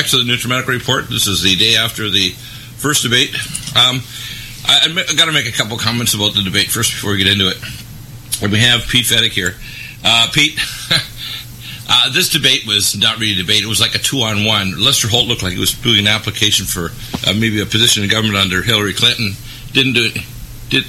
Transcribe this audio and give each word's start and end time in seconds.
back 0.00 0.08
to 0.08 0.16
the 0.16 0.24
NutriMedical 0.24 0.68
report. 0.68 1.10
This 1.10 1.26
is 1.26 1.42
the 1.42 1.54
day 1.56 1.76
after 1.76 2.08
the 2.08 2.30
first 2.80 3.02
debate. 3.02 3.34
Um, 3.76 4.00
I, 4.64 4.88
have 4.88 5.18
got 5.18 5.26
to 5.26 5.32
make 5.32 5.46
a 5.46 5.52
couple 5.52 5.76
comments 5.76 6.14
about 6.14 6.32
the 6.32 6.40
debate 6.40 6.68
first 6.68 6.92
before 6.92 7.10
we 7.12 7.18
get 7.18 7.26
into 7.26 7.50
it. 7.50 7.58
And 8.42 8.50
we 8.50 8.60
have 8.60 8.88
Pete 8.88 9.04
Fedek 9.04 9.32
here. 9.32 9.56
Uh, 10.02 10.28
Pete, 10.32 10.58
uh, 11.90 12.10
this 12.14 12.30
debate 12.30 12.66
was 12.66 12.96
not 12.96 13.18
really 13.18 13.34
a 13.34 13.42
debate. 13.42 13.62
It 13.62 13.66
was 13.66 13.78
like 13.78 13.94
a 13.94 13.98
two-on-one. 13.98 14.82
Lester 14.82 15.06
Holt 15.06 15.28
looked 15.28 15.42
like 15.42 15.52
he 15.52 15.60
was 15.60 15.74
doing 15.74 15.98
an 15.98 16.06
application 16.08 16.64
for 16.64 16.88
uh, 17.28 17.34
maybe 17.34 17.60
a 17.60 17.66
position 17.66 18.02
in 18.02 18.08
government 18.08 18.38
under 18.38 18.62
Hillary 18.62 18.94
Clinton. 18.94 19.32
Didn't 19.74 19.92
do 19.92 20.04
it. 20.04 20.16
Did 20.70 20.84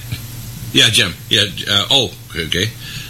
yeah, 0.71 0.88
Jim. 0.88 1.12
Yeah. 1.27 1.52
Uh, 1.70 1.85
oh, 1.91 2.13
okay. 2.48 2.68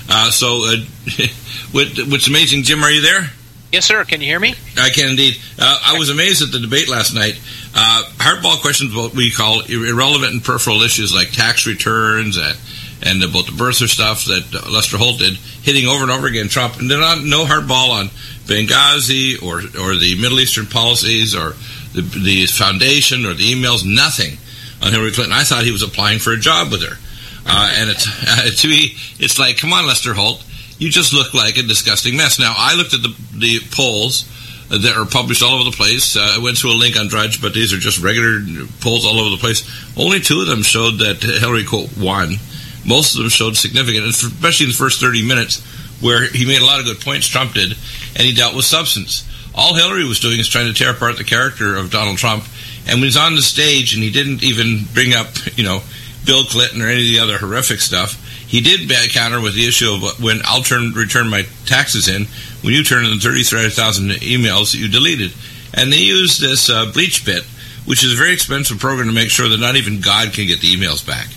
Uh, 0.10 0.32
so, 0.32 0.66
uh, 0.66 0.78
what, 1.74 1.90
what's 2.10 2.28
amazing, 2.28 2.64
Jim? 2.64 2.84
Are 2.84 2.90
you 2.90 3.02
there? 3.02 3.30
Yes, 3.72 3.86
sir. 3.86 4.04
Can 4.04 4.20
you 4.20 4.28
hear 4.28 4.40
me? 4.40 4.54
I 4.78 4.90
can 4.90 5.12
indeed. 5.12 5.38
Uh, 5.58 5.80
I 5.86 5.98
was 5.98 6.10
amazed 6.10 6.42
at 6.42 6.52
the 6.52 6.60
debate 6.60 6.90
last 6.90 7.16
night. 7.16 7.40
Uh, 7.74 8.04
hardball 8.18 8.60
questions, 8.62 8.94
what 8.94 9.16
we 9.16 9.32
call 9.32 9.62
irrelevant 9.62 10.34
and 10.34 10.44
peripheral 10.44 10.82
issues 10.82 11.16
like 11.16 11.32
tax 11.32 11.66
returns 11.66 12.36
and, 12.36 12.58
and 13.02 13.24
about 13.24 13.46
the 13.46 13.54
birther 13.54 13.88
stuff 13.88 14.26
that 14.26 14.70
Lester 14.70 14.98
Holt 14.98 15.20
did, 15.20 15.36
hitting 15.64 15.88
over 15.88 16.04
and 16.04 16.12
over 16.12 16.28
again 16.28 16.50
Trump. 16.50 16.80
And 16.80 16.90
not, 16.90 17.24
no 17.24 17.46
hardball 17.46 17.92
on 17.92 18.08
Benghazi 18.44 19.42
or, 19.42 19.60
or 19.80 19.96
the 19.96 20.20
Middle 20.20 20.42
Eastern 20.42 20.66
policies 20.66 21.34
or 21.34 21.56
the, 21.94 22.02
the 22.02 22.48
foundation 22.48 23.26
or 23.26 23.34
the 23.34 23.54
emails, 23.54 23.86
nothing 23.86 24.38
on 24.84 24.92
Hillary 24.92 25.12
Clinton. 25.12 25.34
I 25.34 25.44
thought 25.44 25.64
he 25.64 25.72
was 25.72 25.82
applying 25.84 26.20
for 26.20 26.34
a 26.34 26.38
job 26.38 26.72
with 26.72 26.84
her. 26.84 26.98
Uh, 27.46 27.74
and 27.78 27.90
it's, 27.90 28.06
uh, 28.06 28.50
to 28.56 28.68
me, 28.68 28.98
it's 29.18 29.40
like, 29.40 29.58
come 29.58 29.72
on, 29.72 29.88
Lester 29.88 30.14
Holt 30.14 30.44
you 30.82 30.90
just 30.90 31.14
look 31.14 31.36
like 31.36 31.58
a 31.58 31.62
disgusting 31.62 32.18
mess. 32.18 32.40
Now, 32.40 32.56
I 32.58 32.74
looked 32.74 32.96
at 32.96 33.04
the, 33.04 33.14
the 33.38 33.60
polls 33.70 34.26
that 34.70 34.98
are 34.98 35.06
published 35.06 35.44
all 35.44 35.54
over 35.54 35.70
the 35.70 35.78
place. 35.78 36.18
Uh, 36.18 36.38
I 36.38 36.44
went 36.44 36.58
through 36.58 36.74
a 36.74 36.82
link 36.82 36.98
on 36.98 37.08
Drudge, 37.08 37.40
but 37.40 37.54
these 37.54 37.72
are 37.72 37.78
just 37.78 38.02
regular 38.02 38.42
polls 38.82 39.06
all 39.06 39.20
over 39.20 39.30
the 39.30 39.38
place. 39.38 39.62
Only 39.96 40.20
two 40.20 40.42
of 40.42 40.48
them 40.48 40.64
showed 40.64 40.98
that 40.98 41.22
Hillary 41.22 41.66
won. 42.04 42.38
Most 42.84 43.14
of 43.14 43.22
them 43.22 43.30
showed 43.30 43.58
significant, 43.58 44.08
especially 44.08 44.66
in 44.66 44.72
the 44.72 44.76
first 44.76 45.00
30 45.00 45.28
minutes, 45.28 45.62
where 46.02 46.26
he 46.26 46.48
made 46.48 46.64
a 46.64 46.66
lot 46.66 46.80
of 46.80 46.88
good 46.88 47.00
points, 47.00 47.28
Trump 47.28 47.54
did, 47.54 47.78
and 48.18 48.26
he 48.26 48.34
dealt 48.34 48.56
with 48.56 48.66
substance. 48.66 49.22
All 49.54 49.76
Hillary 49.76 50.06
was 50.06 50.20
doing 50.20 50.40
is 50.40 50.50
trying 50.50 50.66
to 50.66 50.74
tear 50.74 50.96
apart 50.96 51.18
the 51.18 51.24
character 51.24 51.76
of 51.76 51.92
Donald 51.92 52.18
Trump. 52.18 52.44
And 52.88 52.98
when 52.98 53.04
he's 53.04 53.18
on 53.18 53.36
the 53.36 53.44
stage 53.44 53.94
and 53.94 54.02
he 54.02 54.10
didn't 54.10 54.42
even 54.42 54.86
bring 54.96 55.14
up, 55.14 55.28
you 55.56 55.64
know, 55.64 55.84
Bill 56.26 56.44
Clinton 56.44 56.82
or 56.82 56.88
any 56.88 57.02
of 57.02 57.14
the 57.14 57.20
other 57.20 57.38
horrific 57.38 57.82
stuff, 57.82 58.18
he 58.52 58.60
did 58.60 58.92
counter 59.14 59.40
with 59.40 59.56
the 59.56 59.66
issue 59.66 59.94
of 59.94 60.22
when 60.22 60.42
I'll 60.44 60.62
turn 60.62 60.92
return 60.92 61.30
my 61.30 61.44
taxes 61.66 62.10
in 62.10 62.26
when 62.62 62.74
you 62.74 62.84
turn 62.84 63.06
in 63.06 63.12
the 63.12 63.18
33,000 63.18 64.10
emails 64.20 64.74
that 64.74 64.78
you 64.78 64.90
deleted. 64.90 65.32
And 65.74 65.90
they 65.90 66.00
use 66.00 66.38
this 66.38 66.70
uh, 66.70 66.92
BleachBit, 66.92 67.44
which 67.88 68.04
is 68.04 68.12
a 68.12 68.18
very 68.18 68.34
expensive 68.34 68.78
program 68.78 69.08
to 69.08 69.14
make 69.14 69.30
sure 69.30 69.48
that 69.48 69.62
not 69.62 69.78
even 69.78 70.02
God 70.02 70.34
can 70.34 70.48
get 70.48 70.60
the 70.60 70.68
emails 70.68 71.06
back. 71.08 71.28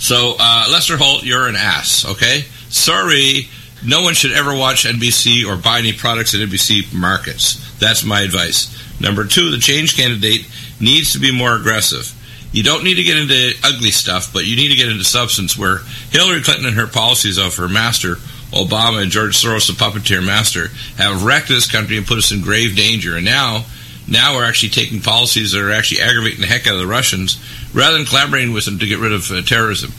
So, 0.00 0.34
uh, 0.36 0.66
Lester 0.68 0.96
Holt, 0.96 1.22
you're 1.22 1.46
an 1.46 1.54
ass, 1.54 2.04
okay? 2.04 2.40
Sorry, 2.70 3.46
no 3.86 4.02
one 4.02 4.14
should 4.14 4.32
ever 4.32 4.52
watch 4.52 4.82
NBC 4.82 5.46
or 5.46 5.56
buy 5.56 5.78
any 5.78 5.92
products 5.92 6.34
at 6.34 6.40
NBC 6.40 6.92
markets. 6.92 7.78
That's 7.78 8.02
my 8.02 8.22
advice. 8.22 8.66
Number 9.00 9.24
two, 9.24 9.52
the 9.52 9.58
change 9.58 9.96
candidate 9.96 10.44
needs 10.80 11.12
to 11.12 11.20
be 11.20 11.30
more 11.30 11.54
aggressive. 11.54 12.12
You 12.52 12.62
don't 12.62 12.84
need 12.84 12.94
to 12.94 13.02
get 13.02 13.18
into 13.18 13.52
ugly 13.62 13.90
stuff, 13.90 14.32
but 14.32 14.46
you 14.46 14.56
need 14.56 14.68
to 14.68 14.76
get 14.76 14.88
into 14.88 15.04
substance 15.04 15.58
where 15.58 15.78
Hillary 16.10 16.42
Clinton 16.42 16.66
and 16.66 16.76
her 16.76 16.86
policies 16.86 17.36
of 17.36 17.56
her 17.56 17.68
master, 17.68 18.14
Obama 18.52 19.02
and 19.02 19.10
George 19.10 19.36
Soros, 19.36 19.66
the 19.66 19.74
puppeteer 19.74 20.24
master, 20.24 20.68
have 20.96 21.24
wrecked 21.24 21.48
this 21.48 21.70
country 21.70 21.98
and 21.98 22.06
put 22.06 22.16
us 22.16 22.32
in 22.32 22.40
grave 22.40 22.74
danger. 22.74 23.16
And 23.16 23.26
now, 23.26 23.66
now 24.06 24.34
we're 24.34 24.46
actually 24.46 24.70
taking 24.70 25.02
policies 25.02 25.52
that 25.52 25.60
are 25.60 25.72
actually 25.72 26.00
aggravating 26.00 26.40
the 26.40 26.46
heck 26.46 26.66
out 26.66 26.74
of 26.74 26.80
the 26.80 26.86
Russians 26.86 27.38
rather 27.74 27.98
than 27.98 28.06
collaborating 28.06 28.54
with 28.54 28.64
them 28.64 28.78
to 28.78 28.86
get 28.86 28.98
rid 28.98 29.12
of 29.12 29.30
uh, 29.30 29.42
terrorism. 29.42 29.92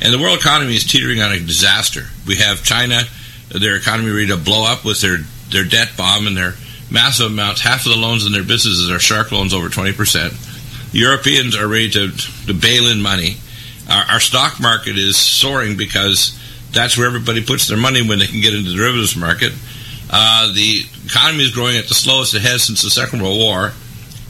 And 0.00 0.12
the 0.12 0.18
world 0.18 0.38
economy 0.38 0.76
is 0.76 0.84
teetering 0.84 1.20
on 1.20 1.32
a 1.32 1.40
disaster. 1.40 2.02
We 2.26 2.36
have 2.36 2.62
China, 2.62 3.00
their 3.48 3.76
economy 3.76 4.10
ready 4.10 4.28
to 4.28 4.36
blow 4.36 4.64
up 4.64 4.84
with 4.84 5.00
their, 5.00 5.18
their 5.50 5.64
debt 5.64 5.92
bomb 5.96 6.28
and 6.28 6.36
their 6.36 6.54
massive 6.88 7.32
amounts. 7.32 7.62
Half 7.62 7.86
of 7.86 7.92
the 7.92 7.98
loans 7.98 8.24
in 8.24 8.32
their 8.32 8.44
businesses 8.44 8.90
are 8.90 9.00
shark 9.00 9.32
loans 9.32 9.52
over 9.52 9.68
20%. 9.68 10.45
Europeans 10.96 11.54
are 11.54 11.68
ready 11.68 11.90
to, 11.90 12.10
to 12.46 12.54
bail 12.54 12.90
in 12.90 13.02
money. 13.02 13.36
Our, 13.88 14.14
our, 14.14 14.20
stock 14.20 14.58
market 14.58 14.96
is 14.96 15.16
soaring 15.16 15.76
because 15.76 16.38
that's 16.72 16.96
where 16.96 17.06
everybody 17.06 17.44
puts 17.44 17.68
their 17.68 17.76
money 17.76 18.00
when 18.00 18.18
they 18.18 18.26
can 18.26 18.40
get 18.40 18.54
into 18.54 18.70
the 18.70 18.76
derivatives 18.76 19.14
market. 19.14 19.52
Uh, 20.08 20.52
the 20.54 20.84
economy 21.04 21.44
is 21.44 21.50
growing 21.52 21.76
at 21.76 21.86
the 21.88 21.94
slowest 21.94 22.34
it 22.34 22.42
has 22.42 22.64
since 22.64 22.82
the 22.82 22.90
Second 22.90 23.22
World 23.22 23.38
War. 23.38 23.72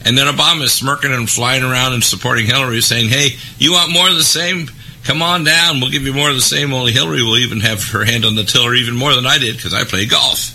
And 0.03 0.17
then 0.17 0.27
Obama 0.27 0.63
is 0.63 0.73
smirking 0.73 1.13
and 1.13 1.29
flying 1.29 1.63
around 1.63 1.93
and 1.93 2.03
supporting 2.03 2.45
Hillary, 2.45 2.81
saying, 2.81 3.09
hey, 3.09 3.37
you 3.57 3.71
want 3.71 3.91
more 3.91 4.09
of 4.09 4.15
the 4.15 4.23
same? 4.23 4.67
Come 5.05 5.21
on 5.21 5.45
down. 5.45 5.79
We'll 5.79 5.91
give 5.91 6.03
you 6.03 6.13
more 6.13 6.29
of 6.29 6.35
the 6.35 6.41
same. 6.41 6.73
Only 6.73 6.91
Hillary 6.91 7.21
will 7.21 7.37
even 7.37 7.61
have 7.61 7.81
her 7.91 8.03
hand 8.03 8.25
on 8.25 8.35
the 8.35 8.43
tiller 8.43 8.75
even 8.75 8.95
more 8.95 9.15
than 9.15 9.25
I 9.25 9.37
did 9.37 9.55
because 9.55 9.73
I 9.73 9.85
play 9.85 10.05
golf. 10.05 10.53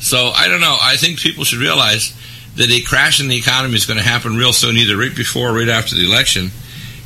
So 0.00 0.28
I 0.28 0.48
don't 0.48 0.60
know. 0.60 0.76
I 0.78 0.96
think 0.96 1.18
people 1.18 1.44
should 1.44 1.58
realize 1.58 2.12
that 2.58 2.70
a 2.70 2.80
crash 2.82 3.20
in 3.20 3.28
the 3.28 3.36
economy 3.36 3.76
is 3.76 3.86
going 3.86 3.98
to 3.98 4.04
happen 4.04 4.36
real 4.36 4.52
soon, 4.52 4.76
either 4.76 4.96
right 4.96 5.14
before 5.14 5.50
or 5.50 5.54
right 5.54 5.68
after 5.68 5.94
the 5.94 6.04
election. 6.04 6.50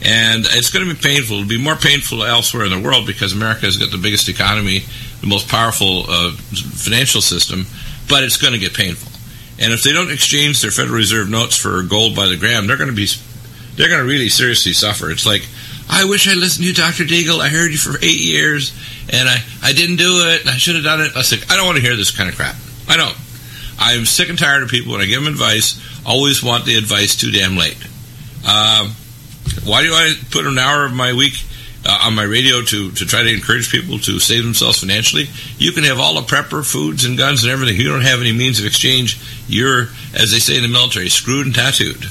And 0.05 0.45
it's 0.49 0.71
going 0.71 0.89
to 0.89 0.95
be 0.95 1.01
painful. 1.01 1.37
It'll 1.37 1.49
be 1.49 1.63
more 1.63 1.77
painful 1.77 2.25
elsewhere 2.25 2.65
in 2.65 2.71
the 2.71 2.81
world 2.81 3.07
because 3.07 3.33
America 3.33 3.67
has 3.67 3.77
got 3.77 3.93
the 3.93 3.99
biggest 3.99 4.29
economy, 4.29 4.81
the 5.21 5.29
most 5.29 5.49
powerful 5.49 6.05
uh, 6.09 6.33
financial 6.33 7.21
system, 7.21 7.67
but 8.09 8.25
it's 8.25 8.37
going 8.37 8.55
to 8.55 8.59
get 8.59 8.75
painful. 8.75 9.13
And 9.61 9.73
if 9.73 9.85
they 9.85 9.93
don't 9.93 10.11
exchange 10.11 10.61
their 10.63 10.73
Federal 10.73 10.97
Reserve 10.97 11.29
notes 11.29 11.57
for 11.57 11.83
gold 11.83 12.17
by 12.17 12.27
the 12.27 12.37
gram, 12.37 12.67
they're 12.67 12.79
going 12.79 12.91
to 12.91 12.97
be, 12.97 13.07
they're 13.77 13.89
going 13.89 14.01
to 14.01 14.09
really 14.09 14.29
seriously 14.29 14.73
suffer. 14.73 15.11
It's 15.11 15.27
like, 15.27 15.47
I 15.89 16.07
wish 16.07 16.27
I 16.27 16.35
listened 16.35 16.65
to 16.65 16.69
you, 16.69 16.75
Dr. 16.75 17.05
Deagle. 17.05 17.41
I 17.41 17.49
heard 17.49 17.71
you 17.71 17.77
for 17.77 17.97
eight 18.03 18.19
years, 18.19 18.73
and 19.13 19.29
I, 19.29 19.37
I 19.63 19.73
didn't 19.73 19.97
do 19.97 20.27
it. 20.33 20.47
I 20.49 20.57
should 20.57 20.75
have 20.75 20.85
done 20.85 21.03
it. 21.03 21.15
I 21.15 21.23
said, 21.23 21.45
I 21.51 21.57
don't 21.57 21.67
want 21.67 21.77
to 21.77 21.85
hear 21.85 21.95
this 21.95 22.11
kind 22.11 22.31
of 22.31 22.35
crap. 22.35 22.57
I 22.89 22.97
don't. 22.97 23.15
I'm 23.83 24.05
sick 24.05 24.29
and 24.29 24.39
tired 24.39 24.63
of 24.63 24.69
people 24.69 24.93
when 24.93 25.01
I 25.01 25.07
give 25.07 25.23
them 25.23 25.33
advice, 25.33 25.81
always 26.07 26.43
want 26.43 26.67
the 26.67 26.77
advice 26.77 27.17
too 27.17 27.33
damn 27.33 27.57
late. 27.57 27.77
Uh, 28.47 28.93
why 29.65 29.83
do 29.83 29.93
I 29.93 30.15
put 30.31 30.47
an 30.47 30.57
hour 30.57 30.85
of 30.85 30.93
my 30.93 31.13
week 31.13 31.35
uh, 31.85 32.07
on 32.07 32.15
my 32.15 32.23
radio 32.23 32.63
to, 32.63 32.93
to 32.93 33.05
try 33.05 33.25
to 33.25 33.35
encourage 33.35 33.73
people 33.73 33.99
to 33.99 34.21
save 34.21 34.45
themselves 34.45 34.79
financially? 34.79 35.27
You 35.59 35.73
can 35.73 35.83
have 35.83 35.99
all 35.99 36.15
the 36.15 36.21
prepper, 36.21 36.65
foods, 36.65 37.05
and 37.05 37.19
guns 37.19 37.43
and 37.43 37.53
everything. 37.53 37.77
You 37.77 37.89
don't 37.89 38.03
have 38.03 38.21
any 38.21 38.33
means 38.33 38.61
of 38.61 38.67
exchange. 38.67 39.21
You're, 39.49 39.89
as 40.15 40.31
they 40.31 40.39
say 40.39 40.57
in 40.57 40.63
the 40.63 40.69
military, 40.69 41.09
screwed 41.09 41.47
and 41.47 41.55
tattooed. 41.55 42.05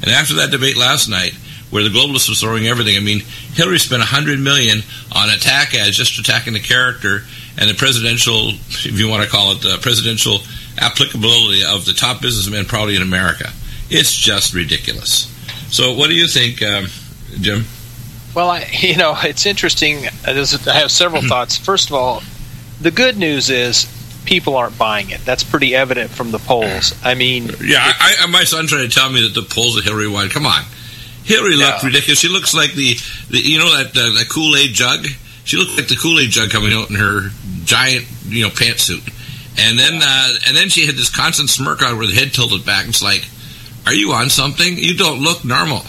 And 0.00 0.10
after 0.10 0.34
that 0.36 0.50
debate 0.50 0.78
last 0.78 1.08
night, 1.08 1.34
where 1.68 1.82
the 1.82 1.90
globalists 1.90 2.30
were 2.30 2.36
throwing 2.36 2.66
everything, 2.66 2.96
I 2.96 3.00
mean, 3.00 3.20
Hillary 3.52 3.78
spent 3.78 4.00
a 4.00 4.06
hundred 4.06 4.40
million 4.40 4.78
on 5.12 5.28
attack 5.28 5.74
ads, 5.74 5.96
just 5.96 6.18
attacking 6.18 6.54
the 6.54 6.60
character 6.60 7.24
and 7.58 7.68
the 7.68 7.74
presidential, 7.74 8.50
if 8.86 8.98
you 8.98 9.08
want 9.08 9.24
to 9.24 9.28
call 9.28 9.52
it, 9.52 9.60
the 9.60 9.78
presidential 9.82 10.38
applicability 10.80 11.64
of 11.64 11.84
the 11.84 11.92
top 11.92 12.20
businessmen 12.20 12.64
probably 12.64 12.96
in 12.96 13.02
America. 13.02 13.50
It's 13.90 14.14
just 14.14 14.54
ridiculous. 14.54 15.32
So, 15.70 15.94
what 15.94 16.08
do 16.08 16.14
you 16.14 16.26
think, 16.26 16.62
um, 16.62 16.86
Jim? 17.40 17.64
Well, 18.34 18.50
I, 18.50 18.68
you 18.80 18.96
know, 18.96 19.14
it's 19.22 19.46
interesting. 19.46 20.06
I 20.24 20.32
have 20.32 20.90
several 20.90 21.22
hmm. 21.22 21.28
thoughts. 21.28 21.56
First 21.56 21.88
of 21.90 21.94
all, 21.94 22.22
the 22.80 22.90
good 22.90 23.16
news 23.16 23.50
is 23.50 23.86
people 24.24 24.56
aren't 24.56 24.78
buying 24.78 25.10
it. 25.10 25.24
That's 25.24 25.42
pretty 25.42 25.74
evident 25.74 26.10
from 26.10 26.30
the 26.30 26.38
polls. 26.38 26.94
I 27.02 27.14
mean, 27.14 27.50
yeah, 27.62 27.80
I, 27.82 28.14
I, 28.20 28.26
my 28.26 28.44
son 28.44 28.66
tried 28.66 28.82
to 28.82 28.88
tell 28.88 29.10
me 29.10 29.22
that 29.22 29.34
the 29.34 29.46
polls 29.46 29.76
of 29.76 29.84
Hillary 29.84 30.08
won. 30.08 30.28
Come 30.28 30.46
on, 30.46 30.62
Hillary 31.24 31.56
looked 31.56 31.82
ridiculous. 31.82 32.20
She 32.20 32.28
looks 32.28 32.54
like 32.54 32.72
the, 32.74 32.94
the 33.30 33.38
you 33.38 33.58
know 33.58 33.76
that 33.76 33.96
uh, 33.96 34.18
that 34.18 34.26
Kool 34.30 34.54
Aid 34.56 34.74
jug. 34.74 35.06
She 35.44 35.56
looked 35.56 35.76
like 35.76 35.88
the 35.88 35.96
Kool 35.96 36.20
Aid 36.20 36.30
jug 36.30 36.50
coming 36.50 36.72
out 36.72 36.90
in 36.90 36.96
her 36.96 37.30
giant 37.64 38.06
you 38.26 38.44
know 38.44 38.50
pantsuit. 38.50 39.12
And 39.58 39.78
then 39.78 40.00
uh, 40.02 40.34
and 40.46 40.56
then 40.56 40.68
she 40.68 40.86
had 40.86 40.94
this 40.94 41.14
constant 41.14 41.50
smirk 41.50 41.82
on 41.82 41.90
her 41.90 41.96
with 41.96 42.14
head 42.14 42.32
tilted 42.32 42.64
back. 42.64 42.86
It's 42.86 43.02
like, 43.02 43.28
are 43.86 43.94
you 43.94 44.12
on 44.12 44.30
something? 44.30 44.78
You 44.78 44.96
don't 44.96 45.20
look 45.20 45.44
normal. 45.44 45.82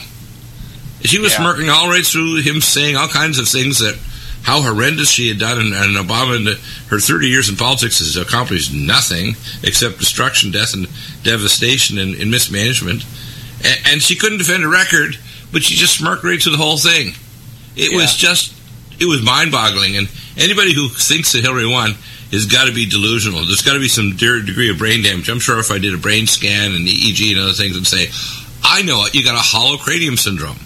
She 1.01 1.19
was 1.19 1.31
yeah. 1.31 1.39
smirking 1.39 1.69
all 1.69 1.87
right 1.87 2.05
through 2.05 2.41
him 2.41 2.61
saying 2.61 2.97
all 2.97 3.07
kinds 3.07 3.39
of 3.39 3.47
things 3.47 3.79
that 3.79 3.97
how 4.41 4.61
horrendous 4.61 5.09
she 5.09 5.27
had 5.27 5.37
done, 5.37 5.59
and, 5.59 5.73
and 5.73 5.97
Obama, 5.97 6.37
in 6.37 6.45
her 6.89 6.99
30 6.99 7.27
years 7.27 7.49
in 7.49 7.55
politics, 7.55 7.99
has 7.99 8.17
accomplished 8.17 8.73
nothing 8.73 9.35
except 9.63 9.99
destruction, 9.99 10.51
death, 10.51 10.73
and 10.73 10.87
devastation 11.23 11.97
and, 11.97 12.15
and 12.15 12.31
mismanagement. 12.31 13.05
And, 13.63 13.79
and, 13.85 14.01
she 14.01 14.15
couldn't 14.15 14.37
defend 14.37 14.63
a 14.63 14.69
record, 14.69 15.17
but 15.51 15.61
she 15.61 15.75
just 15.75 15.97
smirked 15.97 16.23
right 16.23 16.41
through 16.41 16.53
the 16.53 16.57
whole 16.57 16.77
thing. 16.77 17.09
It 17.75 17.91
yeah. 17.91 17.97
was 17.97 18.15
just, 18.15 18.53
it 18.99 19.05
was 19.05 19.21
mind 19.21 19.51
boggling. 19.51 19.97
And 19.97 20.07
anybody 20.37 20.73
who 20.73 20.87
thinks 20.87 21.33
that 21.33 21.43
Hillary 21.43 21.67
won 21.67 21.95
has 22.31 22.45
got 22.45 22.67
to 22.67 22.73
be 22.73 22.87
delusional. 22.87 23.45
There's 23.45 23.61
got 23.61 23.73
to 23.73 23.79
be 23.79 23.87
some 23.87 24.15
degree 24.15 24.69
of 24.69 24.77
brain 24.77 25.03
damage. 25.03 25.29
I'm 25.29 25.39
sure 25.39 25.59
if 25.59 25.71
I 25.71 25.79
did 25.79 25.93
a 25.93 25.97
brain 25.97 26.27
scan 26.27 26.73
and 26.73 26.87
EEG 26.87 27.31
and 27.31 27.39
other 27.39 27.53
things, 27.53 27.75
and 27.75 27.87
say, 27.87 28.07
I 28.63 28.81
know 28.83 29.05
it. 29.05 29.15
You 29.15 29.23
got 29.23 29.35
a 29.35 29.39
hollow 29.39 29.77
cranium 29.77 30.17
syndrome. 30.17 30.57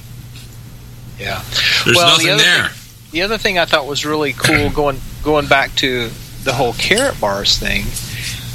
Yeah, 1.19 1.42
there's 1.86 1.95
well, 1.95 2.07
nothing 2.07 2.27
the 2.27 2.38
there. 2.38 2.68
Thing, 2.68 3.12
the 3.12 3.21
other 3.21 3.38
thing 3.38 3.60
I 3.60 3.65
thought 3.65 3.86
was 3.86 4.06
really 4.06 4.33
cool 4.33 4.69
going 4.75 5.00
going 5.24 5.48
back 5.48 5.74
to 5.75 6.10
the 6.44 6.54
whole 6.54 6.74
Karatbars 6.74 7.57
thing 7.57 7.86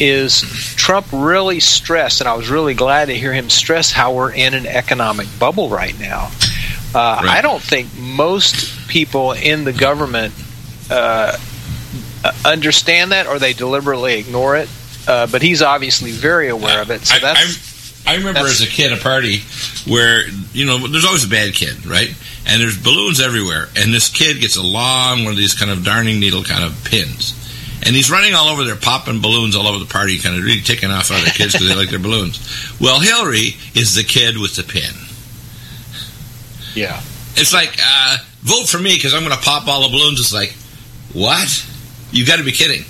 is 0.01 0.41
Trump 0.77 1.07
really 1.13 1.61
stressed, 1.61 2.21
and 2.21 2.29
I 2.29 2.35
was 2.35 2.51
really 2.51 2.75
glad 2.75 3.07
to 3.07 3.15
hear 3.15 3.33
him 3.33 3.51
stress 3.51 3.91
how 3.91 4.15
we're 4.15 4.33
in 4.33 4.55
an 4.55 4.67
economic 4.67 5.27
bubble 5.39 5.69
right 5.69 5.99
now. 5.99 6.31
Uh, 6.95 7.21
right. 7.23 7.39
I 7.39 7.41
don't 7.43 7.63
think 7.63 7.89
most 7.97 8.89
people 8.89 9.33
in 9.33 9.65
the 9.65 9.73
government 9.73 10.35
uh, 10.91 11.37
understand 12.45 13.13
that, 13.13 13.27
or 13.27 13.39
they 13.39 13.53
deliberately 13.53 14.19
ignore 14.19 14.57
it. 14.57 14.69
Uh, 15.07 15.27
but 15.27 15.41
he's 15.41 15.63
obviously 15.63 16.11
very 16.11 16.49
aware 16.49 16.83
of 16.83 16.91
it. 16.91 17.07
So 17.07 17.19
that's. 17.19 18.07
I, 18.07 18.13
I, 18.13 18.15
I 18.15 18.17
remember 18.17 18.41
as 18.41 18.63
a 18.63 18.67
kid 18.67 18.93
a 18.93 18.97
party 18.97 19.41
where 19.91 20.27
you 20.53 20.67
know 20.67 20.87
there's 20.87 21.05
always 21.05 21.25
a 21.25 21.29
bad 21.29 21.55
kid, 21.55 21.87
right? 21.87 22.09
And 22.47 22.63
there's 22.63 22.83
balloons 22.83 23.21
everywhere, 23.21 23.69
and 23.77 23.93
this 23.93 24.09
kid 24.09 24.41
gets 24.41 24.57
a 24.57 24.63
long 24.63 25.25
one 25.25 25.33
of 25.33 25.37
these 25.39 25.55
kind 25.55 25.71
of 25.71 25.85
darning 25.85 26.19
needle 26.19 26.43
kind 26.43 26.65
of 26.65 26.73
pins, 26.85 27.35
and 27.85 27.95
he's 27.95 28.11
running 28.11 28.35
all 28.35 28.49
over 28.49 28.65
there, 28.65 28.77
popping 28.77 29.21
balloons 29.21 29.55
all 29.57 29.67
over 29.67 29.79
the 29.79 29.91
party, 29.91 30.19
kind 30.19 30.37
of 30.37 30.45
really 30.45 30.63
ticking 30.63 30.91
off 30.91 31.11
other 31.11 31.31
kids 31.31 31.53
because 31.53 31.69
they 31.69 31.75
like 31.75 31.91
their 31.91 31.99
balloons. 31.99 32.41
Well, 32.81 33.01
Hillary 33.01 33.57
is 33.75 33.95
the 33.95 34.05
kid 34.05 34.39
with 34.39 34.57
the 34.57 34.63
pin. 34.63 34.95
Yeah, 36.75 37.01
it's 37.35 37.53
like 37.53 37.77
uh, 37.83 38.17
vote 38.41 38.69
for 38.69 38.79
me 38.79 38.95
because 38.95 39.13
I'm 39.13 39.25
going 39.25 39.37
to 39.37 39.45
pop 39.45 39.69
all 39.69 39.83
the 39.83 39.89
balloons. 39.89 40.21
It's 40.21 40.33
like 40.33 40.53
what? 41.13 41.67
You 42.11 42.27
got 42.27 42.39
to 42.39 42.45
be 42.45 42.53
kidding. 42.53 42.85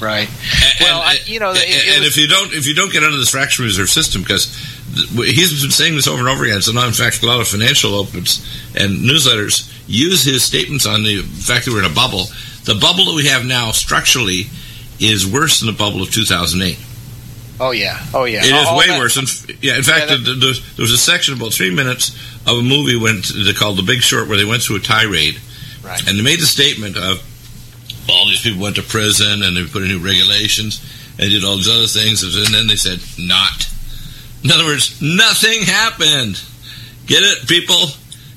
Right. 0.00 0.28
And, 0.28 0.74
well, 0.80 1.00
I, 1.00 1.16
you 1.24 1.40
know, 1.40 1.50
and, 1.50 1.58
it, 1.58 1.94
and 1.96 2.04
was, 2.04 2.16
if 2.16 2.16
you 2.16 2.28
don't 2.28 2.52
if 2.52 2.66
you 2.66 2.74
don't 2.74 2.92
get 2.92 3.02
under 3.02 3.16
this 3.16 3.30
fractional 3.30 3.66
reserve 3.66 3.90
system, 3.90 4.22
because 4.22 4.46
he's 4.94 5.60
been 5.60 5.70
saying 5.70 5.94
this 5.94 6.06
over 6.06 6.20
and 6.20 6.28
over 6.28 6.44
again. 6.44 6.62
So 6.62 6.72
now, 6.72 6.86
in 6.86 6.92
fact, 6.92 7.22
a 7.22 7.26
lot 7.26 7.40
of 7.40 7.48
financial 7.48 7.94
opens 7.94 8.38
and 8.76 8.98
newsletters 8.98 9.72
use 9.88 10.24
his 10.24 10.44
statements 10.44 10.86
on 10.86 11.02
the 11.02 11.22
fact 11.22 11.64
that 11.64 11.72
we're 11.72 11.84
in 11.84 11.90
a 11.90 11.94
bubble. 11.94 12.26
The 12.64 12.74
bubble 12.74 13.06
that 13.06 13.14
we 13.16 13.26
have 13.26 13.44
now 13.44 13.72
structurally 13.72 14.44
is 15.00 15.26
worse 15.26 15.60
than 15.60 15.66
the 15.66 15.76
bubble 15.78 16.02
of 16.02 16.10
2008. 16.10 16.78
Oh 17.60 17.72
yeah, 17.72 17.98
oh 18.14 18.24
yeah. 18.24 18.40
It 18.44 18.54
is 18.54 18.78
way 18.78 18.86
that, 18.86 18.98
worse. 18.98 19.16
And 19.16 19.26
yeah, 19.62 19.76
in 19.76 19.82
fact, 19.82 20.10
yeah, 20.10 20.16
that, 20.16 20.62
there 20.76 20.82
was 20.82 20.92
a 20.92 20.98
section 20.98 21.34
about 21.34 21.52
three 21.52 21.74
minutes 21.74 22.10
of 22.46 22.58
a 22.58 22.62
movie 22.62 22.96
went 22.96 23.32
called 23.56 23.78
The 23.78 23.82
Big 23.82 24.00
Short, 24.00 24.28
where 24.28 24.36
they 24.36 24.44
went 24.44 24.62
through 24.62 24.76
a 24.76 24.80
tirade, 24.80 25.40
right. 25.88 26.08
and 26.08 26.18
they 26.18 26.22
made 26.22 26.40
the 26.40 26.46
statement 26.46 26.96
of 26.96 27.24
all 28.08 28.26
these 28.26 28.40
people 28.40 28.62
went 28.62 28.76
to 28.76 28.82
prison 28.82 29.42
and 29.42 29.56
they 29.56 29.64
put 29.64 29.82
in 29.82 29.88
new 29.88 29.98
regulations 29.98 30.80
and 31.18 31.30
did 31.30 31.44
all 31.44 31.56
these 31.56 31.68
other 31.68 31.86
things, 31.86 32.22
and 32.22 32.54
then 32.54 32.68
they 32.68 32.76
said 32.76 33.00
not. 33.18 33.68
In 34.44 34.52
other 34.52 34.64
words, 34.64 35.02
nothing 35.02 35.62
happened. 35.62 36.40
Get 37.06 37.22
it, 37.22 37.48
people? 37.48 37.88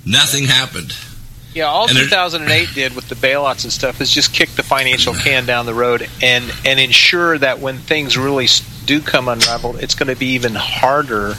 Nothing 0.04 0.46
happened. 0.46 0.96
Yeah, 1.54 1.66
all 1.66 1.88
and 1.88 1.98
2008 1.98 2.70
did 2.74 2.96
with 2.96 3.10
the 3.10 3.16
bailouts 3.16 3.64
and 3.64 3.74
stuff 3.74 4.02
is 4.02 4.10
just 4.10 4.34
kick 4.34 4.50
the 4.50 4.64
financial 4.64 5.14
can 5.14 5.46
down 5.46 5.66
the 5.66 5.74
road 5.74 6.10
and 6.22 6.52
and 6.66 6.80
ensure 6.80 7.38
that 7.38 7.60
when 7.60 7.78
things 7.78 8.18
really 8.18 8.48
do 8.86 9.02
come 9.02 9.28
unraveled, 9.28 9.84
it's 9.84 9.94
going 9.94 10.08
to 10.08 10.16
be 10.16 10.28
even 10.28 10.56
harder 10.56 11.36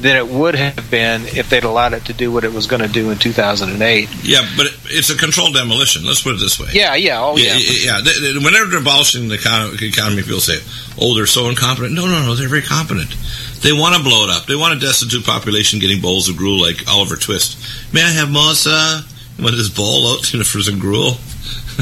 than 0.00 0.16
it 0.16 0.26
would 0.26 0.54
have 0.54 0.90
been 0.90 1.22
if 1.22 1.48
they'd 1.50 1.64
allowed 1.64 1.92
it 1.92 2.04
to 2.06 2.12
do 2.12 2.32
what 2.32 2.44
it 2.44 2.52
was 2.52 2.66
going 2.66 2.82
to 2.82 2.88
do 2.88 3.10
in 3.10 3.18
2008. 3.18 4.08
Yeah, 4.22 4.46
but 4.56 4.66
it's 4.86 5.10
a 5.10 5.16
controlled 5.16 5.54
demolition. 5.54 6.04
Let's 6.04 6.22
put 6.22 6.34
it 6.34 6.40
this 6.40 6.58
way. 6.58 6.68
Yeah, 6.72 6.94
yeah, 6.94 7.20
oh 7.20 7.36
yeah. 7.36 7.56
Yeah, 7.56 8.00
yeah. 8.04 8.44
Whenever 8.44 8.66
they're 8.66 8.80
abolishing 8.80 9.28
the 9.28 9.34
economy, 9.34 10.22
people 10.22 10.40
say, 10.40 10.58
"Oh, 11.00 11.14
they're 11.14 11.26
so 11.26 11.48
incompetent." 11.48 11.94
No, 11.94 12.06
no, 12.06 12.24
no, 12.24 12.34
they're 12.34 12.48
very 12.48 12.62
competent. 12.62 13.14
They 13.62 13.72
want 13.72 13.96
to 13.96 14.02
blow 14.02 14.24
it 14.24 14.30
up. 14.30 14.46
They 14.46 14.56
want 14.56 14.74
a 14.74 14.80
destitute 14.80 15.24
population 15.24 15.78
getting 15.78 16.02
bowls 16.02 16.28
of 16.28 16.36
gruel 16.36 16.60
like 16.60 16.86
Oliver 16.88 17.16
Twist. 17.16 17.56
May 17.94 18.02
I 18.02 18.10
have 18.10 18.30
Melissa? 18.30 19.04
Want 19.38 19.56
this 19.56 19.70
bowl 19.70 20.06
out 20.12 20.32
in 20.34 20.44
for 20.44 20.60
some 20.60 20.78
gruel? 20.78 21.12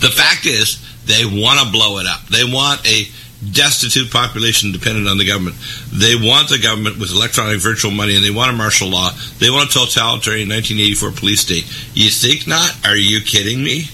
the 0.00 0.12
fact 0.12 0.46
is, 0.46 0.82
they 1.04 1.24
want 1.24 1.60
to 1.60 1.70
blow 1.70 1.98
it 1.98 2.06
up. 2.06 2.26
They 2.26 2.42
want 2.42 2.86
a 2.86 3.06
destitute 3.40 4.10
population 4.10 4.72
dependent 4.72 5.08
on 5.08 5.18
the 5.18 5.26
government. 5.26 5.56
They 5.92 6.14
want 6.14 6.50
the 6.50 6.58
government 6.58 6.98
with 6.98 7.10
electronic 7.10 7.60
virtual 7.60 7.90
money 7.90 8.14
and 8.14 8.24
they 8.24 8.30
want 8.30 8.50
a 8.50 8.56
martial 8.56 8.88
law. 8.88 9.10
They 9.38 9.50
want 9.50 9.70
a 9.70 9.72
totalitarian 9.72 10.48
1984 10.48 11.12
police 11.12 11.40
state. 11.40 11.64
You 11.94 12.10
think 12.10 12.46
not? 12.46 12.86
Are 12.86 12.96
you 12.96 13.20
kidding 13.20 13.64
me? 13.64 13.84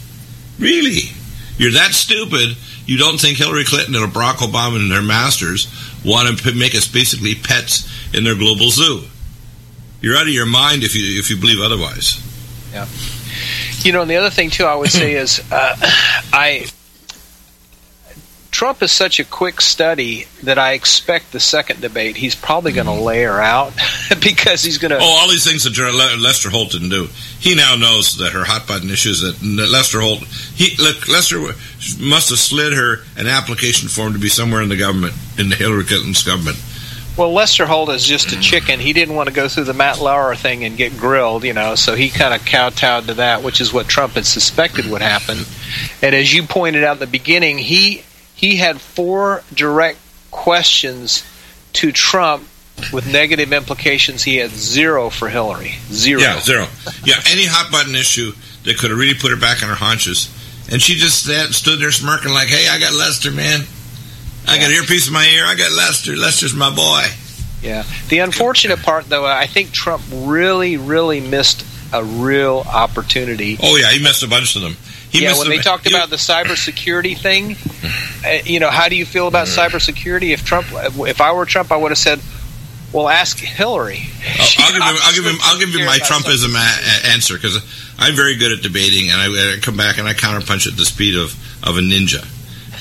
Really? 0.59 1.13
You're 1.59 1.73
that 1.73 1.93
stupid. 1.93 2.57
You 2.87 2.99
don't 2.99 3.21
think 3.21 3.39
Hillary 3.39 3.65
Clinton 3.65 3.95
and 3.95 4.13
Barack 4.13 4.37
Obama 4.37 4.77
and 4.77 4.91
their 4.91 5.03
masters 5.03 5.67
want 6.05 6.39
to 6.39 6.55
make 6.55 6.75
us 6.75 6.87
basically 6.87 7.35
pets 7.35 7.89
in 8.15 8.25
their 8.25 8.37
global 8.37 8.71
zoo? 8.71 9.03
You're 10.01 10.17
out 10.17 10.23
of 10.23 10.35
your 10.35 10.47
mind 10.47 10.83
if 10.83 10.95
you 10.95 11.19
if 11.19 11.31
you 11.31 11.37
believe 11.37 11.61
otherwise. 11.61 12.23
Yeah. 12.73 12.87
You 13.83 13.93
know, 13.93 14.03
and 14.03 14.11
the 14.11 14.17
other 14.17 14.31
thing 14.31 14.51
too, 14.51 14.65
I 14.65 14.75
would 14.75 14.91
say 14.91 15.15
is, 15.15 15.41
uh, 15.51 15.77
I 16.33 16.67
Trump 18.51 18.83
is 18.83 18.93
such 18.93 19.21
a 19.21 19.25
quick 19.25 19.61
study 19.61 20.27
that 20.43 20.59
I 20.59 20.73
expect 20.73 21.33
the 21.33 21.41
second 21.41 21.81
debate 21.81 22.17
he's 22.17 22.35
probably 22.35 22.73
going 22.73 22.87
to 22.87 22.93
mm-hmm. 22.93 23.05
layer 23.05 23.41
out 23.41 23.73
because 24.23 24.63
he's 24.63 24.79
going 24.79 24.91
to. 24.91 24.99
Oh, 24.99 25.05
all 25.05 25.29
these 25.29 25.45
things 25.45 25.65
that 25.65 26.19
Lester 26.21 26.51
Holt 26.51 26.73
didn't 26.73 26.91
do. 26.91 27.09
He 27.39 27.55
now 27.55 27.77
knows 27.77 28.19
that 28.19 28.33
her 28.33 28.45
hot 28.45 28.67
button 28.67 28.91
issues 28.91 29.21
that 29.21 29.43
Lester 29.43 30.01
Holt. 30.01 30.21
He 30.55 30.77
look 30.83 31.09
Lester 31.09 31.39
must 32.01 32.31
have 32.31 32.39
slid 32.39 32.73
her 32.73 33.05
an 33.17 33.27
application 33.27 33.89
form 33.89 34.13
to 34.15 34.19
be 34.19 34.29
somewhere 34.29 34.63
in 34.63 34.69
the 34.69 34.77
government 34.77 35.15
in 35.39 35.49
the 35.49 35.57
Hillary 35.57 35.85
Clinton's 35.85 36.23
government. 36.23 36.57
Well, 37.17 37.33
Lester 37.33 37.65
Holt 37.65 37.89
is 37.89 38.05
just 38.05 38.33
a 38.33 38.41
chicken. 38.41 38.79
He 38.79 38.93
didn't 38.93 39.15
want 39.15 39.31
to 39.31 39.35
go 39.35 39.49
through 39.49 39.65
the 39.65 39.73
Matt 39.73 40.01
Lauer 40.03 40.35
thing 40.35 40.65
and 40.65 40.77
get 40.77 40.99
grilled, 40.99 41.45
you 41.45 41.55
know, 41.55 41.75
so 41.75 41.95
he 41.95 42.11
kind 42.11 42.35
of 42.35 42.45
kowtowed 42.45 43.07
to 43.07 43.15
that, 43.15 43.43
which 43.43 43.63
is 43.63 43.73
what 43.73 43.89
Trump 43.89 44.15
had 44.15 44.27
suspected 44.27 44.85
would 44.91 45.01
happen. 45.01 45.39
And 46.03 46.15
as 46.15 46.33
you 46.35 46.43
pointed 46.43 46.85
out 46.85 46.95
at 46.95 47.01
the 47.01 47.07
beginning, 47.07 47.57
he 47.57 48.03
he 48.37 48.57
had 48.57 48.81
four 48.81 49.43
direct 49.53 49.99
questions 50.31 51.25
to 51.73 51.91
Trump 51.91 52.47
with 52.93 53.11
negative 53.11 53.53
implications. 53.53 54.23
He 54.23 54.37
had 54.37 54.51
zero 54.51 55.09
for 55.09 55.29
Hillary. 55.29 55.77
Zero. 55.89 56.21
Yeah, 56.21 56.41
zero. 56.41 56.67
Yeah, 57.05 57.17
any 57.31 57.47
hot 57.47 57.73
button 57.73 57.95
issue 57.95 58.33
that 58.65 58.79
could 58.79 58.91
have 58.91 58.99
really 58.99 59.15
put 59.15 59.31
her 59.31 59.37
back 59.37 59.63
on 59.63 59.71
her 59.71 59.75
haunches. 59.75 60.31
And 60.71 60.83
she 60.83 60.95
just 60.95 61.25
sat, 61.25 61.51
stood 61.51 61.81
there 61.81 61.91
smirking 61.91 62.33
like, 62.33 62.49
hey, 62.49 62.69
I 62.69 62.79
got 62.79 62.93
Lester, 62.93 63.31
man. 63.31 63.63
I 64.47 64.55
yeah. 64.57 64.61
got 64.61 64.71
an 64.71 64.77
earpiece 64.77 65.09
in 65.09 65.15
my 65.15 65.25
ear. 65.25 65.45
I 65.47 65.55
got 65.55 65.73
Lester. 65.73 66.15
Lester's 66.15 66.55
my 66.55 66.75
boy. 66.75 67.05
Yeah. 67.63 67.85
The 68.09 68.19
unfortunate 68.19 68.83
part, 68.83 69.09
though, 69.09 69.25
I 69.25 69.47
think 69.47 69.73
Trump 69.73 70.03
really, 70.13 70.77
really 70.77 71.21
missed 71.21 71.65
a 71.93 72.05
real 72.05 72.65
opportunity. 72.67 73.57
Oh, 73.63 73.77
yeah, 73.77 73.91
he 73.91 74.03
missed 74.03 74.23
a 74.23 74.29
bunch 74.29 74.57
of 74.57 74.63
them. 74.63 74.77
He 75.17 75.23
yeah, 75.23 75.39
when 75.39 75.49
they 75.49 75.59
talked 75.59 75.87
about 75.89 76.11
the 76.11 76.17
cybersecurity 76.17 77.17
thing, 77.17 77.57
uh, 78.25 78.43
you 78.45 78.61
know, 78.61 78.71
how 78.71 78.89
do 78.89 78.97
you 78.97 79.07
feel 79.07 79.29
about 79.29 79.47
cybersecurity? 79.47 80.33
If 80.33 80.45
Trump, 80.45 80.67
if 80.73 81.21
I 81.21 81.33
were 81.33 81.47
Trump, 81.47 81.73
I 81.73 81.77
would 81.77 81.91
have 81.91 81.99
said, 81.99 82.21
"Well, 82.93 83.09
ask 83.09 83.39
Hillary." 83.39 84.09
I'll, 84.39 84.45
I'll 84.59 84.73
give 84.73 84.83
him. 84.83 84.83
I'll 85.03 85.15
give 85.15 85.25
him. 85.25 85.37
I'll 85.43 85.59
give 85.59 85.69
him 85.71 85.87
my 85.87 85.99
Trumpism 85.99 86.55
a- 86.55 87.07
answer 87.09 87.35
because 87.35 87.57
I'm 87.99 88.15
very 88.15 88.37
good 88.37 88.53
at 88.53 88.63
debating, 88.63 89.11
and 89.11 89.21
I, 89.21 89.55
I 89.55 89.59
come 89.61 89.77
back 89.77 89.99
and 89.99 90.07
I 90.07 90.13
counterpunch 90.13 90.67
at 90.67 90.77
the 90.77 90.85
speed 90.85 91.17
of 91.17 91.35
of 91.63 91.79
a 91.79 91.81
ninja. 91.81 92.27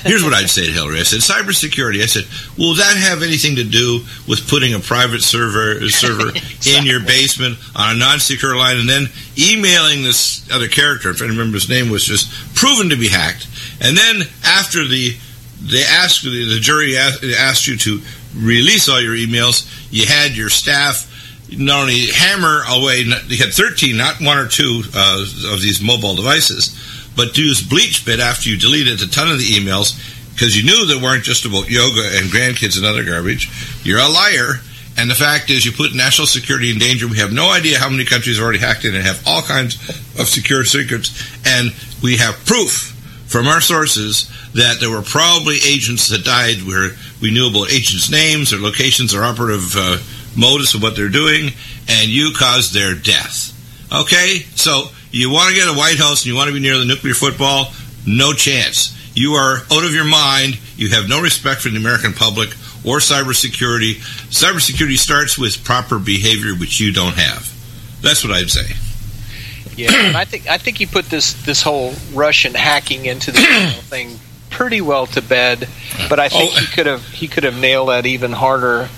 Here's 0.06 0.22
what 0.22 0.34
I'd 0.34 0.48
say 0.48 0.66
to 0.66 0.72
Hillary. 0.72 1.00
I 1.00 1.02
said, 1.02 1.20
cybersecurity. 1.20 2.02
I 2.02 2.06
said, 2.06 2.24
will 2.56 2.74
that 2.74 2.96
have 2.96 3.22
anything 3.22 3.56
to 3.56 3.64
do 3.64 4.00
with 4.28 4.48
putting 4.48 4.74
a 4.74 4.78
private 4.78 5.22
server 5.22 5.88
server 5.90 6.30
exactly. 6.30 6.76
in 6.76 6.86
your 6.86 7.00
basement 7.00 7.58
on 7.74 7.96
a 7.96 7.98
non-secure 7.98 8.56
line 8.56 8.78
and 8.78 8.88
then 8.88 9.08
emailing 9.38 10.02
this 10.02 10.48
other 10.52 10.68
character, 10.68 11.10
if 11.10 11.20
I 11.20 11.26
remember 11.26 11.54
his 11.54 11.68
name, 11.68 11.90
was 11.90 12.04
just 12.04 12.30
proven 12.54 12.90
to 12.90 12.96
be 12.96 13.08
hacked. 13.08 13.48
And 13.80 13.96
then 13.96 14.22
after 14.44 14.84
the 14.84 15.16
they 15.58 15.82
asked 15.82 16.22
the 16.22 16.58
jury 16.60 16.96
asked 16.96 17.66
you 17.66 17.76
to 17.78 18.00
release 18.36 18.88
all 18.88 19.00
your 19.00 19.16
emails, 19.16 19.66
you 19.90 20.06
had 20.06 20.36
your 20.36 20.50
staff 20.50 21.12
not 21.50 21.82
only 21.82 22.06
hammer 22.08 22.62
away, 22.68 22.98
you 22.98 23.36
had 23.36 23.52
13, 23.52 23.96
not 23.96 24.20
one 24.20 24.36
or 24.38 24.48
two 24.48 24.82
uh, 24.94 25.24
of 25.52 25.62
these 25.62 25.80
mobile 25.80 26.14
devices 26.14 26.76
but 27.16 27.34
do 27.34 27.42
use 27.42 27.62
BleachBit 27.62 28.18
after 28.18 28.48
you 28.48 28.56
deleted 28.56 29.02
a 29.02 29.08
ton 29.08 29.30
of 29.30 29.38
the 29.38 29.44
emails 29.44 29.96
because 30.34 30.54
you 30.56 30.64
knew 30.64 30.86
they 30.86 31.02
weren't 31.02 31.24
just 31.24 31.46
about 31.46 31.70
yoga 31.70 32.02
and 32.12 32.30
grandkids 32.30 32.76
and 32.76 32.84
other 32.84 33.04
garbage. 33.04 33.50
You're 33.82 34.00
a 34.00 34.08
liar. 34.08 34.60
And 34.98 35.10
the 35.10 35.14
fact 35.14 35.50
is, 35.50 35.64
you 35.64 35.72
put 35.72 35.94
national 35.94 36.26
security 36.26 36.70
in 36.70 36.78
danger. 36.78 37.06
We 37.06 37.18
have 37.18 37.32
no 37.32 37.50
idea 37.50 37.78
how 37.78 37.90
many 37.90 38.04
countries 38.04 38.38
are 38.38 38.44
already 38.44 38.58
hacked 38.58 38.84
in 38.84 38.94
and 38.94 39.04
have 39.04 39.22
all 39.26 39.42
kinds 39.42 39.76
of 40.18 40.28
secure 40.28 40.64
secrets. 40.64 41.12
And 41.46 41.74
we 42.02 42.16
have 42.16 42.44
proof 42.46 42.94
from 43.26 43.46
our 43.46 43.60
sources 43.60 44.30
that 44.54 44.76
there 44.80 44.90
were 44.90 45.02
probably 45.02 45.56
agents 45.66 46.08
that 46.08 46.24
died 46.24 46.62
where 46.62 46.90
we 47.20 47.30
knew 47.30 47.48
about 47.48 47.72
agents' 47.72 48.10
names, 48.10 48.50
their 48.50 48.60
locations, 48.60 49.12
their 49.12 49.24
operative 49.24 49.74
uh, 49.76 49.98
modus 50.36 50.74
of 50.74 50.82
what 50.82 50.96
they're 50.96 51.08
doing, 51.08 51.50
and 51.88 52.08
you 52.08 52.32
caused 52.36 52.72
their 52.72 52.94
death. 52.94 53.52
Okay? 53.92 54.44
So 54.54 54.88
you 55.16 55.30
want 55.30 55.48
to 55.50 55.54
get 55.54 55.68
a 55.68 55.72
White 55.76 55.98
House 55.98 56.22
and 56.22 56.26
you 56.26 56.34
want 56.36 56.48
to 56.48 56.54
be 56.54 56.60
near 56.60 56.78
the 56.78 56.84
nuclear 56.84 57.14
football? 57.14 57.72
No 58.06 58.32
chance. 58.32 58.92
You 59.14 59.32
are 59.32 59.58
out 59.72 59.84
of 59.84 59.92
your 59.94 60.04
mind. 60.04 60.58
You 60.76 60.90
have 60.90 61.08
no 61.08 61.20
respect 61.20 61.62
for 61.62 61.68
the 61.70 61.76
American 61.76 62.12
public 62.12 62.50
or 62.84 62.98
cybersecurity. 62.98 63.94
Cybersecurity 64.30 64.96
starts 64.98 65.38
with 65.38 65.64
proper 65.64 65.98
behavior, 65.98 66.54
which 66.54 66.78
you 66.80 66.92
don't 66.92 67.14
have. 67.14 67.50
That's 68.02 68.22
what 68.22 68.32
I'd 68.32 68.50
say. 68.50 68.74
Yeah, 69.76 70.12
I 70.14 70.24
think 70.24 70.48
I 70.48 70.56
think 70.58 70.80
you 70.80 70.86
put 70.86 71.06
this 71.06 71.34
this 71.44 71.60
whole 71.62 71.92
Russian 72.14 72.54
hacking 72.54 73.04
into 73.06 73.30
the 73.32 73.38
thing 73.80 74.18
pretty 74.48 74.80
well 74.80 75.06
to 75.08 75.20
bed, 75.20 75.68
but 76.08 76.18
I 76.18 76.28
think 76.30 76.52
Oh. 76.54 76.60
he 76.60 76.66
could 76.66 76.86
have 76.86 77.06
he 77.08 77.28
could 77.28 77.44
have 77.44 77.58
nailed 77.58 77.88
that 77.90 78.06
even 78.06 78.32
harder. 78.32 78.88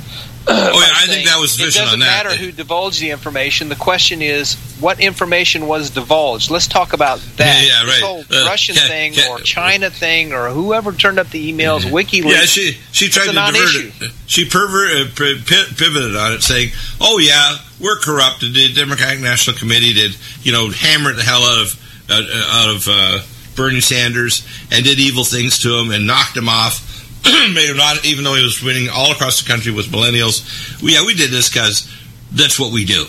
Oh 0.47 0.53
yeah, 0.81 0.91
I 0.95 1.07
think 1.07 1.27
that 1.29 1.39
was 1.39 1.61
It 1.61 1.75
doesn't 1.75 1.99
matter 1.99 2.31
who 2.31 2.53
divulged 2.53 3.01
the 3.01 3.11
information. 3.11 3.69
The 3.69 3.75
question 3.77 4.23
is, 4.23 4.55
what 4.81 4.99
information 5.01 5.67
was 5.67 5.91
divulged? 5.91 6.51
Let's 6.51 6.67
talk 6.67 6.93
about 6.95 7.21
that. 7.37 7.63
Yeah, 7.63 7.69
yeah, 7.81 7.85
This 7.85 7.95
right. 7.95 8.03
whole 8.03 8.25
Uh, 8.31 8.47
Russian 8.47 8.77
thing 8.77 9.15
or 9.29 9.41
China 9.41 9.91
thing 9.91 10.33
or 10.33 10.49
whoever 10.51 10.93
turned 10.93 11.19
up 11.19 11.29
the 11.31 11.53
emails, 11.53 11.83
WikiLeaks. 11.83 12.31
Yeah, 12.31 12.41
she 12.47 12.79
she 12.93 13.09
tried 13.09 13.27
to 13.27 13.33
divert 13.33 13.75
it. 13.75 14.13
She 14.27 14.45
pervert, 14.47 14.91
uh, 14.93 15.05
pi- 15.17 15.41
pi- 15.47 15.75
pivoted 15.77 16.17
on 16.17 16.33
it, 16.33 16.43
saying, 16.43 16.71
"Oh 17.01 17.19
yeah, 17.19 17.59
we're 17.81 17.97
corrupt." 17.99 18.41
The 18.41 18.73
Democratic 18.73 19.21
National 19.21 19.57
Committee 19.57 19.93
did, 19.93 20.17
you 20.43 20.53
know, 20.53 20.71
hammer 20.71 21.13
the 21.13 21.23
hell 21.23 21.43
out 21.45 21.59
of 21.61 21.77
uh, 22.09 22.15
uh, 22.15 22.59
out 22.63 22.75
of 22.75 22.89
uh, 22.89 23.19
Bernie 23.55 23.81
Sanders 23.83 24.47
and 24.71 24.83
did 24.85 24.99
evil 24.99 25.25
things 25.25 25.59
to 25.59 25.77
him 25.77 25.91
and 25.91 26.07
knocked 26.07 26.37
him 26.37 26.49
off. 26.49 26.85
Made 27.25 27.71
him 27.71 27.77
not, 27.77 28.05
even 28.05 28.25
though 28.25 28.35
he 28.35 28.43
was 28.43 28.63
winning 28.63 28.89
all 28.89 29.13
across 29.13 29.43
the 29.43 29.49
country 29.49 29.73
with 29.73 29.87
millennials. 29.87 30.81
We, 30.83 30.95
yeah, 30.95 31.05
we 31.05 31.15
did 31.15 31.31
this 31.31 31.49
because 31.49 31.93
that's 32.33 32.59
what 32.59 32.73
we 32.73 32.85
do. 32.85 33.07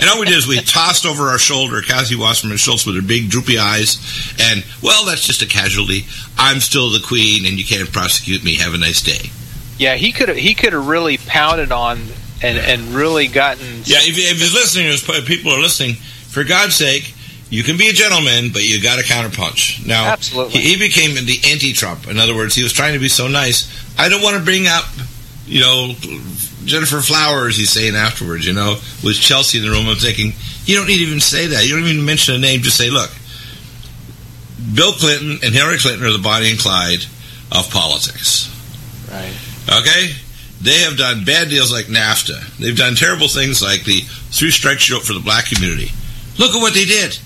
And 0.00 0.08
all 0.08 0.18
we 0.18 0.26
did 0.26 0.36
is 0.36 0.46
we 0.46 0.60
tossed 0.60 1.04
over 1.04 1.28
our 1.28 1.38
shoulder 1.38 1.82
Kathy 1.82 2.16
Wasserman 2.16 2.56
Schultz 2.56 2.86
with 2.86 2.96
her 2.96 3.02
big 3.02 3.28
droopy 3.28 3.58
eyes, 3.58 3.98
and 4.40 4.64
well, 4.82 5.04
that's 5.04 5.26
just 5.26 5.42
a 5.42 5.46
casualty. 5.46 6.06
I'm 6.38 6.60
still 6.60 6.90
the 6.90 7.04
queen, 7.06 7.44
and 7.46 7.58
you 7.58 7.64
can't 7.64 7.92
prosecute 7.92 8.42
me. 8.42 8.56
Have 8.56 8.74
a 8.74 8.78
nice 8.78 9.02
day. 9.02 9.30
Yeah, 9.78 9.94
he 9.94 10.12
could 10.12 10.28
have 10.28 10.38
he 10.38 10.54
could 10.54 10.72
have 10.72 10.86
really 10.86 11.18
pounded 11.18 11.72
on 11.72 12.00
and 12.42 12.58
and 12.58 12.94
really 12.94 13.28
gotten 13.28 13.66
Yeah, 13.84 13.98
if, 14.00 14.16
if 14.16 14.38
he's 14.38 14.54
listening, 14.54 14.86
if 14.88 15.26
people 15.26 15.52
are 15.52 15.60
listening, 15.60 15.94
for 15.94 16.44
God's 16.44 16.76
sake, 16.76 17.14
you 17.50 17.62
can 17.64 17.76
be 17.76 17.88
a 17.88 17.92
gentleman, 17.92 18.52
but 18.52 18.62
you 18.62 18.80
got 18.80 18.98
to 18.98 19.04
counterpunch. 19.04 19.84
Now, 19.86 20.12
Absolutely. 20.12 20.60
he, 20.60 20.74
he 20.74 20.78
became 20.78 21.14
the 21.14 21.38
anti-Trump. 21.50 22.08
In 22.08 22.18
other 22.18 22.34
words, 22.34 22.54
he 22.54 22.62
was 22.62 22.72
trying 22.72 22.94
to 22.94 23.00
be 23.00 23.08
so 23.08 23.26
nice. 23.28 23.68
I 23.98 24.08
don't 24.08 24.22
want 24.22 24.36
to 24.36 24.42
bring 24.44 24.66
up, 24.66 24.84
you 25.46 25.60
know, 25.60 25.92
Gennifer 26.64 27.04
Flowers. 27.04 27.56
He's 27.56 27.70
saying 27.70 27.96
afterwards, 27.96 28.46
you 28.46 28.52
know, 28.52 28.76
with 29.02 29.16
Chelsea 29.16 29.58
in 29.58 29.64
the 29.64 29.70
room. 29.70 29.88
I'm 29.88 29.96
thinking, 29.96 30.32
you 30.64 30.76
don't 30.76 30.86
need 30.86 30.98
to 30.98 31.02
even 31.04 31.20
say 31.20 31.46
that. 31.48 31.66
You 31.66 31.76
don't 31.76 31.88
even 31.88 32.04
mention 32.04 32.34
a 32.34 32.38
name. 32.38 32.60
Just 32.60 32.76
say, 32.76 32.88
look, 32.88 33.10
Bill 34.74 34.92
Clinton 34.92 35.38
and 35.42 35.54
Hillary 35.54 35.78
Clinton 35.78 36.06
are 36.06 36.12
the 36.12 36.22
Bonnie 36.22 36.50
and 36.50 36.58
Clyde 36.60 37.04
of 37.50 37.68
politics. 37.70 38.48
right. 39.10 39.34
Okay? 39.68 40.14
They 40.60 40.78
have 40.80 40.98
done 40.98 41.24
bad 41.24 41.48
deals 41.48 41.72
like 41.72 41.86
NAFTA. 41.86 42.58
They've 42.58 42.76
done 42.76 42.94
terrible 42.94 43.28
things 43.28 43.62
like 43.62 43.84
the 43.84 44.00
three 44.30 44.50
strikes 44.50 44.88
you 44.88 44.96
out 44.96 45.02
for 45.02 45.14
the 45.14 45.20
black 45.20 45.46
community. 45.46 45.90
Look 46.38 46.54
at 46.54 46.60
what 46.60 46.74
they 46.74 46.84
did. 46.84 47.18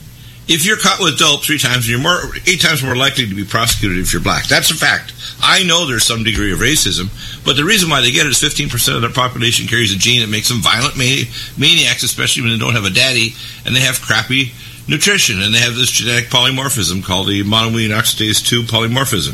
If 0.46 0.66
you're 0.66 0.76
caught 0.76 1.00
with 1.00 1.18
dope 1.18 1.42
three 1.42 1.58
times, 1.58 1.88
you're 1.88 2.00
more 2.00 2.20
eight 2.46 2.60
times 2.60 2.82
more 2.82 2.96
likely 2.96 3.26
to 3.26 3.34
be 3.34 3.44
prosecuted 3.44 3.98
if 3.98 4.12
you're 4.12 4.20
black. 4.20 4.46
That's 4.46 4.70
a 4.70 4.74
fact. 4.74 5.14
I 5.40 5.64
know 5.64 5.86
there's 5.86 6.04
some 6.04 6.22
degree 6.22 6.52
of 6.52 6.58
racism, 6.58 7.08
but 7.44 7.56
the 7.56 7.64
reason 7.64 7.88
why 7.88 8.02
they 8.02 8.12
get 8.12 8.26
it 8.26 8.30
is 8.30 8.42
15% 8.42 8.94
of 8.94 9.00
their 9.00 9.10
population 9.10 9.66
carries 9.66 9.92
a 9.92 9.96
gene 9.96 10.20
that 10.20 10.28
makes 10.28 10.48
them 10.48 10.60
violent 10.60 10.96
mani- 10.96 11.28
maniacs, 11.56 12.02
especially 12.02 12.42
when 12.42 12.52
they 12.52 12.58
don't 12.58 12.74
have 12.74 12.84
a 12.84 12.90
daddy 12.90 13.34
and 13.64 13.74
they 13.74 13.80
have 13.80 14.00
crappy 14.00 14.52
nutrition 14.86 15.40
and 15.40 15.54
they 15.54 15.60
have 15.60 15.74
this 15.74 15.90
genetic 15.90 16.28
polymorphism 16.28 17.02
called 17.02 17.28
the 17.28 17.42
monoamine 17.42 17.96
oxidase 17.96 18.44
2 18.44 18.64
polymorphism. 18.64 19.32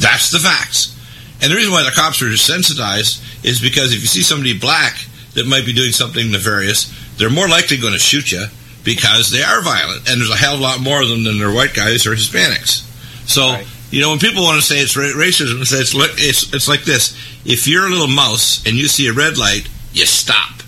That's 0.00 0.30
the 0.30 0.38
facts. 0.38 0.96
And 1.42 1.52
the 1.52 1.56
reason 1.56 1.72
why 1.72 1.84
the 1.84 1.90
cops 1.90 2.22
are 2.22 2.26
desensitized 2.26 3.44
is 3.44 3.60
because 3.60 3.92
if 3.92 4.00
you 4.00 4.08
see 4.08 4.22
somebody 4.22 4.58
black 4.58 4.96
that 5.34 5.46
might 5.46 5.66
be 5.66 5.74
doing 5.74 5.92
something 5.92 6.30
nefarious, 6.30 6.92
they're 7.16 7.30
more 7.30 7.48
likely 7.48 7.76
going 7.76 7.92
to 7.92 7.98
shoot 7.98 8.32
you 8.32 8.46
because 8.84 9.30
they 9.30 9.42
are 9.42 9.60
violent, 9.62 10.08
and 10.08 10.20
there's 10.20 10.30
a 10.30 10.36
hell 10.36 10.54
of 10.54 10.60
a 10.60 10.62
lot 10.62 10.80
more 10.80 11.02
of 11.02 11.08
them 11.08 11.24
than 11.24 11.38
there 11.38 11.48
are 11.48 11.54
white 11.54 11.74
guys 11.74 12.06
or 12.06 12.10
Hispanics. 12.14 12.82
So, 13.28 13.52
Right. 13.52 13.66
you 13.90 14.00
know, 14.00 14.10
when 14.10 14.18
people 14.18 14.42
want 14.42 14.60
to 14.60 14.66
say 14.66 14.78
it's 14.80 14.96
ra- 14.96 15.04
racism, 15.14 15.60
it's, 15.60 15.72
it's, 15.72 15.94
like- 15.94 16.14
it's, 16.16 16.52
it's 16.52 16.68
like 16.68 16.84
this: 16.84 17.14
if 17.44 17.66
you're 17.68 17.86
a 17.86 17.90
little 17.90 18.08
mouse 18.08 18.62
and 18.66 18.76
you 18.76 18.88
see 18.88 19.06
a 19.08 19.12
red 19.12 19.36
light, 19.38 19.68
you 19.92 20.06
stop. 20.06 20.62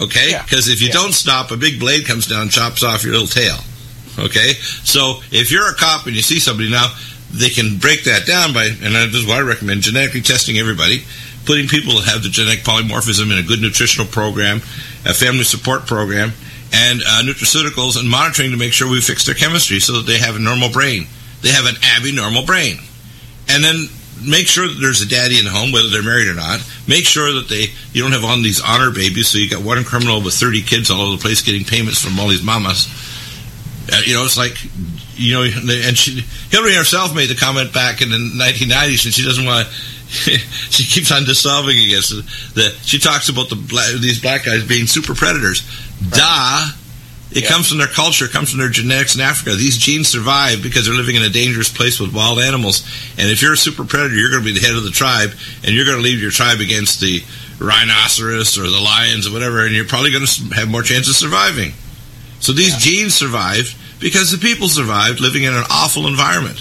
Okay? 0.00 0.30
Yeah. 0.30 0.42
Because 0.42 0.68
if 0.68 0.80
you 0.80 0.88
Yeah. 0.88 0.94
don't 0.94 1.12
stop, 1.12 1.50
a 1.50 1.56
big 1.56 1.78
blade 1.78 2.06
comes 2.06 2.26
down, 2.26 2.42
and 2.42 2.50
chops 2.50 2.82
off 2.82 3.02
your 3.04 3.12
little 3.12 3.26
tail. 3.28 3.58
Okay? 4.18 4.54
So 4.84 5.22
if 5.30 5.50
you're 5.50 5.68
a 5.68 5.74
cop 5.74 6.06
and 6.06 6.16
you 6.16 6.22
see 6.22 6.38
somebody 6.40 6.70
now, 6.70 6.92
they 7.32 7.48
can 7.50 7.76
break 7.78 8.04
that 8.04 8.26
down 8.26 8.52
by, 8.52 8.64
and 8.64 8.94
this 8.94 9.14
is 9.14 9.26
what 9.26 9.36
I 9.38 9.40
recommend, 9.40 9.82
genetically 9.82 10.20
testing 10.22 10.58
everybody, 10.58 11.04
putting 11.44 11.68
people 11.68 11.94
that 11.96 12.06
have 12.08 12.22
the 12.22 12.28
genetic 12.28 12.64
polymorphism 12.64 13.30
in 13.30 13.38
a 13.38 13.42
good 13.42 13.60
nutritional 13.60 14.06
program, 14.06 14.58
a 15.04 15.14
family 15.14 15.44
support 15.44 15.86
program, 15.86 16.32
and 16.72 17.00
uh, 17.02 17.22
nutraceuticals, 17.24 17.98
and 17.98 18.08
monitoring 18.08 18.52
to 18.52 18.56
make 18.56 18.72
sure 18.72 18.88
we 18.88 19.00
fix 19.00 19.26
their 19.26 19.34
chemistry 19.34 19.80
so 19.80 19.94
that 19.94 20.06
they 20.06 20.18
have 20.18 20.36
a 20.36 20.38
normal 20.38 20.70
brain. 20.70 21.06
They 21.42 21.50
have 21.50 21.66
an 21.66 21.76
abnormal 21.96 22.44
brain. 22.44 22.78
And 23.48 23.64
then 23.64 23.86
make 24.22 24.46
sure 24.46 24.68
that 24.68 24.78
there's 24.80 25.00
a 25.00 25.08
daddy 25.08 25.38
in 25.38 25.44
the 25.44 25.50
home, 25.50 25.72
whether 25.72 25.88
they're 25.88 26.02
married 26.02 26.28
or 26.28 26.34
not. 26.34 26.60
Make 26.86 27.04
sure 27.04 27.32
that 27.32 27.48
they 27.48 27.66
you 27.92 28.02
don't 28.02 28.12
have 28.12 28.24
on 28.24 28.42
these 28.42 28.60
honor 28.60 28.90
babies, 28.90 29.28
so 29.28 29.38
you 29.38 29.48
got 29.48 29.62
one 29.62 29.82
criminal 29.84 30.22
with 30.22 30.34
30 30.34 30.62
kids 30.62 30.90
all 30.90 31.00
over 31.00 31.16
the 31.16 31.22
place 31.22 31.42
getting 31.42 31.64
payments 31.64 32.02
from 32.02 32.18
all 32.18 32.28
these 32.28 32.42
mamas. 32.42 32.86
Uh, 33.92 34.00
you 34.04 34.14
know, 34.14 34.24
it's 34.24 34.38
like, 34.38 34.54
you 35.14 35.34
know, 35.34 35.42
and 35.42 35.96
she, 35.96 36.20
Hillary 36.50 36.74
herself 36.74 37.14
made 37.14 37.28
the 37.28 37.34
comment 37.34 37.72
back 37.72 38.02
in 38.02 38.10
the 38.10 38.16
1990s, 38.16 39.04
and 39.04 39.14
she 39.14 39.24
doesn't 39.24 39.44
want 39.44 39.66
to. 39.66 39.74
she 40.10 40.82
keeps 40.82 41.12
on 41.12 41.24
dissolving 41.24 41.78
against 41.78 42.10
it. 42.10 42.24
The, 42.54 42.76
she 42.82 42.98
talks 42.98 43.28
about 43.28 43.48
the 43.48 43.54
black, 43.54 43.92
these 44.00 44.20
black 44.20 44.44
guys 44.44 44.66
being 44.66 44.86
super 44.86 45.14
predators. 45.14 45.62
Duh. 46.08 46.68
It 47.32 47.44
Yeah. 47.44 47.48
comes 47.48 47.68
from 47.68 47.78
their 47.78 47.86
culture, 47.86 48.24
it 48.24 48.32
comes 48.32 48.50
from 48.50 48.58
their 48.58 48.68
genetics 48.68 49.14
in 49.14 49.20
Africa. 49.20 49.54
These 49.54 49.76
genes 49.78 50.08
survive 50.08 50.62
because 50.62 50.84
they're 50.84 50.94
living 50.94 51.14
in 51.14 51.22
a 51.22 51.28
dangerous 51.28 51.68
place 51.68 52.00
with 52.00 52.10
wild 52.10 52.40
animals. 52.40 52.82
And 53.16 53.30
if 53.30 53.40
you're 53.40 53.52
a 53.52 53.56
super 53.56 53.84
predator, 53.84 54.16
you're 54.16 54.30
going 54.30 54.42
to 54.42 54.52
be 54.52 54.58
the 54.58 54.66
head 54.66 54.74
of 54.74 54.82
the 54.82 54.90
tribe, 54.90 55.32
and 55.62 55.74
you're 55.74 55.84
going 55.84 55.98
to 55.98 56.02
lead 56.02 56.18
your 56.18 56.32
tribe 56.32 56.58
against 56.60 57.00
the 57.00 57.22
rhinoceros 57.60 58.58
or 58.58 58.68
the 58.68 58.80
lions 58.80 59.28
or 59.28 59.32
whatever, 59.32 59.64
and 59.64 59.74
you're 59.74 59.84
probably 59.84 60.10
going 60.10 60.26
to 60.26 60.42
have 60.54 60.68
more 60.68 60.82
chance 60.82 61.08
of 61.08 61.14
surviving. 61.14 61.72
So 62.40 62.52
these 62.52 62.76
genes 62.78 63.14
survived 63.14 63.76
because 64.00 64.32
the 64.32 64.38
people 64.38 64.66
survived 64.68 65.20
living 65.20 65.44
in 65.44 65.52
an 65.54 65.64
awful 65.70 66.08
environment. 66.08 66.58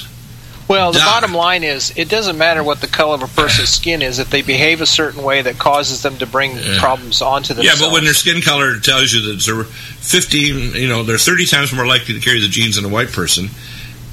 Well, 0.69 0.91
the 0.91 0.99
Duh. 0.99 1.05
bottom 1.05 1.33
line 1.33 1.63
is, 1.63 1.91
it 1.95 2.09
doesn't 2.09 2.37
matter 2.37 2.63
what 2.63 2.79
the 2.79 2.85
color 2.87 3.15
of 3.15 3.23
a 3.23 3.27
person's 3.27 3.69
skin 3.69 4.03
is 4.03 4.19
if 4.19 4.29
they 4.29 4.43
behave 4.43 4.81
a 4.81 4.85
certain 4.85 5.23
way 5.23 5.41
that 5.41 5.57
causes 5.57 6.03
them 6.03 6.17
to 6.19 6.27
bring 6.27 6.55
Yeah. 6.57 6.79
problems 6.79 7.23
onto 7.23 7.55
Yeah, 7.55 7.73
but 7.79 7.91
when 7.91 8.03
their 8.03 8.13
skin 8.13 8.39
color 8.43 8.79
tells 8.79 9.11
you 9.11 9.33
that 9.33 9.43
they're 9.43 9.63
15, 9.63 10.75
you 10.75 10.87
know, 10.87 11.01
they're 11.01 11.17
30 11.17 11.47
times 11.47 11.73
more 11.73 11.87
likely 11.87 12.13
to 12.13 12.19
carry 12.19 12.39
the 12.39 12.47
genes 12.47 12.75
than 12.75 12.85
a 12.85 12.87
white 12.87 13.11
person, 13.11 13.49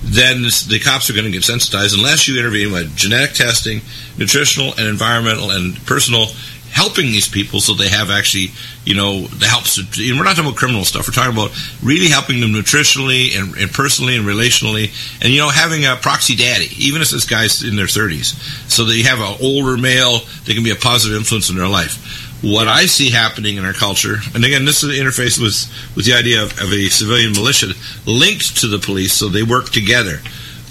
then 0.02 0.42
the 0.68 0.80
cops 0.82 1.10
are 1.10 1.12
going 1.12 1.26
to 1.26 1.30
get 1.30 1.44
sensitized 1.44 1.94
unless 1.94 2.26
you 2.26 2.38
intervene 2.38 2.72
with 2.72 2.96
genetic 2.96 3.34
testing, 3.34 3.82
nutritional 4.16 4.72
and 4.78 4.88
environmental 4.88 5.50
and 5.50 5.84
personal 5.84 6.26
helping 6.76 7.06
these 7.06 7.26
people 7.26 7.58
so 7.58 7.72
they 7.72 7.88
have 7.88 8.10
actually, 8.10 8.52
you 8.84 8.94
know, 8.94 9.26
the 9.26 9.46
helps. 9.46 9.80
We're 9.96 10.12
not 10.22 10.36
talking 10.36 10.44
about 10.44 10.56
criminal 10.56 10.84
stuff. 10.84 11.08
We're 11.08 11.14
talking 11.14 11.32
about 11.32 11.56
really 11.82 12.08
helping 12.08 12.40
them 12.40 12.50
nutritionally 12.50 13.32
and, 13.32 13.56
and 13.56 13.70
personally 13.72 14.14
and 14.14 14.26
relationally, 14.26 14.92
and 15.22 15.32
you 15.32 15.40
know, 15.40 15.48
having 15.48 15.86
a 15.86 15.96
proxy 15.96 16.36
daddy, 16.36 16.68
even 16.76 17.00
if 17.00 17.08
this 17.08 17.24
guy's 17.24 17.64
in 17.64 17.76
their 17.76 17.86
30s, 17.86 18.36
so 18.70 18.84
they 18.84 19.02
have 19.02 19.20
an 19.20 19.38
older 19.40 19.80
male 19.80 20.20
that 20.44 20.52
can 20.52 20.62
be 20.62 20.70
a 20.70 20.76
positive 20.76 21.16
influence 21.16 21.48
in 21.48 21.56
their 21.56 21.66
life. 21.66 21.96
What 22.44 22.68
I 22.68 22.84
see 22.84 23.08
happening 23.08 23.56
in 23.56 23.64
our 23.64 23.72
culture, 23.72 24.16
and 24.34 24.44
again, 24.44 24.66
this 24.66 24.84
is 24.84 24.90
the 24.90 25.00
interface 25.00 25.40
with 25.40 25.56
with 25.96 26.04
the 26.04 26.12
idea 26.12 26.42
of, 26.42 26.52
of 26.60 26.70
a 26.70 26.92
civilian 26.92 27.32
militia 27.32 27.72
linked 28.04 28.60
to 28.60 28.68
the 28.68 28.78
police, 28.78 29.14
so 29.14 29.30
they 29.30 29.42
work 29.42 29.70
together. 29.70 30.20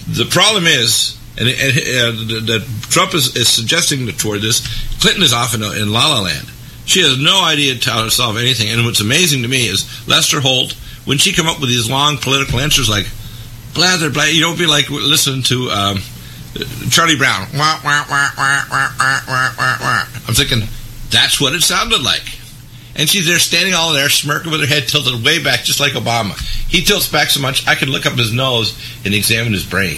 The 0.07 0.29
problem 0.29 0.67
is, 0.67 1.17
and, 1.37 1.47
and 1.47 2.31
uh, 2.31 2.53
that 2.53 2.65
Trump 2.89 3.13
is, 3.13 3.35
is 3.35 3.49
suggesting 3.49 4.07
toward 4.07 4.41
this. 4.41 4.61
Clinton 4.99 5.23
is 5.23 5.33
off 5.33 5.53
in, 5.53 5.63
uh, 5.63 5.71
in 5.71 5.91
La 5.91 6.07
La 6.07 6.21
Land. 6.21 6.47
She 6.85 7.01
has 7.01 7.17
no 7.17 7.43
idea 7.43 7.75
how 7.81 8.03
to 8.03 8.11
solve 8.11 8.37
anything. 8.37 8.69
And 8.69 8.85
what's 8.85 9.01
amazing 9.01 9.41
to 9.41 9.47
me 9.47 9.67
is 9.67 10.07
Lester 10.07 10.39
Holt, 10.39 10.73
when 11.05 11.17
she 11.17 11.33
come 11.33 11.47
up 11.47 11.59
with 11.59 11.69
these 11.69 11.89
long 11.89 12.17
political 12.17 12.59
answers 12.59 12.89
like 12.89 13.07
blather, 13.73 14.09
blather, 14.09 14.31
you 14.31 14.41
don't 14.41 14.57
be 14.57 14.65
like 14.65 14.89
listening 14.89 15.43
to 15.43 15.69
um, 15.69 15.97
Charlie 16.89 17.17
Brown. 17.17 17.47
Wah, 17.53 17.79
wah, 17.83 18.05
wah, 18.09 18.31
I'm 20.27 20.33
thinking 20.33 20.61
that's 21.09 21.41
what 21.41 21.53
it 21.53 21.61
sounded 21.61 22.01
like. 22.01 22.23
And 22.95 23.09
she's 23.09 23.27
there 23.27 23.39
standing 23.39 23.73
all 23.73 23.93
there, 23.93 24.07
smirking 24.07 24.51
with 24.51 24.61
her 24.61 24.67
head 24.67 24.87
tilted 24.87 25.23
way 25.23 25.43
back, 25.43 25.63
just 25.63 25.81
like 25.81 25.93
Obama. 25.93 26.39
He 26.69 26.81
tilts 26.81 27.11
back 27.11 27.29
so 27.29 27.41
much 27.41 27.67
I 27.67 27.75
can 27.75 27.89
look 27.89 28.05
up 28.05 28.13
his 28.13 28.31
nose 28.31 28.79
and 29.03 29.13
examine 29.13 29.51
his 29.51 29.65
brain. 29.65 29.97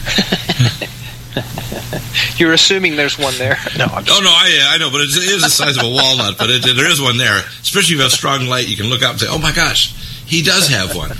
You're 2.36 2.52
assuming 2.52 2.96
there's 2.96 3.18
one 3.18 3.34
there. 3.38 3.56
No, 3.78 3.84
I'm 3.84 4.04
just 4.04 4.18
Oh 4.18 4.22
no, 4.22 4.30
I 4.30 4.70
I 4.74 4.78
know, 4.78 4.90
but 4.90 5.02
it 5.02 5.10
is 5.10 5.42
the 5.42 5.50
size 5.50 5.76
of 5.76 5.84
a 5.84 5.88
walnut. 5.88 6.38
But 6.38 6.50
it, 6.50 6.62
there 6.76 6.90
is 6.90 7.00
one 7.00 7.18
there. 7.18 7.38
Especially 7.60 7.94
if 7.94 7.98
you 7.98 8.02
have 8.02 8.12
strong 8.12 8.46
light, 8.46 8.68
you 8.68 8.76
can 8.76 8.86
look 8.86 9.02
up 9.02 9.12
and 9.12 9.20
say, 9.20 9.26
"Oh 9.28 9.38
my 9.38 9.52
gosh, 9.52 9.94
he 10.26 10.42
does 10.42 10.68
have 10.68 10.96
one." 10.96 11.10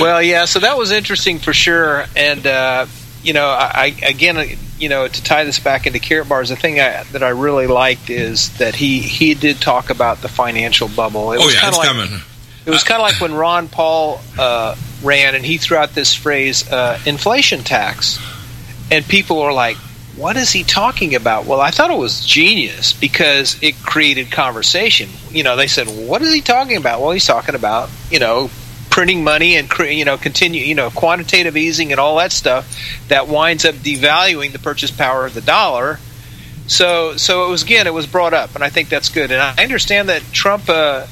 Well, 0.00 0.22
yeah. 0.22 0.44
So 0.44 0.60
that 0.60 0.78
was 0.78 0.92
interesting 0.92 1.38
for 1.38 1.52
sure, 1.52 2.04
and 2.14 2.46
uh, 2.46 2.86
you 3.22 3.32
know, 3.32 3.46
I, 3.46 3.94
I 4.02 4.06
again, 4.06 4.36
uh, 4.36 4.44
you 4.78 4.88
know, 4.88 5.08
to 5.08 5.22
tie 5.22 5.44
this 5.44 5.58
back 5.58 5.86
into 5.86 5.98
Karatbars, 5.98 6.48
the 6.48 6.56
thing 6.56 6.78
I, 6.78 7.02
that 7.12 7.22
I 7.22 7.30
really 7.30 7.66
liked 7.66 8.10
is 8.10 8.56
that 8.58 8.76
he 8.76 9.00
he 9.00 9.34
did 9.34 9.60
talk 9.60 9.90
about 9.90 10.22
the 10.22 10.28
financial 10.28 10.88
bubble. 10.88 11.32
It 11.32 11.40
oh 11.40 11.46
was 11.46 11.54
yeah, 11.54 11.68
it's 11.68 11.78
like, 11.78 11.88
coming. 11.88 12.20
It 12.68 12.72
was 12.72 12.84
kind 12.84 13.00
of 13.00 13.08
like 13.08 13.18
when 13.18 13.32
Ron 13.32 13.68
Paul 13.68 14.20
uh, 14.38 14.76
ran 15.02 15.34
and 15.34 15.42
he 15.42 15.56
threw 15.56 15.78
out 15.78 15.94
this 15.94 16.12
phrase, 16.12 16.70
uh, 16.70 17.00
inflation 17.06 17.64
tax. 17.64 18.18
And 18.90 19.06
people 19.08 19.40
are 19.40 19.54
like, 19.54 19.78
what 20.16 20.36
is 20.36 20.52
he 20.52 20.64
talking 20.64 21.14
about? 21.14 21.46
Well, 21.46 21.62
I 21.62 21.70
thought 21.70 21.90
it 21.90 21.96
was 21.96 22.26
genius 22.26 22.92
because 22.92 23.56
it 23.62 23.76
created 23.76 24.30
conversation. 24.30 25.08
You 25.30 25.44
know, 25.44 25.56
they 25.56 25.66
said, 25.66 25.86
what 25.86 26.20
is 26.20 26.30
he 26.30 26.42
talking 26.42 26.76
about? 26.76 27.00
Well, 27.00 27.12
he's 27.12 27.24
talking 27.24 27.54
about, 27.54 27.88
you 28.10 28.18
know, 28.18 28.50
printing 28.90 29.24
money 29.24 29.56
and 29.56 29.70
you 29.78 30.04
know 30.04 30.16
continue 30.16 30.62
you 30.62 30.74
know 30.74 30.90
quantitative 30.90 31.56
easing 31.56 31.92
and 31.92 32.00
all 32.00 32.16
that 32.16 32.32
stuff 32.32 32.74
that 33.08 33.28
winds 33.28 33.64
up 33.64 33.74
devaluing 33.76 34.50
the 34.50 34.58
purchase 34.58 34.90
power 34.90 35.26
of 35.26 35.34
the 35.34 35.42
dollar 35.42 36.00
so 36.66 37.16
so 37.16 37.46
it 37.46 37.50
was 37.50 37.62
again 37.62 37.86
it 37.86 37.92
was 37.92 38.06
brought 38.06 38.32
up 38.32 38.54
and 38.54 38.64
i 38.64 38.70
think 38.70 38.88
that's 38.88 39.10
good 39.10 39.30
and 39.30 39.40
i 39.40 39.62
understand 39.62 40.08
that 40.08 40.22
trump 40.32 40.68
uh, 40.68 41.06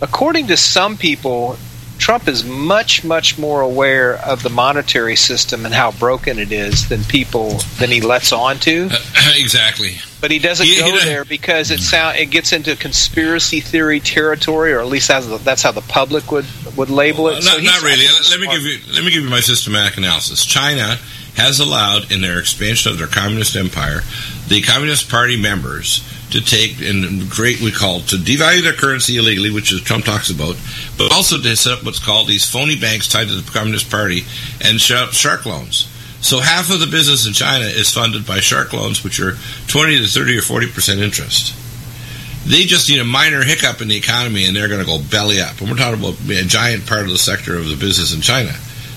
according 0.00 0.46
to 0.48 0.56
some 0.56 0.96
people 0.96 1.56
Trump 1.98 2.28
is 2.28 2.44
much, 2.44 3.04
much 3.04 3.38
more 3.38 3.60
aware 3.60 4.18
of 4.18 4.42
the 4.42 4.48
monetary 4.48 5.16
system 5.16 5.64
and 5.64 5.74
how 5.74 5.90
broken 5.90 6.38
it 6.38 6.52
is 6.52 6.88
than 6.88 7.02
people 7.04 7.58
than 7.78 7.90
he 7.90 8.00
lets 8.00 8.32
on 8.32 8.58
to. 8.60 8.88
Uh, 8.90 9.32
exactly. 9.36 9.96
But 10.20 10.30
he 10.30 10.38
doesn't 10.38 10.64
he, 10.64 10.78
go 10.78 10.92
he 10.92 11.04
there 11.04 11.24
because 11.24 11.70
it 11.70 11.80
sound 11.80 12.16
it 12.16 12.26
gets 12.26 12.52
into 12.52 12.74
conspiracy 12.76 13.60
theory 13.60 14.00
territory, 14.00 14.72
or 14.72 14.80
at 14.80 14.86
least 14.86 15.08
that's, 15.08 15.26
that's 15.42 15.62
how 15.62 15.72
the 15.72 15.82
public 15.82 16.30
would 16.30 16.46
would 16.76 16.90
label 16.90 17.28
it. 17.28 17.32
Well, 17.32 17.42
not, 17.42 17.56
so 17.56 17.62
not 17.62 17.82
really. 17.82 18.06
Let 18.30 18.40
me 18.40 18.48
give 18.48 18.62
you 18.62 18.94
let 18.94 19.04
me 19.04 19.10
give 19.10 19.22
you 19.24 19.30
my 19.30 19.40
systematic 19.40 19.98
analysis. 19.98 20.44
China 20.44 20.96
has 21.36 21.60
allowed 21.60 22.10
in 22.10 22.20
their 22.20 22.38
expansion 22.38 22.90
of 22.90 22.98
their 22.98 23.06
communist 23.06 23.54
empire 23.54 24.00
the 24.48 24.62
Communist 24.62 25.10
Party 25.10 25.40
members 25.40 26.02
to 26.30 26.40
take 26.40 26.80
and 26.80 27.30
create 27.30 27.60
we 27.60 27.72
call 27.72 28.00
to 28.00 28.16
devalue 28.16 28.62
their 28.62 28.72
currency 28.72 29.16
illegally, 29.16 29.50
which 29.50 29.72
is 29.72 29.80
Trump 29.80 30.04
talks 30.04 30.30
about, 30.30 30.56
but 30.96 31.12
also 31.12 31.40
to 31.40 31.56
set 31.56 31.78
up 31.78 31.84
what's 31.84 31.98
called 31.98 32.28
these 32.28 32.48
phony 32.48 32.78
banks 32.78 33.08
tied 33.08 33.28
to 33.28 33.34
the 33.34 33.50
Communist 33.50 33.90
Party 33.90 34.24
and 34.62 34.80
shark 34.80 35.46
loans. 35.46 35.88
So 36.20 36.40
half 36.40 36.70
of 36.70 36.80
the 36.80 36.86
business 36.86 37.26
in 37.26 37.32
China 37.32 37.64
is 37.64 37.92
funded 37.92 38.26
by 38.26 38.40
shark 38.40 38.72
loans, 38.72 39.04
which 39.04 39.20
are 39.20 39.38
twenty 39.68 39.98
to 39.98 40.06
thirty 40.06 40.36
or 40.36 40.42
forty 40.42 40.66
percent 40.66 41.00
interest. 41.00 41.54
They 42.46 42.64
just 42.64 42.88
need 42.88 43.00
a 43.00 43.04
minor 43.04 43.42
hiccup 43.42 43.80
in 43.80 43.88
the 43.88 43.96
economy, 43.96 44.46
and 44.46 44.56
they're 44.56 44.68
going 44.68 44.80
to 44.80 44.86
go 44.86 45.00
belly 45.10 45.40
up. 45.40 45.60
And 45.60 45.70
we're 45.70 45.76
talking 45.76 46.00
about 46.00 46.18
a 46.28 46.44
giant 46.44 46.86
part 46.86 47.02
of 47.02 47.10
the 47.10 47.18
sector 47.18 47.56
of 47.56 47.68
the 47.68 47.76
business 47.76 48.14
in 48.14 48.20
China. 48.20 48.52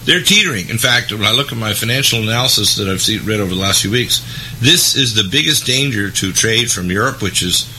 They're 0.06 0.24
teetering. 0.24 0.70
In 0.70 0.78
fact, 0.78 1.12
when 1.12 1.24
I 1.24 1.32
look 1.32 1.52
at 1.52 1.58
my 1.58 1.74
financial 1.74 2.24
analysis 2.24 2.76
that 2.78 2.88
I've 2.88 3.02
seen, 3.02 3.24
read 3.26 3.40
over 3.40 3.54
the 3.54 3.60
last 3.60 3.82
few 3.82 3.92
weeks, 3.92 4.22
this 4.60 4.96
is 4.96 5.14
the 5.14 5.28
biggest 5.30 5.66
danger 5.66 6.10
to 6.10 6.32
trade 6.32 6.72
from 6.72 6.90
Europe, 6.90 7.22
which 7.22 7.44
is 7.44 7.72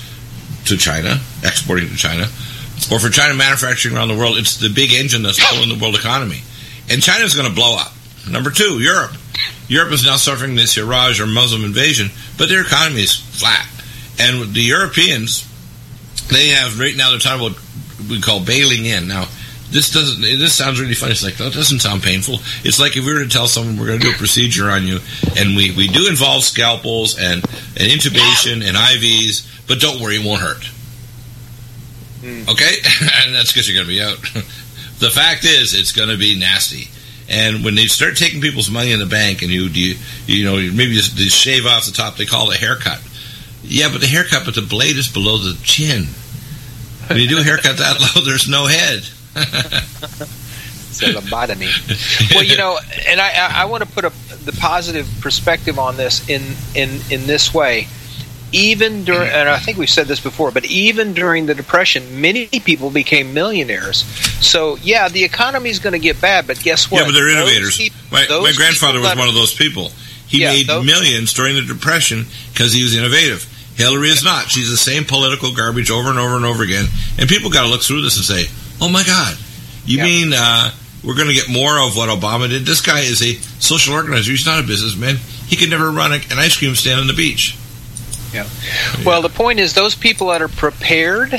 to 0.66 0.76
China, 0.76 1.18
exporting 1.42 1.88
to 1.88 1.96
China, 1.96 2.24
or 2.92 3.00
for 3.00 3.10
China 3.10 3.34
manufacturing 3.34 3.96
around 3.96 4.08
the 4.08 4.16
world. 4.16 4.38
It's 4.38 4.56
the 4.56 4.68
big 4.68 4.92
engine 4.92 5.22
that's 5.22 5.44
pulling 5.50 5.68
the 5.68 5.82
world 5.82 5.96
economy. 5.96 6.42
And 6.88 7.02
China's 7.02 7.34
going 7.34 7.48
to 7.48 7.54
blow 7.54 7.76
up. 7.76 7.92
Number 8.30 8.50
two, 8.50 8.78
Europe. 8.78 9.12
Europe 9.66 9.92
is 9.92 10.04
now 10.04 10.16
suffering 10.16 10.54
this 10.54 10.76
Iraj 10.76 11.18
or 11.20 11.26
Muslim 11.26 11.64
invasion, 11.64 12.10
but 12.38 12.48
their 12.48 12.62
economy 12.62 13.02
is 13.02 13.14
flat. 13.14 13.66
And 14.20 14.54
the 14.54 14.60
Europeans, 14.62 15.48
they 16.30 16.48
have 16.48 16.78
right 16.78 16.96
now 16.96 17.10
they're 17.10 17.18
talking 17.18 17.46
about 17.46 17.58
we 18.08 18.20
call 18.20 18.44
bailing 18.44 18.84
in. 18.84 19.08
Now, 19.08 19.28
this 19.72 19.90
doesn't. 19.90 20.20
This 20.20 20.54
sounds 20.54 20.80
really 20.80 20.94
funny. 20.94 21.12
It's 21.12 21.24
like 21.24 21.36
that 21.36 21.54
doesn't 21.54 21.80
sound 21.80 22.02
painful. 22.02 22.40
It's 22.62 22.78
like 22.78 22.96
if 22.96 23.06
we 23.06 23.12
were 23.12 23.20
to 23.20 23.28
tell 23.28 23.48
someone 23.48 23.78
we're 23.78 23.86
going 23.86 24.00
to 24.00 24.06
do 24.06 24.14
a 24.14 24.18
procedure 24.18 24.70
on 24.70 24.86
you, 24.86 25.00
and 25.36 25.56
we, 25.56 25.74
we 25.74 25.88
do 25.88 26.08
involve 26.08 26.44
scalpels 26.44 27.18
and, 27.18 27.42
and 27.42 27.88
intubation 27.90 28.60
and 28.62 28.76
IVs, 28.76 29.66
but 29.66 29.80
don't 29.80 30.00
worry, 30.00 30.16
it 30.16 30.26
won't 30.26 30.42
hurt. 30.42 30.68
Mm. 32.20 32.48
Okay, 32.52 32.74
and 33.24 33.34
that's 33.34 33.50
because 33.50 33.68
you're 33.68 33.82
going 33.82 33.88
to 33.88 33.92
be 33.92 34.02
out. 34.02 34.20
the 35.00 35.10
fact 35.10 35.44
is, 35.44 35.72
it's 35.72 35.92
going 35.92 36.10
to 36.10 36.18
be 36.18 36.38
nasty. 36.38 36.90
And 37.30 37.64
when 37.64 37.74
they 37.74 37.86
start 37.86 38.18
taking 38.18 38.42
people's 38.42 38.70
money 38.70 38.92
in 38.92 38.98
the 38.98 39.06
bank, 39.06 39.40
and 39.40 39.50
you 39.50 39.62
you 39.62 39.96
you 40.26 40.44
know 40.44 40.56
maybe 40.56 40.92
just, 40.92 41.16
just 41.16 41.36
shave 41.36 41.64
off 41.64 41.86
the 41.86 41.92
top, 41.92 42.16
they 42.16 42.26
call 42.26 42.50
it 42.50 42.56
a 42.56 42.60
haircut. 42.60 43.00
Yeah, 43.62 43.88
but 43.90 44.02
the 44.02 44.06
haircut, 44.06 44.44
but 44.44 44.54
the 44.54 44.60
blade 44.60 44.96
is 44.96 45.08
below 45.08 45.38
the 45.38 45.58
chin. 45.62 46.08
When 47.08 47.20
you 47.20 47.28
do 47.28 47.38
a 47.40 47.42
haircut 47.42 47.78
that 47.78 48.00
low, 48.16 48.22
there's 48.22 48.48
no 48.50 48.66
head 48.66 49.08
it's 49.34 51.02
a 51.02 51.12
lobotomy. 51.14 52.34
well, 52.34 52.44
you 52.44 52.56
know, 52.56 52.78
and 53.08 53.20
I, 53.20 53.62
I, 53.62 53.64
want 53.64 53.82
to 53.82 53.88
put 53.88 54.04
a, 54.04 54.12
the 54.44 54.52
positive 54.52 55.08
perspective 55.20 55.78
on 55.78 55.96
this 55.96 56.28
in, 56.28 56.42
in, 56.74 57.00
in 57.10 57.26
this 57.26 57.54
way. 57.54 57.88
Even 58.54 59.04
during, 59.04 59.30
and 59.30 59.48
I 59.48 59.58
think 59.58 59.78
we've 59.78 59.88
said 59.88 60.06
this 60.08 60.20
before, 60.20 60.50
but 60.50 60.66
even 60.66 61.14
during 61.14 61.46
the 61.46 61.54
Depression, 61.54 62.20
many 62.20 62.48
people 62.48 62.90
became 62.90 63.32
millionaires. 63.32 64.04
So, 64.46 64.76
yeah, 64.82 65.08
the 65.08 65.24
economy 65.24 65.70
is 65.70 65.78
going 65.78 65.94
to 65.94 65.98
get 65.98 66.20
bad, 66.20 66.46
but 66.46 66.60
guess 66.60 66.90
what? 66.90 66.98
Yeah, 66.98 67.06
but 67.06 67.14
they're 67.14 67.30
innovators. 67.30 67.80
my, 68.10 68.26
my 68.28 68.52
grandfather 68.54 69.00
was 69.00 69.16
one 69.16 69.28
of 69.28 69.34
those 69.34 69.54
people. 69.54 69.90
He 70.26 70.40
yeah, 70.40 70.50
made 70.50 70.66
those, 70.66 70.84
millions 70.84 71.32
during 71.32 71.54
the 71.54 71.62
Depression 71.62 72.26
because 72.52 72.74
he 72.74 72.82
was 72.82 72.94
innovative. 72.94 73.48
Hillary 73.76 74.08
is 74.08 74.22
not. 74.22 74.50
She's 74.50 74.70
the 74.70 74.76
same 74.76 75.04
political 75.04 75.54
garbage 75.54 75.90
over 75.90 76.10
and 76.10 76.18
over 76.18 76.36
and 76.36 76.44
over 76.44 76.62
again. 76.62 76.86
And 77.18 77.28
people 77.28 77.50
got 77.50 77.62
to 77.62 77.68
look 77.68 77.82
through 77.82 78.02
this 78.02 78.16
and 78.16 78.24
say, 78.24 78.52
Oh 78.82 78.88
my 78.88 79.04
God! 79.04 79.38
You 79.86 80.02
mean 80.02 80.32
uh, 80.34 80.72
we're 81.04 81.14
going 81.14 81.28
to 81.28 81.34
get 81.34 81.48
more 81.48 81.78
of 81.78 81.96
what 81.96 82.08
Obama 82.08 82.48
did? 82.48 82.66
This 82.66 82.80
guy 82.80 83.00
is 83.00 83.22
a 83.22 83.34
social 83.60 83.94
organizer. 83.94 84.32
He's 84.32 84.44
not 84.44 84.62
a 84.62 84.66
businessman. 84.66 85.16
He 85.46 85.54
could 85.54 85.70
never 85.70 85.88
run 85.88 86.12
an 86.12 86.20
ice 86.32 86.56
cream 86.58 86.74
stand 86.74 86.98
on 86.98 87.06
the 87.06 87.12
beach. 87.12 87.56
Yeah. 88.34 88.48
Well, 89.04 89.22
the 89.22 89.28
point 89.28 89.60
is, 89.60 89.74
those 89.74 89.94
people 89.94 90.28
that 90.28 90.42
are 90.42 90.48
prepared, 90.48 91.32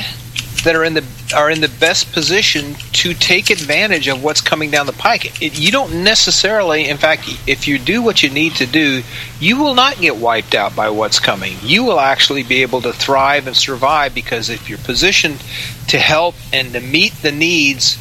that 0.62 0.76
are 0.76 0.84
in 0.84 0.94
the 0.94 1.04
are 1.34 1.50
in 1.50 1.60
the 1.60 1.68
best 1.68 2.12
position 2.12 2.74
to 2.92 3.12
take 3.12 3.50
advantage 3.50 4.08
of 4.08 4.22
what's 4.22 4.40
coming 4.40 4.70
down 4.70 4.86
the 4.86 4.92
pike. 4.92 5.42
It, 5.42 5.58
you 5.58 5.72
don't 5.72 6.04
necessarily, 6.04 6.88
in 6.88 6.96
fact, 6.96 7.28
if 7.46 7.66
you 7.66 7.78
do 7.78 8.02
what 8.02 8.22
you 8.22 8.30
need 8.30 8.54
to 8.56 8.66
do, 8.66 9.02
you 9.40 9.56
will 9.56 9.74
not 9.74 10.00
get 10.00 10.16
wiped 10.16 10.54
out 10.54 10.76
by 10.76 10.90
what's 10.90 11.18
coming. 11.18 11.56
You 11.62 11.84
will 11.84 12.00
actually 12.00 12.42
be 12.42 12.62
able 12.62 12.80
to 12.82 12.92
thrive 12.92 13.46
and 13.46 13.56
survive 13.56 14.14
because 14.14 14.48
if 14.48 14.68
you're 14.68 14.78
positioned 14.78 15.42
to 15.88 15.98
help 15.98 16.34
and 16.52 16.72
to 16.72 16.80
meet 16.80 17.12
the 17.22 17.32
needs 17.32 17.98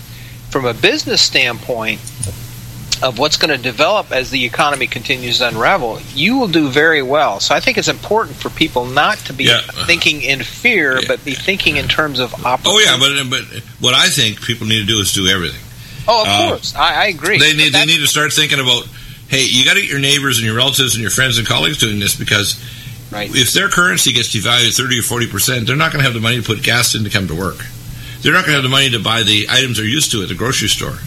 from 0.50 0.66
a 0.66 0.74
business 0.74 1.22
standpoint 1.22 2.00
of 3.02 3.18
what's 3.18 3.38
going 3.38 3.56
to 3.56 3.62
develop 3.62 4.12
as 4.12 4.30
the 4.30 4.46
economy 4.46 4.88
continues 4.88 5.40
to 5.40 5.48
unravel, 5.48 6.00
you 6.14 6.38
will 6.38 6.48
do 6.48 6.70
very 6.70 7.02
well. 7.02 7.40
So 7.40 7.56
I 7.56 7.60
think 7.60 7.78
it's 7.78 7.88
important 7.88 8.38
for 8.38 8.50
people 8.50 8.86
not 8.86 9.18
to 9.20 9.34
be 9.34 9.46
yeah. 9.46 9.62
thinking 9.86 10.22
in 10.22 10.44
fear, 10.44 11.00
yeah. 11.00 11.08
but 11.08 11.24
be 11.24 11.34
thinking 11.34 11.78
in 11.78 11.88
terms 11.88 12.20
of 12.20 12.34
opportunity. 12.46 12.70
Oh 12.70 12.80
yeah, 12.80 12.98
but 13.00 13.30
but 13.30 13.64
what 13.80 13.94
I 13.94 14.08
think 14.08 14.42
people 14.42 14.68
need 14.68 14.82
to 14.82 14.86
do 14.86 15.00
is 15.00 15.14
do 15.14 15.28
everything. 15.28 15.62
Oh, 16.08 16.22
of 16.22 16.28
uh, 16.28 16.50
course, 16.50 16.76
I, 16.76 17.04
I, 17.04 17.08
agree. 17.08 17.40
They 17.40 17.56
need 17.56 17.74
they 17.74 17.86
need 17.86 18.00
to 18.00 18.08
start 18.08 18.34
thinking 18.34 18.60
about, 18.60 18.86
hey, 19.30 19.46
you 19.46 19.64
got 19.64 19.76
to 19.76 19.82
get 19.82 19.90
your 19.90 20.00
neighbors 20.00 20.38
and 20.38 20.46
your 20.46 20.56
relatives 20.56 20.96
and 20.96 21.02
your 21.02 21.12
friends 21.12 21.38
and 21.38 21.48
colleagues 21.48 21.80
doing 21.80 22.00
this 22.00 22.16
because. 22.16 22.62
Right. 23.12 23.30
If 23.32 23.54
their 23.54 23.70
currency 23.70 24.12
gets 24.12 24.36
devalued 24.36 24.76
30 24.76 24.98
or 24.98 25.04
40 25.04 25.28
percent, 25.28 25.68
they're 25.68 25.76
not 25.76 25.92
going 25.92 26.00
to 26.00 26.06
have 26.06 26.16
the 26.16 26.20
money 26.20 26.38
to 26.38 26.44
put 26.44 26.64
gas 26.64 26.96
in 26.96 27.04
to 27.04 27.12
come 27.12 27.28
to 27.28 27.36
work. 27.36 27.58
They're 28.24 28.34
not 28.34 28.46
going 28.46 28.56
to 28.58 28.62
have 28.62 28.64
the 28.64 28.70
money 28.70 28.90
to 28.90 29.00
buy 29.00 29.22
the 29.22 29.46
items 29.52 29.78
they're 29.78 29.86
used 29.86 30.12
to 30.14 30.24
at 30.24 30.30
the 30.30 30.34
grocery 30.34 30.68
store. 30.68 30.98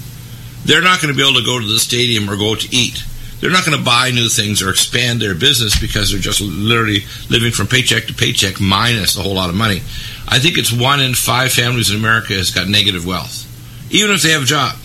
They're 0.66 0.82
not 0.82 1.00
going 1.00 1.14
to 1.14 1.16
be 1.16 1.22
able 1.22 1.38
to 1.38 1.46
go 1.46 1.60
to 1.60 1.66
the 1.66 1.78
stadium 1.78 2.28
or 2.28 2.36
go 2.36 2.56
to 2.56 2.74
eat. 2.74 3.04
They're 3.40 3.52
not 3.52 3.64
going 3.64 3.78
to 3.78 3.84
buy 3.84 4.10
new 4.10 4.28
things 4.28 4.62
or 4.62 4.70
expand 4.70 5.20
their 5.20 5.34
business 5.34 5.78
because 5.78 6.10
they're 6.10 6.20
just 6.20 6.40
literally 6.40 7.04
living 7.30 7.52
from 7.52 7.68
paycheck 7.68 8.06
to 8.06 8.14
paycheck 8.14 8.60
minus 8.60 9.16
a 9.16 9.22
whole 9.22 9.34
lot 9.34 9.48
of 9.48 9.54
money. 9.54 9.82
I 10.26 10.40
think 10.40 10.58
it's 10.58 10.72
one 10.72 11.00
in 11.00 11.14
five 11.14 11.52
families 11.52 11.90
in 11.90 11.96
America 11.96 12.32
has 12.32 12.50
got 12.50 12.66
negative 12.66 13.06
wealth, 13.06 13.46
even 13.92 14.10
if 14.10 14.22
they 14.22 14.30
have 14.30 14.42
a 14.42 14.46
job. 14.46 14.76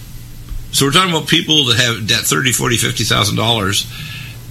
So 0.72 0.86
we're 0.86 0.92
talking 0.92 1.10
about 1.10 1.28
people 1.28 1.66
that 1.66 1.78
have 1.78 2.08
debt 2.08 2.24
thirty, 2.26 2.52
forty, 2.52 2.78
fifty 2.78 3.04
thousand 3.04 3.38
dollars, 3.38 3.92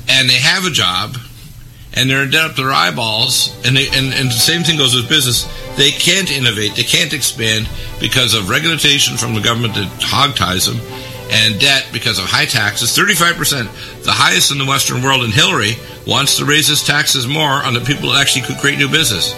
and 0.08 0.28
they 0.28 0.40
have 0.40 0.66
a 0.66 0.70
job, 0.70 1.16
and 1.94 2.10
they're 2.10 2.24
in 2.24 2.30
debt 2.30 2.50
up 2.50 2.56
to 2.56 2.62
their 2.62 2.72
eyeballs. 2.72 3.54
And, 3.64 3.76
they, 3.76 3.86
and 3.86 4.12
and 4.12 4.28
the 4.28 4.42
same 4.42 4.62
thing 4.64 4.78
goes 4.78 4.96
with 4.96 5.08
business. 5.08 5.46
They 5.76 5.92
can't 5.92 6.30
innovate, 6.30 6.74
they 6.74 6.82
can't 6.82 7.12
expand 7.12 7.68
because 8.00 8.34
of 8.34 8.50
regulation 8.50 9.16
from 9.16 9.34
the 9.34 9.40
government 9.40 9.74
that 9.74 9.88
hog 10.02 10.34
ties 10.34 10.66
them 10.66 10.80
and 11.30 11.60
debt 11.60 11.88
because 11.92 12.18
of 12.18 12.24
high 12.26 12.44
taxes, 12.44 12.96
35%, 12.96 14.04
the 14.04 14.12
highest 14.12 14.50
in 14.50 14.58
the 14.58 14.66
Western 14.66 15.02
world. 15.02 15.22
And 15.22 15.32
Hillary 15.32 15.74
wants 16.06 16.36
to 16.38 16.44
raise 16.44 16.66
his 16.66 16.82
taxes 16.82 17.26
more 17.26 17.62
on 17.62 17.74
the 17.74 17.80
people 17.80 18.10
that 18.10 18.20
actually 18.20 18.42
could 18.42 18.58
create 18.58 18.78
new 18.78 18.88
business. 18.88 19.32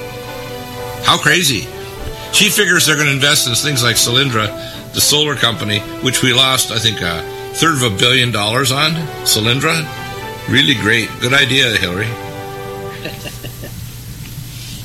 How 1.04 1.18
crazy. 1.18 1.66
She 2.32 2.48
figures 2.48 2.86
they're 2.86 2.96
going 2.96 3.08
to 3.08 3.12
invest 3.12 3.46
in 3.46 3.54
things 3.54 3.82
like 3.82 3.96
Solyndra, 3.96 4.48
the 4.94 5.00
solar 5.00 5.34
company, 5.34 5.80
which 6.02 6.22
we 6.22 6.32
lost, 6.32 6.70
I 6.70 6.78
think, 6.78 7.00
a 7.02 7.22
third 7.54 7.82
of 7.82 7.92
a 7.92 7.96
billion 7.96 8.32
dollars 8.32 8.72
on. 8.72 8.92
Solyndra. 9.24 9.86
Really 10.48 10.74
great. 10.74 11.08
Good 11.20 11.34
idea, 11.34 11.76
Hillary. 11.76 12.08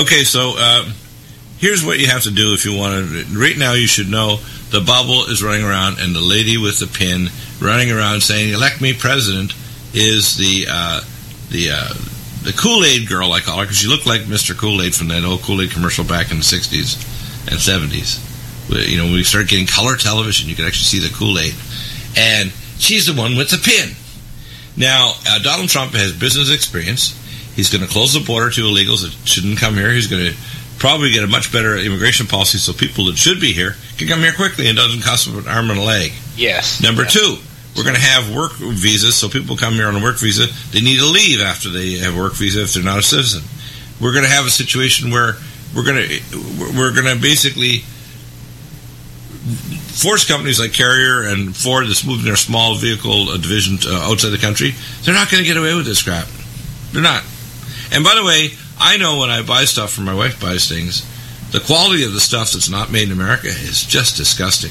Okay, 0.00 0.24
so 0.24 0.54
uh, 0.56 0.90
here's 1.58 1.84
what 1.84 1.98
you 1.98 2.06
have 2.06 2.22
to 2.22 2.30
do 2.30 2.54
if 2.54 2.64
you 2.64 2.74
want 2.74 3.06
to. 3.06 3.38
Right 3.38 3.58
now, 3.58 3.74
you 3.74 3.86
should 3.86 4.08
know 4.08 4.38
the 4.70 4.80
bubble 4.80 5.26
is 5.26 5.42
running 5.42 5.62
around, 5.62 5.98
and 5.98 6.16
the 6.16 6.22
lady 6.22 6.56
with 6.56 6.78
the 6.78 6.86
pin 6.86 7.28
running 7.60 7.92
around 7.92 8.22
saying 8.22 8.54
"Elect 8.54 8.80
me 8.80 8.94
president" 8.94 9.52
is 9.92 10.38
the 10.38 10.64
uh, 10.70 11.02
the 11.50 11.68
uh, 11.72 11.92
the 12.44 12.54
Kool 12.56 12.82
Aid 12.82 13.10
girl 13.10 13.34
I 13.34 13.40
call 13.40 13.58
her 13.58 13.64
because 13.64 13.76
she 13.76 13.88
looked 13.88 14.06
like 14.06 14.22
Mr. 14.22 14.56
Kool 14.56 14.80
Aid 14.80 14.94
from 14.94 15.08
that 15.08 15.22
old 15.22 15.42
Kool 15.42 15.60
Aid 15.60 15.70
commercial 15.70 16.04
back 16.04 16.30
in 16.30 16.38
the 16.38 16.44
'60s 16.44 16.96
and 17.52 17.60
'70s. 17.60 18.24
You 18.88 18.96
know, 18.96 19.04
when 19.04 19.12
we 19.12 19.22
started 19.22 19.50
getting 19.50 19.66
color 19.66 19.96
television, 19.96 20.48
you 20.48 20.56
could 20.56 20.64
actually 20.64 20.88
see 20.88 21.06
the 21.06 21.14
Kool 21.14 21.38
Aid, 21.38 21.52
and 22.16 22.50
she's 22.78 23.04
the 23.04 23.12
one 23.12 23.36
with 23.36 23.50
the 23.50 23.58
pin. 23.58 23.94
Now, 24.78 25.12
uh, 25.28 25.40
Donald 25.40 25.68
Trump 25.68 25.92
has 25.92 26.14
business 26.14 26.50
experience. 26.50 27.19
He's 27.60 27.68
going 27.68 27.86
to 27.86 27.92
close 27.92 28.14
the 28.14 28.24
border 28.24 28.48
to 28.48 28.62
illegals 28.62 29.02
that 29.04 29.12
shouldn't 29.28 29.58
come 29.58 29.74
here. 29.74 29.92
He's 29.92 30.06
going 30.06 30.32
to 30.32 30.34
probably 30.78 31.10
get 31.10 31.22
a 31.22 31.26
much 31.26 31.52
better 31.52 31.76
immigration 31.76 32.26
policy 32.26 32.56
so 32.56 32.72
people 32.72 33.04
that 33.04 33.18
should 33.18 33.38
be 33.38 33.52
here 33.52 33.76
can 33.98 34.08
come 34.08 34.20
here 34.20 34.32
quickly 34.32 34.66
and 34.66 34.78
doesn't 34.78 35.02
cost 35.02 35.26
them 35.26 35.36
an 35.36 35.46
arm 35.46 35.68
and 35.68 35.78
a 35.78 35.82
leg. 35.82 36.12
Yes. 36.36 36.82
Number 36.82 37.02
yes. 37.02 37.12
two, 37.12 37.36
we're 37.76 37.84
going 37.84 37.96
to 37.96 38.00
have 38.00 38.34
work 38.34 38.52
visas 38.56 39.14
so 39.14 39.28
people 39.28 39.58
come 39.58 39.74
here 39.74 39.88
on 39.88 39.94
a 39.94 40.02
work 40.02 40.18
visa. 40.18 40.46
They 40.72 40.80
need 40.80 41.00
to 41.00 41.04
leave 41.04 41.42
after 41.42 41.68
they 41.68 41.98
have 41.98 42.16
a 42.16 42.18
work 42.18 42.32
visa 42.32 42.62
if 42.62 42.72
they're 42.72 42.82
not 42.82 42.98
a 42.98 43.02
citizen. 43.02 43.42
We're 44.00 44.12
going 44.12 44.24
to 44.24 44.30
have 44.30 44.46
a 44.46 44.50
situation 44.50 45.10
where 45.10 45.34
we're 45.76 45.84
going 45.84 46.08
to 46.08 46.20
we're 46.78 46.94
going 46.94 47.14
to 47.14 47.20
basically 47.20 47.84
force 50.00 50.26
companies 50.26 50.58
like 50.58 50.72
Carrier 50.72 51.24
and 51.28 51.54
Ford 51.54 51.86
that's 51.86 52.06
moving 52.06 52.24
their 52.24 52.36
small 52.36 52.74
vehicle 52.76 53.26
division 53.36 53.76
uh, 53.84 54.08
outside 54.10 54.30
the 54.30 54.38
country. 54.38 54.72
They're 55.04 55.14
not 55.14 55.30
going 55.30 55.42
to 55.42 55.46
get 55.46 55.58
away 55.58 55.74
with 55.74 55.84
this 55.84 56.02
crap. 56.02 56.26
They're 56.92 57.02
not. 57.02 57.22
And 57.92 58.04
by 58.04 58.14
the 58.14 58.24
way, 58.24 58.50
I 58.78 58.96
know 58.96 59.18
when 59.18 59.30
I 59.30 59.42
buy 59.42 59.64
stuff 59.64 59.92
for 59.92 60.02
my 60.02 60.14
wife 60.14 60.40
buys 60.40 60.68
things, 60.68 61.06
the 61.50 61.60
quality 61.60 62.04
of 62.04 62.12
the 62.12 62.20
stuff 62.20 62.52
that's 62.52 62.70
not 62.70 62.92
made 62.92 63.08
in 63.08 63.12
America 63.12 63.48
is 63.48 63.84
just 63.84 64.16
disgusting. 64.16 64.70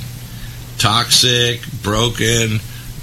Toxic, 0.77 1.61
broken, 1.83 2.59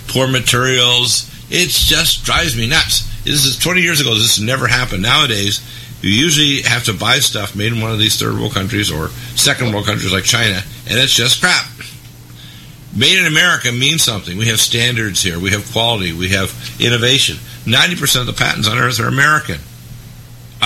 poor 0.09 0.27
materials. 0.27 1.31
It 1.51 1.69
just 1.69 2.25
drives 2.25 2.57
me 2.57 2.67
nuts. 2.67 3.03
This 3.25 3.45
is 3.45 3.59
20 3.59 3.83
years 3.83 4.01
ago. 4.01 4.15
This 4.15 4.41
never 4.41 4.67
happened. 4.67 5.03
Nowadays, 5.03 5.61
you 6.01 6.11
usually 6.11 6.63
have 6.63 6.85
to 6.85 6.95
buy 6.95 7.19
stuff 7.19 7.57
made 7.57 7.73
in 7.73 7.81
one 7.81 7.91
of 7.91 7.99
these 7.99 8.19
third 8.19 8.35
world 8.35 8.53
countries 8.53 8.91
or 8.91 9.09
second 9.35 9.73
world 9.73 9.87
countries 9.87 10.13
like 10.13 10.25
China, 10.25 10.63
and 10.89 10.99
it's 10.99 11.15
just 11.15 11.41
crap. 11.41 11.67
Made 12.97 13.19
in 13.19 13.27
America 13.27 13.73
means 13.73 14.03
something. 14.03 14.39
We 14.39 14.47
have 14.47 14.59
standards 14.59 15.23
here. 15.23 15.39
We 15.39 15.51
have 15.51 15.71
quality. 15.71 16.13
We 16.13 16.31
have 16.31 16.55
innovation. 16.81 17.37
90% 17.65 18.21
of 18.21 18.27
the 18.27 18.33
patents 18.33 18.69
on 18.69 18.79
earth 18.79 18.99
are 19.01 19.09
American. 19.09 19.59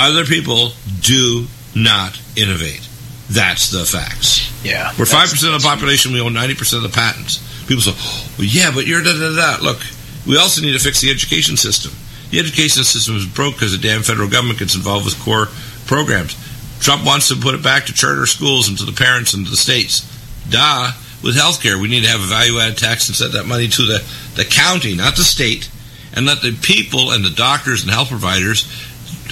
Other 0.00 0.24
people 0.24 0.70
do 1.00 1.46
not 1.74 2.20
innovate. 2.34 2.88
That's 3.28 3.70
the 3.70 3.84
facts. 3.84 4.48
Yeah. 4.64 4.92
We're 4.98 5.04
5% 5.04 5.54
of 5.54 5.62
the 5.62 5.66
population. 5.66 6.12
We 6.12 6.20
own 6.20 6.32
90% 6.32 6.76
of 6.78 6.82
the 6.82 6.88
patents. 6.88 7.38
People 7.66 7.82
say, 7.82 7.92
well, 8.38 8.48
yeah, 8.48 8.72
but 8.74 8.86
you're 8.86 9.02
da 9.02 9.12
da 9.12 9.36
da. 9.36 9.62
Look, 9.62 9.78
we 10.26 10.36
also 10.38 10.62
need 10.62 10.72
to 10.72 10.78
fix 10.78 11.00
the 11.00 11.10
education 11.10 11.56
system. 11.56 11.92
The 12.30 12.38
education 12.38 12.82
system 12.82 13.16
is 13.16 13.26
broke 13.26 13.54
because 13.54 13.72
the 13.72 13.78
damn 13.78 14.02
federal 14.02 14.28
government 14.28 14.58
gets 14.58 14.74
involved 14.74 15.04
with 15.04 15.18
core 15.20 15.46
programs. 15.86 16.34
Trump 16.80 17.04
wants 17.04 17.28
to 17.28 17.36
put 17.36 17.54
it 17.54 17.62
back 17.62 17.86
to 17.86 17.92
charter 17.92 18.26
schools 18.26 18.68
and 18.68 18.78
to 18.78 18.84
the 18.84 18.92
parents 18.92 19.34
and 19.34 19.44
to 19.44 19.50
the 19.50 19.56
states. 19.56 20.08
Duh. 20.48 20.92
With 21.22 21.36
healthcare, 21.36 21.80
we 21.80 21.88
need 21.88 22.04
to 22.04 22.08
have 22.08 22.20
a 22.20 22.26
value 22.26 22.58
added 22.58 22.78
tax 22.78 23.08
and 23.08 23.14
set 23.14 23.32
that 23.32 23.44
money 23.44 23.68
to 23.68 23.82
the, 23.82 24.02
the 24.36 24.44
county, 24.44 24.96
not 24.96 25.16
the 25.16 25.22
state, 25.22 25.68
and 26.14 26.24
let 26.24 26.40
the 26.40 26.56
people 26.62 27.12
and 27.12 27.22
the 27.22 27.30
doctors 27.30 27.82
and 27.82 27.90
health 27.92 28.08
providers 28.08 28.64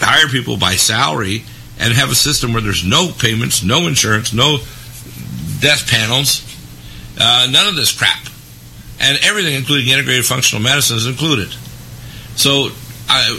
hire 0.02 0.28
people 0.28 0.56
by 0.56 0.74
salary 0.74 1.44
and 1.78 1.92
have 1.92 2.10
a 2.10 2.14
system 2.14 2.52
where 2.52 2.62
there's 2.62 2.84
no 2.84 3.10
payments, 3.12 3.62
no 3.62 3.86
insurance, 3.86 4.32
no 4.32 4.58
death 5.60 5.88
panels, 5.90 6.42
uh, 7.20 7.48
none 7.50 7.68
of 7.68 7.76
this 7.76 7.96
crap. 7.96 8.26
And 9.00 9.18
everything, 9.22 9.54
including 9.54 9.88
integrated 9.88 10.26
functional 10.26 10.62
medicine, 10.62 10.96
is 10.96 11.06
included. 11.06 11.48
So 12.34 12.70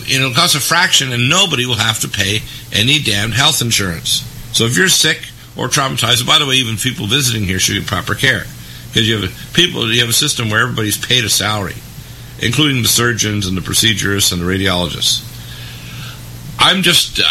it'll 0.10 0.34
cost 0.34 0.56
a 0.56 0.60
fraction, 0.60 1.12
and 1.12 1.30
nobody 1.30 1.66
will 1.66 1.76
have 1.76 2.00
to 2.00 2.08
pay 2.08 2.40
any 2.74 3.00
damned 3.00 3.34
health 3.34 3.62
insurance. 3.62 4.24
So 4.54 4.66
if 4.66 4.78
you're 4.78 4.90
sick 4.90 5.28
or 5.58 5.68
traumatized, 5.68 6.26
by 6.26 6.40
the 6.40 6.46
way, 6.46 6.56
even 6.56 6.78
people 6.78 7.08
visiting 7.08 7.44
here 7.44 7.60
should 7.60 7.78
get 7.78 7.88
proper 7.88 8.16
care 8.16 8.46
because 8.88 9.08
you 9.08 9.20
have 9.20 9.54
people, 9.54 9.92
you 9.92 10.00
have 10.00 10.10
a 10.10 10.14
system 10.14 10.50
where 10.50 10.62
everybody's 10.62 10.98
paid 10.98 11.24
a 11.24 11.30
salary, 11.30 11.76
including 12.42 12.82
the 12.82 12.88
surgeons 12.88 13.46
and 13.46 13.56
the 13.56 13.62
procedurists 13.62 14.34
and 14.34 14.42
the 14.42 14.46
radiologists. 14.46 15.29
I'm 16.62 16.82
just, 16.84 17.20
uh, 17.20 17.24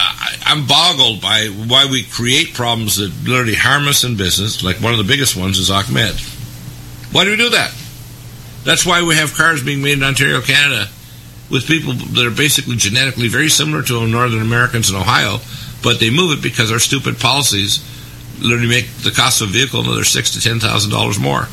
I'm 0.47 0.67
boggled 0.67 1.21
by 1.21 1.49
why 1.49 1.87
we 1.87 2.03
create 2.03 2.55
problems 2.55 2.97
that 2.97 3.13
literally 3.29 3.55
harm 3.55 3.87
us 3.87 4.03
in 4.03 4.17
business. 4.17 4.65
Like 4.65 4.81
one 4.81 4.93
of 4.93 4.99
the 4.99 5.05
biggest 5.05 5.37
ones 5.37 5.59
is 5.59 5.71
Ahmed. 5.71 6.19
Why 7.13 7.25
do 7.25 7.31
we 7.31 7.37
do 7.37 7.51
that? 7.51 7.75
That's 8.65 8.87
why 8.87 9.03
we 9.03 9.15
have 9.17 9.35
cars 9.35 9.63
being 9.63 9.83
made 9.83 9.99
in 9.99 10.03
Ontario, 10.03 10.41
Canada, 10.41 10.89
with 11.51 11.67
people 11.67 11.93
that 11.93 12.27
are 12.27 12.35
basically 12.35 12.77
genetically 12.77 13.29
very 13.29 13.51
similar 13.51 13.83
to 13.83 14.07
Northern 14.07 14.41
Americans 14.41 14.89
in 14.91 14.97
Ohio, 14.97 15.39
but 15.83 16.01
they 16.01 16.11
move 16.11 16.39
it 16.39 16.43
because 16.43 16.73
our 16.73 16.79
stupid 16.79 17.19
policies 17.19 17.85
literally 18.41 18.69
make 18.69 18.89
the 19.05 19.11
cost 19.11 19.43
of 19.43 19.49
a 19.49 19.53
vehicle 19.53 19.81
another 19.81 20.05
six 20.05 20.33
to 20.33 20.41
ten 20.41 20.59
thousand 20.59 20.91
dollars 20.91 21.19
more. 21.19 21.49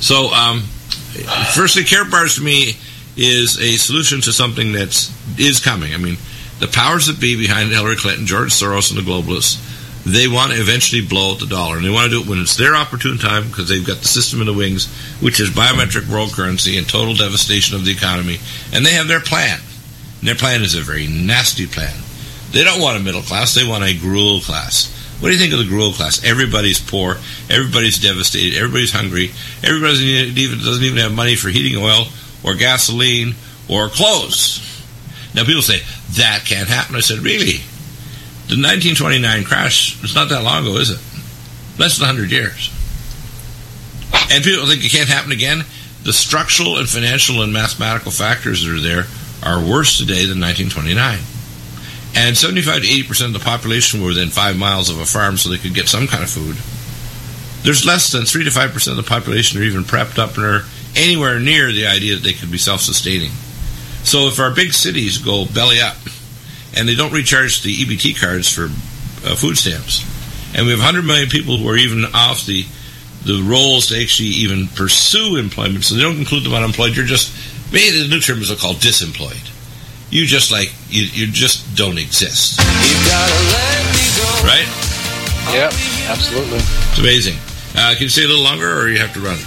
So, 0.00 0.32
um, 0.34 0.62
firstly, 1.54 1.82
Karatbars 1.82 2.36
to 2.36 2.42
me 2.42 2.74
is 3.16 3.58
a 3.60 3.76
solution 3.76 4.20
to 4.22 4.32
something 4.32 4.72
that 4.72 4.88
is 4.88 5.10
is 5.38 5.60
coming. 5.60 5.94
I 5.94 5.98
mean, 5.98 6.16
the 6.62 6.68
powers 6.68 7.08
that 7.08 7.18
be 7.18 7.36
behind 7.36 7.70
Hillary 7.70 7.96
Clinton, 7.96 8.24
George 8.24 8.50
Soros, 8.50 8.94
and 8.94 9.04
the 9.04 9.10
globalists, 9.10 9.58
they 10.04 10.28
want 10.28 10.52
to 10.52 10.60
eventually 10.60 11.04
blow 11.04 11.32
out 11.32 11.40
the 11.40 11.46
dollar, 11.46 11.76
and 11.76 11.84
they 11.84 11.90
want 11.90 12.08
to 12.08 12.16
do 12.16 12.22
it 12.22 12.28
when 12.28 12.40
it's 12.40 12.56
their 12.56 12.76
opportune 12.76 13.18
time 13.18 13.48
because 13.48 13.68
they've 13.68 13.86
got 13.86 13.98
the 13.98 14.06
system 14.06 14.40
in 14.40 14.46
the 14.46 14.52
wings, 14.52 14.86
which 15.20 15.40
is 15.40 15.50
biometric 15.50 16.08
world 16.08 16.30
currency 16.32 16.78
and 16.78 16.88
total 16.88 17.14
devastation 17.14 17.74
of 17.74 17.84
the 17.84 17.90
economy, 17.90 18.38
and 18.72 18.86
they 18.86 18.92
have 18.92 19.08
their 19.08 19.20
plan. 19.20 19.58
And 20.20 20.28
their 20.28 20.36
plan 20.36 20.62
is 20.62 20.76
a 20.76 20.80
very 20.80 21.08
nasty 21.08 21.66
plan. 21.66 21.98
They 22.52 22.62
don't 22.62 22.80
want 22.80 22.96
a 22.96 23.02
middle 23.02 23.22
class; 23.22 23.54
they 23.54 23.66
want 23.66 23.82
a 23.82 23.98
gruel 23.98 24.38
class. 24.38 24.86
What 25.18 25.28
do 25.28 25.34
you 25.34 25.40
think 25.40 25.52
of 25.52 25.58
the 25.58 25.66
gruel 25.66 25.92
class? 25.92 26.24
Everybody's 26.24 26.78
poor, 26.80 27.16
everybody's 27.50 27.98
devastated, 27.98 28.56
everybody's 28.56 28.92
hungry, 28.92 29.32
everybody 29.64 30.30
doesn't 30.30 30.84
even 30.84 30.98
have 30.98 31.12
money 31.12 31.34
for 31.34 31.48
heating 31.48 31.82
oil 31.82 32.06
or 32.44 32.54
gasoline 32.54 33.34
or 33.68 33.88
clothes. 33.88 34.71
Now 35.34 35.44
people 35.44 35.62
say 35.62 35.80
that 36.16 36.44
can't 36.46 36.68
happen. 36.68 36.96
I 36.96 37.00
said, 37.00 37.18
really? 37.18 37.64
The 38.48 38.58
1929 38.60 39.44
crash, 39.44 40.02
it's 40.02 40.14
not 40.14 40.28
that 40.28 40.42
long 40.42 40.66
ago, 40.66 40.76
is 40.76 40.90
it? 40.90 41.00
Less 41.78 41.98
than 41.98 42.06
100 42.06 42.30
years. 42.30 42.70
And 44.30 44.44
people 44.44 44.66
think 44.66 44.84
it 44.84 44.90
can't 44.90 45.08
happen 45.08 45.32
again. 45.32 45.64
The 46.02 46.12
structural 46.12 46.76
and 46.76 46.88
financial 46.88 47.42
and 47.42 47.52
mathematical 47.52 48.10
factors 48.10 48.64
that 48.64 48.72
are 48.72 48.80
there 48.80 49.04
are 49.42 49.60
worse 49.62 49.98
today 49.98 50.26
than 50.26 50.40
1929. 50.40 51.18
And 52.14 52.36
75 52.36 52.82
to 52.82 52.88
80% 52.88 53.26
of 53.26 53.32
the 53.32 53.38
population 53.38 54.00
were 54.00 54.08
within 54.08 54.28
five 54.28 54.56
miles 54.56 54.90
of 54.90 54.98
a 54.98 55.06
farm 55.06 55.36
so 55.36 55.48
they 55.48 55.58
could 55.58 55.74
get 55.74 55.88
some 55.88 56.06
kind 56.06 56.22
of 56.22 56.30
food. 56.30 56.56
There's 57.64 57.86
less 57.86 58.10
than 58.10 58.24
3 58.24 58.44
to 58.44 58.50
5% 58.50 58.88
of 58.90 58.96
the 58.96 59.02
population 59.02 59.60
are 59.60 59.64
even 59.64 59.84
prepped 59.84 60.18
up 60.18 60.36
and 60.36 60.44
are 60.44 60.64
anywhere 60.96 61.38
near 61.38 61.72
the 61.72 61.86
idea 61.86 62.16
that 62.16 62.22
they 62.22 62.32
could 62.32 62.50
be 62.50 62.58
self 62.58 62.80
sustaining. 62.80 63.30
So 64.04 64.26
if 64.26 64.38
our 64.38 64.50
big 64.50 64.72
cities 64.72 65.18
go 65.18 65.46
belly 65.46 65.80
up 65.80 65.96
and 66.76 66.88
they 66.88 66.94
don't 66.94 67.12
recharge 67.12 67.62
the 67.62 67.74
EBT 67.74 68.20
cards 68.20 68.52
for 68.52 68.64
uh, 69.26 69.36
food 69.36 69.56
stamps, 69.56 70.04
and 70.54 70.66
we 70.66 70.72
have 70.72 70.80
100 70.80 71.02
million 71.02 71.28
people 71.28 71.56
who 71.56 71.68
are 71.68 71.76
even 71.76 72.04
off 72.14 72.44
the 72.46 72.66
the 73.24 73.40
rolls 73.42 73.86
to 73.86 74.02
actually 74.02 74.30
even 74.30 74.66
pursue 74.66 75.36
employment, 75.36 75.84
so 75.84 75.94
they 75.94 76.02
don't 76.02 76.18
include 76.18 76.42
them 76.42 76.54
unemployed. 76.54 76.96
You're 76.96 77.06
just 77.06 77.32
maybe 77.72 78.02
the 78.02 78.08
new 78.08 78.18
term 78.18 78.40
is 78.40 78.50
called 78.60 78.76
disemployed. 78.78 79.48
You 80.10 80.26
just 80.26 80.50
like 80.50 80.72
you, 80.88 81.04
you 81.04 81.32
just 81.32 81.76
don't 81.76 81.98
exist. 81.98 82.58
Right? 84.44 84.66
Yep, 85.54 85.72
absolutely. 86.10 86.58
It's 86.58 86.98
amazing. 86.98 87.36
Uh, 87.74 87.94
can 87.94 88.02
you 88.02 88.08
stay 88.08 88.24
a 88.24 88.28
little 88.28 88.44
longer, 88.44 88.68
or 88.68 88.88
you 88.88 88.98
have 88.98 89.14
to 89.14 89.20
run? 89.20 89.38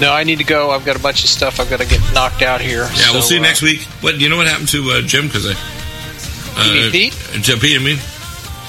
No, 0.00 0.12
I 0.12 0.24
need 0.24 0.38
to 0.38 0.44
go. 0.44 0.70
I've 0.70 0.84
got 0.84 0.96
a 0.96 1.00
bunch 1.00 1.24
of 1.24 1.30
stuff 1.30 1.60
I've 1.60 1.70
got 1.70 1.80
to 1.80 1.86
get 1.86 2.00
knocked 2.12 2.42
out 2.42 2.60
here. 2.60 2.82
Yeah, 2.82 2.88
so, 2.94 3.12
we'll 3.12 3.22
see 3.22 3.34
you 3.36 3.40
uh, 3.40 3.44
next 3.44 3.62
week. 3.62 3.82
What 4.00 4.20
you 4.20 4.28
know 4.28 4.36
what 4.36 4.46
happened 4.46 4.68
to 4.70 4.90
uh, 4.90 5.02
Jim? 5.02 5.26
Because 5.26 5.46
I, 5.46 5.52
uh, 6.56 6.90
Pete? 6.90 7.12
Jim 7.40 7.58
Pete, 7.58 7.80
I 7.80 7.84
mean, 7.84 7.98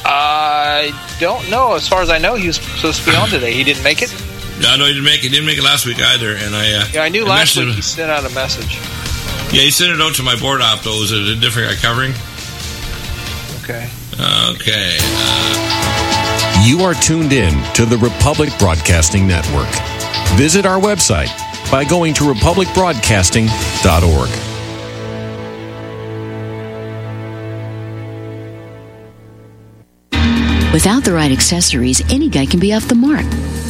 I 0.06 1.16
don't 1.20 1.50
know. 1.50 1.74
As 1.76 1.88
far 1.88 2.02
as 2.02 2.10
I 2.10 2.18
know, 2.18 2.36
he 2.36 2.48
was 2.48 2.58
supposed 2.58 3.04
to 3.04 3.10
be 3.12 3.16
on 3.16 3.30
today. 3.30 3.54
He 3.54 3.64
didn't 3.64 3.84
make 3.84 4.02
it. 4.02 4.12
no, 4.62 4.76
no, 4.78 4.86
he 4.86 4.94
didn't 4.94 5.06
make 5.06 5.20
it. 5.20 5.24
He 5.24 5.30
didn't 5.30 5.46
make 5.46 5.58
it 5.58 5.64
last 5.64 5.86
week 5.86 6.00
either. 6.02 6.36
And 6.36 6.56
I, 6.56 6.74
uh, 6.74 6.86
Yeah, 6.94 7.02
I 7.04 7.10
knew 7.10 7.26
last 7.26 7.56
week 7.56 7.68
him. 7.70 7.74
he 7.76 7.82
sent 7.82 8.12
out 8.12 8.30
a 8.30 8.34
message. 8.34 8.76
Yeah, 9.54 9.62
he 9.62 9.72
sent 9.72 9.92
it 9.92 10.02
out 10.02 10.16
to 10.16 10.24
my 10.24 10.36
board 10.40 10.62
op. 10.62 10.82
Though 10.82 11.00
was 11.00 11.12
it 11.12 11.22
a 11.22 11.36
different 11.40 11.70
guy 11.70 11.76
covering? 11.76 12.14
Okay. 13.64 13.90
Okay. 14.52 14.98
You 16.66 16.82
are 16.84 16.94
tuned 16.94 17.34
in 17.34 17.54
to 17.74 17.86
the 17.86 17.98
Republic 17.98 18.50
Broadcasting 18.60 19.28
Network. 19.28 19.70
Visit 20.36 20.66
our 20.66 20.80
website 20.80 21.30
by 21.72 21.86
going 21.86 22.14
to 22.16 22.24
republicbroadcasting.org. 22.24 24.30
Without 30.74 31.04
the 31.04 31.14
right 31.14 31.32
accessories, 31.32 32.02
any 32.12 32.30
guy 32.30 32.48
can 32.48 32.60
be 32.60 32.74
off 32.74 32.88
the 32.88 32.96
mark. 32.96 33.26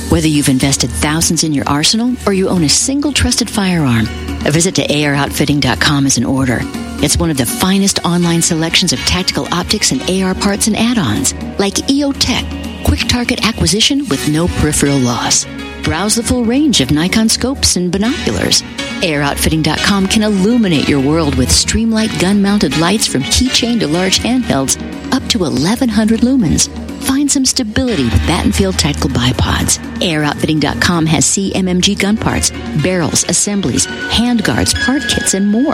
Whether 0.10 0.30
you've 0.30 0.47
invested 0.47 0.89
thousands 0.89 1.43
in 1.43 1.54
your 1.54 1.67
arsenal 1.67 2.15
or 2.26 2.32
you 2.32 2.47
own 2.47 2.63
a 2.63 2.69
single 2.69 3.12
trusted 3.12 3.49
firearm, 3.49 4.06
a 4.45 4.52
visit 4.52 4.76
to 4.76 4.88
AROutfitting.com 4.88 6.06
is 6.06 6.17
in 6.17 6.23
order. 6.23 6.60
It's 7.04 7.17
one 7.17 7.30
of 7.30 7.36
the 7.36 7.45
finest 7.45 8.06
online 8.06 8.41
selections 8.41 8.93
of 8.93 8.99
tactical 8.99 9.54
optics 9.54 9.91
and 9.91 10.02
AR 10.10 10.34
parts 10.34 10.67
and 10.67 10.78
add-ons, 10.78 11.34
like 11.60 11.73
EOTech, 11.73 12.86
quick 12.86 13.02
target 13.10 13.45
acquisition 13.45 14.08
with 14.08 14.30
no 14.30 14.47
peripheral 14.47 14.97
loss. 14.97 15.45
Browse 15.84 16.15
the 16.15 16.24
full 16.24 16.46
range 16.46 16.80
of 16.80 16.91
Nikon 16.91 17.28
scopes 17.28 17.76
and 17.76 17.91
binoculars. 17.91 18.63
AROutfitting.com 19.04 20.08
can 20.08 20.24
illuminate 20.24 20.88
your 20.88 21.02
world 21.02 21.36
with 21.36 21.50
Streamlight 21.50 22.22
gun-mounted 22.22 22.78
lights 22.78 23.06
from 23.06 23.22
keychain 23.24 23.78
to 23.82 23.88
large 23.88 24.20
handhelds 24.20 24.78
up 25.12 25.22
to 25.28 25.39
1100 25.39 26.22
lumens. 26.22 26.70
Find 27.04 27.30
some 27.30 27.44
stability 27.44 28.06
with 28.06 28.13
Battenfeld 28.22 28.78
Tactical 28.78 29.10
Bipods. 29.10 29.78
AROutfitting.com 30.00 31.06
has 31.08 31.26
CMMG 31.26 32.00
gun 32.00 32.16
parts, 32.16 32.52
barrels, 32.82 33.26
assemblies, 33.26 33.86
handguards, 33.88 34.74
part 34.86 35.02
kits, 35.10 35.34
and 35.34 35.50
more. 35.52 35.74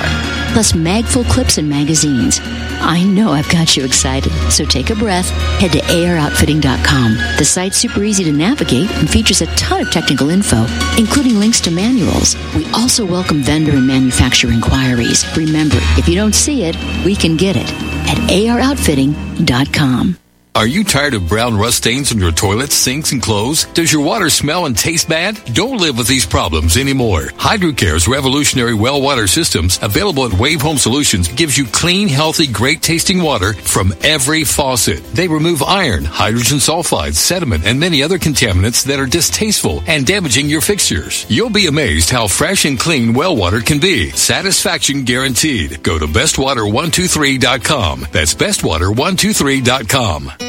Plus 0.53 0.71
Magpul 0.71 1.23
clips 1.29 1.59
and 1.59 1.69
magazines. 1.69 2.39
I 2.81 3.03
know 3.03 3.31
I've 3.31 3.49
got 3.49 3.77
you 3.77 3.85
excited, 3.85 4.31
so 4.49 4.65
take 4.65 4.89
a 4.89 4.95
breath. 4.95 5.29
Head 5.59 5.73
to 5.73 5.79
AROutfitting.com. 5.79 7.13
The 7.37 7.45
site's 7.45 7.77
super 7.77 8.03
easy 8.03 8.23
to 8.23 8.31
navigate 8.31 8.89
and 8.91 9.09
features 9.09 9.41
a 9.41 9.47
ton 9.55 9.81
of 9.81 9.91
technical 9.91 10.29
info, 10.29 10.65
including 10.97 11.39
links 11.39 11.59
to 11.61 11.71
manuals. 11.71 12.35
We 12.55 12.65
also 12.71 13.05
welcome 13.05 13.18
vendor 13.27 13.71
and 13.71 13.87
manufacturer 13.87 14.51
inquiries. 14.51 15.25
Remember, 15.35 15.77
if 15.97 16.07
you 16.07 16.15
don't 16.15 16.35
see 16.35 16.63
it, 16.63 16.75
we 17.05 17.15
can 17.15 17.37
get 17.37 17.55
it. 17.55 17.69
at 18.09 18.17
aroutfitting.com. 18.29 20.17
Are 20.55 20.65
you 20.67 20.83
tired 20.83 21.13
of 21.13 21.29
brown 21.29 21.57
rust 21.57 21.77
stains 21.77 22.11
on 22.11 22.17
your 22.17 22.31
toilets, 22.33 22.73
sinks, 22.75 23.11
and 23.13 23.21
clothes? 23.21 23.63
Does 23.65 23.93
your 23.93 24.03
water 24.03 24.31
smell 24.31 24.65
and 24.65 24.75
taste 24.75 25.07
bad? 25.07 25.39
Don't 25.53 25.77
live 25.77 25.95
with 25.97 26.07
these 26.07 26.25
problems 26.25 26.75
anymore. 26.75 27.27
Hydrocare's 27.37 28.07
revolutionary 28.09 28.73
well 28.73 28.99
water 29.01 29.25
systems, 29.27 29.79
available 29.81 30.25
at 30.25 30.33
Wave 30.33 30.59
Home 30.61 30.77
Solutions, 30.77 31.29
gives 31.29 31.57
you 31.57 31.63
clean, 31.65 32.09
healthy, 32.09 32.45
great 32.47 32.81
tasting 32.81 33.21
water 33.21 33.53
from 33.53 33.93
every 34.03 34.43
faucet. 34.43 35.01
They 35.13 35.29
remove 35.29 35.63
iron, 35.63 36.03
hydrogen 36.03 36.57
sulfide, 36.57 37.13
sediment, 37.13 37.65
and 37.65 37.79
many 37.79 38.03
other 38.03 38.17
contaminants 38.17 38.83
that 38.85 38.99
are 38.99 39.05
distasteful 39.05 39.81
and 39.87 40.05
damaging 40.05 40.49
your 40.49 40.59
fixtures. 40.61 41.25
You'll 41.29 41.51
be 41.51 41.67
amazed 41.67 42.09
how 42.09 42.27
fresh 42.27 42.65
and 42.65 42.77
clean 42.77 43.13
well 43.13 43.33
water 43.35 43.61
can 43.61 43.79
be. 43.79 44.09
Satisfaction 44.11 45.05
guaranteed. 45.05 45.83
Go 45.83 45.97
to 45.99 46.07
bestwater123.com. 46.07 48.07
That's 48.11 48.33
bestwater123.com. 48.33 50.48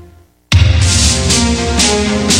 Well, 1.91 2.25
the 2.25 2.30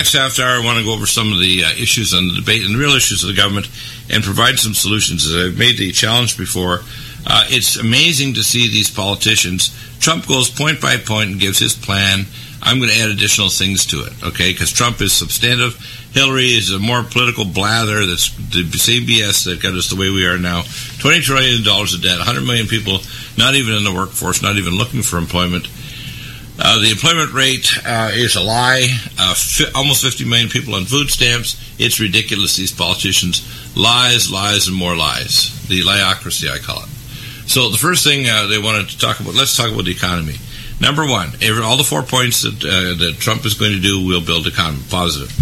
next 0.00 0.14
half 0.14 0.38
hour, 0.38 0.56
I 0.56 0.64
want 0.64 0.78
to 0.78 0.84
go 0.84 0.94
over 0.94 1.04
some 1.04 1.30
of 1.30 1.40
the 1.40 1.62
uh, 1.62 1.72
issues 1.72 2.14
and 2.14 2.30
the 2.30 2.40
debate 2.40 2.64
and 2.64 2.74
the 2.74 2.78
real 2.78 2.96
issues 2.96 3.22
of 3.22 3.28
the 3.28 3.36
government 3.36 3.68
and 4.08 4.24
provide 4.24 4.56
some 4.56 4.72
solutions. 4.72 5.26
As 5.26 5.52
I've 5.52 5.58
made 5.58 5.76
the 5.76 5.92
challenge 5.92 6.38
before, 6.38 6.80
uh, 7.26 7.44
it's 7.48 7.76
amazing 7.76 8.32
to 8.34 8.42
see 8.42 8.70
these 8.70 8.88
politicians. 8.88 9.76
Trump 10.00 10.26
goes 10.26 10.48
point 10.48 10.80
by 10.80 10.96
point 10.96 11.32
and 11.32 11.38
gives 11.38 11.58
his 11.58 11.76
plan. 11.76 12.24
I'm 12.62 12.78
going 12.78 12.88
to 12.88 12.96
add 12.96 13.10
additional 13.10 13.50
things 13.50 13.84
to 13.92 14.00
it, 14.06 14.12
okay? 14.24 14.52
Because 14.52 14.72
Trump 14.72 15.02
is 15.02 15.12
substantive. 15.12 15.76
Hillary 16.12 16.56
is 16.56 16.72
a 16.72 16.78
more 16.78 17.02
political 17.02 17.44
blather 17.44 18.06
that's 18.06 18.32
the 18.56 18.64
same 18.80 19.04
BS 19.04 19.44
that 19.44 19.60
got 19.60 19.74
us 19.74 19.90
the 19.90 20.00
way 20.00 20.08
we 20.08 20.24
are 20.24 20.38
now. 20.38 20.62
$20 21.04 21.20
trillion 21.20 21.60
of 21.60 22.02
debt, 22.02 22.16
100 22.24 22.40
million 22.40 22.68
people 22.68 23.00
not 23.36 23.54
even 23.54 23.74
in 23.76 23.84
the 23.84 23.92
workforce, 23.92 24.40
not 24.40 24.56
even 24.56 24.72
looking 24.80 25.02
for 25.02 25.18
employment. 25.18 25.68
Uh, 26.62 26.78
the 26.80 26.90
employment 26.90 27.32
rate 27.32 27.72
uh, 27.86 28.10
is 28.12 28.36
a 28.36 28.40
lie. 28.40 28.86
Uh, 29.18 29.34
fi- 29.34 29.72
almost 29.74 30.04
50 30.04 30.28
million 30.28 30.48
people 30.48 30.74
on 30.74 30.84
food 30.84 31.08
stamps. 31.08 31.56
It's 31.78 31.98
ridiculous. 31.98 32.56
These 32.56 32.72
politicians 32.72 33.40
lies, 33.74 34.30
lies, 34.30 34.68
and 34.68 34.76
more 34.76 34.94
lies. 34.94 35.66
The 35.68 35.80
liocracy, 35.80 36.50
I 36.50 36.58
call 36.58 36.82
it. 36.82 36.88
So 37.48 37.70
the 37.70 37.78
first 37.78 38.04
thing 38.04 38.28
uh, 38.28 38.46
they 38.46 38.58
wanted 38.58 38.90
to 38.90 38.98
talk 38.98 39.20
about. 39.20 39.34
Let's 39.34 39.56
talk 39.56 39.72
about 39.72 39.86
the 39.86 39.92
economy. 39.92 40.34
Number 40.80 41.06
one, 41.06 41.30
every, 41.40 41.62
all 41.62 41.76
the 41.78 41.84
four 41.84 42.02
points 42.02 42.42
that 42.42 42.62
uh, 42.62 42.96
that 43.04 43.16
Trump 43.18 43.44
is 43.46 43.54
going 43.54 43.72
to 43.72 43.80
do 43.80 44.06
will 44.06 44.20
build 44.20 44.46
economy 44.46 44.82
positive. 44.90 45.32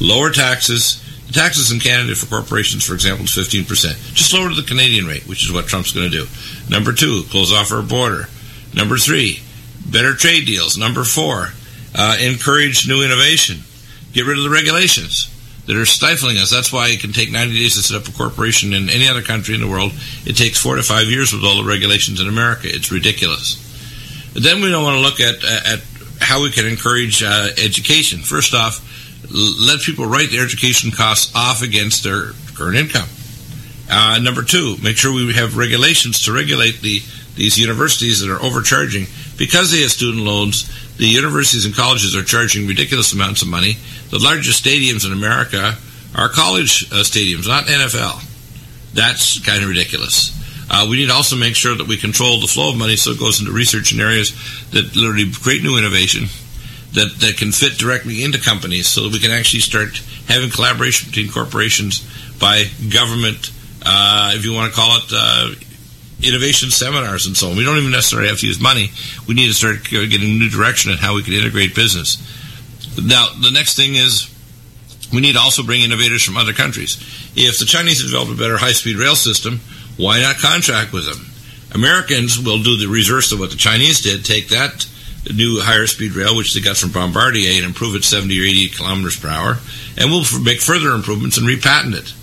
Lower 0.00 0.30
taxes. 0.30 1.04
The 1.26 1.32
taxes 1.34 1.72
in 1.72 1.80
Canada 1.80 2.14
for 2.14 2.26
corporations, 2.26 2.86
for 2.86 2.94
example, 2.94 3.24
is 3.24 3.32
15%. 3.32 4.14
Just 4.14 4.32
lower 4.32 4.48
to 4.48 4.54
the 4.54 4.66
Canadian 4.66 5.06
rate, 5.06 5.26
which 5.26 5.44
is 5.44 5.52
what 5.52 5.66
Trump's 5.66 5.92
going 5.92 6.10
to 6.10 6.24
do. 6.24 6.26
Number 6.70 6.94
two, 6.94 7.24
close 7.28 7.52
off 7.52 7.70
our 7.70 7.82
border. 7.82 8.28
Number 8.72 8.96
three, 8.96 9.42
better 9.90 10.14
trade 10.14 10.46
deals. 10.46 10.76
Number 10.76 11.04
four, 11.04 11.48
uh, 11.94 12.16
encourage 12.20 12.88
new 12.88 13.02
innovation. 13.02 13.58
Get 14.12 14.26
rid 14.26 14.38
of 14.38 14.44
the 14.44 14.50
regulations 14.50 15.34
that 15.66 15.76
are 15.76 15.86
stifling 15.86 16.38
us. 16.38 16.50
That's 16.50 16.72
why 16.72 16.88
it 16.88 17.00
can 17.00 17.12
take 17.12 17.30
90 17.30 17.58
days 17.58 17.76
to 17.76 17.82
set 17.82 18.00
up 18.00 18.08
a 18.08 18.16
corporation 18.16 18.72
in 18.72 18.88
any 18.88 19.08
other 19.08 19.22
country 19.22 19.54
in 19.54 19.60
the 19.60 19.68
world. 19.68 19.92
It 20.24 20.36
takes 20.36 20.58
four 20.58 20.76
to 20.76 20.82
five 20.82 21.08
years 21.08 21.32
with 21.32 21.44
all 21.44 21.62
the 21.62 21.68
regulations 21.68 22.20
in 22.20 22.28
America. 22.28 22.68
It's 22.70 22.90
ridiculous. 22.90 23.64
But 24.32 24.42
then 24.42 24.62
we 24.62 24.70
don't 24.70 24.82
want 24.82 24.96
to 24.96 25.02
look 25.02 25.20
at 25.20 25.44
at 25.44 25.80
how 26.20 26.42
we 26.42 26.50
can 26.50 26.66
encourage 26.66 27.22
uh, 27.22 27.48
education. 27.62 28.20
First 28.20 28.54
off, 28.54 28.84
let 29.30 29.80
people 29.80 30.06
write 30.06 30.30
their 30.30 30.44
education 30.44 30.90
costs 30.90 31.34
off 31.34 31.62
against 31.62 32.02
their 32.02 32.32
current 32.54 32.76
income. 32.76 33.08
Uh, 33.90 34.18
number 34.22 34.42
two, 34.42 34.76
make 34.82 34.96
sure 34.96 35.12
we 35.12 35.32
have 35.32 35.56
regulations 35.56 36.24
to 36.24 36.32
regulate 36.32 36.80
the 36.80 37.00
these 37.36 37.56
universities 37.56 38.20
that 38.20 38.30
are 38.30 38.42
overcharging 38.42 39.06
because 39.38 39.70
they 39.70 39.80
have 39.80 39.90
student 39.90 40.24
loans. 40.24 40.68
The 40.96 41.06
universities 41.06 41.64
and 41.64 41.74
colleges 41.74 42.14
are 42.16 42.24
charging 42.24 42.66
ridiculous 42.66 43.12
amounts 43.12 43.40
of 43.40 43.48
money. 43.48 43.78
The 44.10 44.18
largest 44.18 44.62
stadiums 44.62 45.06
in 45.06 45.12
America 45.12 45.76
are 46.14 46.28
college 46.28 46.90
uh, 46.92 47.04
stadiums, 47.06 47.46
not 47.46 47.64
NFL. 47.64 48.24
That's 48.92 49.38
kind 49.46 49.62
of 49.62 49.68
ridiculous. 49.68 50.34
Uh, 50.70 50.86
we 50.90 50.98
need 50.98 51.06
to 51.06 51.14
also 51.14 51.36
make 51.36 51.54
sure 51.54 51.74
that 51.74 51.86
we 51.86 51.96
control 51.96 52.40
the 52.40 52.46
flow 52.46 52.70
of 52.70 52.76
money 52.76 52.96
so 52.96 53.12
it 53.12 53.18
goes 53.18 53.40
into 53.40 53.52
research 53.52 53.92
in 53.92 54.00
areas 54.00 54.32
that 54.70 54.94
literally 54.94 55.30
create 55.30 55.62
new 55.62 55.78
innovation 55.78 56.24
that, 56.92 57.16
that 57.20 57.36
can 57.38 57.52
fit 57.52 57.78
directly 57.78 58.24
into 58.24 58.38
companies 58.38 58.86
so 58.86 59.04
that 59.04 59.12
we 59.12 59.18
can 59.18 59.30
actually 59.30 59.60
start 59.60 59.96
having 60.26 60.50
collaboration 60.50 61.08
between 61.08 61.30
corporations 61.30 62.04
by 62.38 62.64
government, 62.92 63.50
uh, 63.84 64.32
if 64.34 64.44
you 64.44 64.52
want 64.52 64.72
to 64.72 64.76
call 64.76 64.96
it, 64.96 65.04
uh, 65.12 65.54
innovation 66.22 66.70
seminars 66.70 67.26
and 67.26 67.36
so 67.36 67.50
on. 67.50 67.56
We 67.56 67.64
don't 67.64 67.78
even 67.78 67.90
necessarily 67.90 68.28
have 68.28 68.40
to 68.40 68.46
use 68.46 68.60
money. 68.60 68.90
We 69.26 69.34
need 69.34 69.48
to 69.48 69.54
start 69.54 69.84
getting 69.84 70.30
a 70.30 70.38
new 70.38 70.50
direction 70.50 70.90
at 70.92 70.98
how 70.98 71.14
we 71.14 71.22
can 71.22 71.34
integrate 71.34 71.74
business. 71.74 72.18
Now, 72.96 73.28
the 73.40 73.50
next 73.50 73.76
thing 73.76 73.94
is 73.94 74.32
we 75.12 75.20
need 75.20 75.34
to 75.34 75.40
also 75.40 75.62
bring 75.62 75.82
innovators 75.82 76.24
from 76.24 76.36
other 76.36 76.52
countries. 76.52 76.96
If 77.36 77.58
the 77.58 77.64
Chinese 77.64 78.02
have 78.02 78.10
developed 78.10 78.32
a 78.32 78.36
better 78.36 78.58
high 78.58 78.72
speed 78.72 78.96
rail 78.96 79.14
system, 79.14 79.60
why 79.96 80.20
not 80.20 80.36
contract 80.38 80.92
with 80.92 81.06
them? 81.06 81.26
Americans 81.74 82.38
will 82.38 82.62
do 82.62 82.76
the 82.76 82.88
reverse 82.88 83.30
of 83.32 83.38
what 83.38 83.50
the 83.50 83.56
Chinese 83.56 84.00
did, 84.00 84.24
take 84.24 84.48
that 84.48 84.86
new 85.34 85.60
higher 85.60 85.86
speed 85.86 86.12
rail, 86.12 86.36
which 86.36 86.54
they 86.54 86.60
got 86.60 86.76
from 86.76 86.92
Bombardier, 86.92 87.52
and 87.52 87.64
improve 87.64 87.94
it 87.94 88.04
70 88.04 88.38
or 88.40 88.44
80 88.44 88.68
kilometers 88.70 89.20
per 89.20 89.28
hour, 89.28 89.58
and 89.96 90.10
we'll 90.10 90.24
make 90.42 90.60
further 90.60 90.90
improvements 90.90 91.36
and 91.36 91.46
repatent 91.46 91.94
it. 91.94 92.14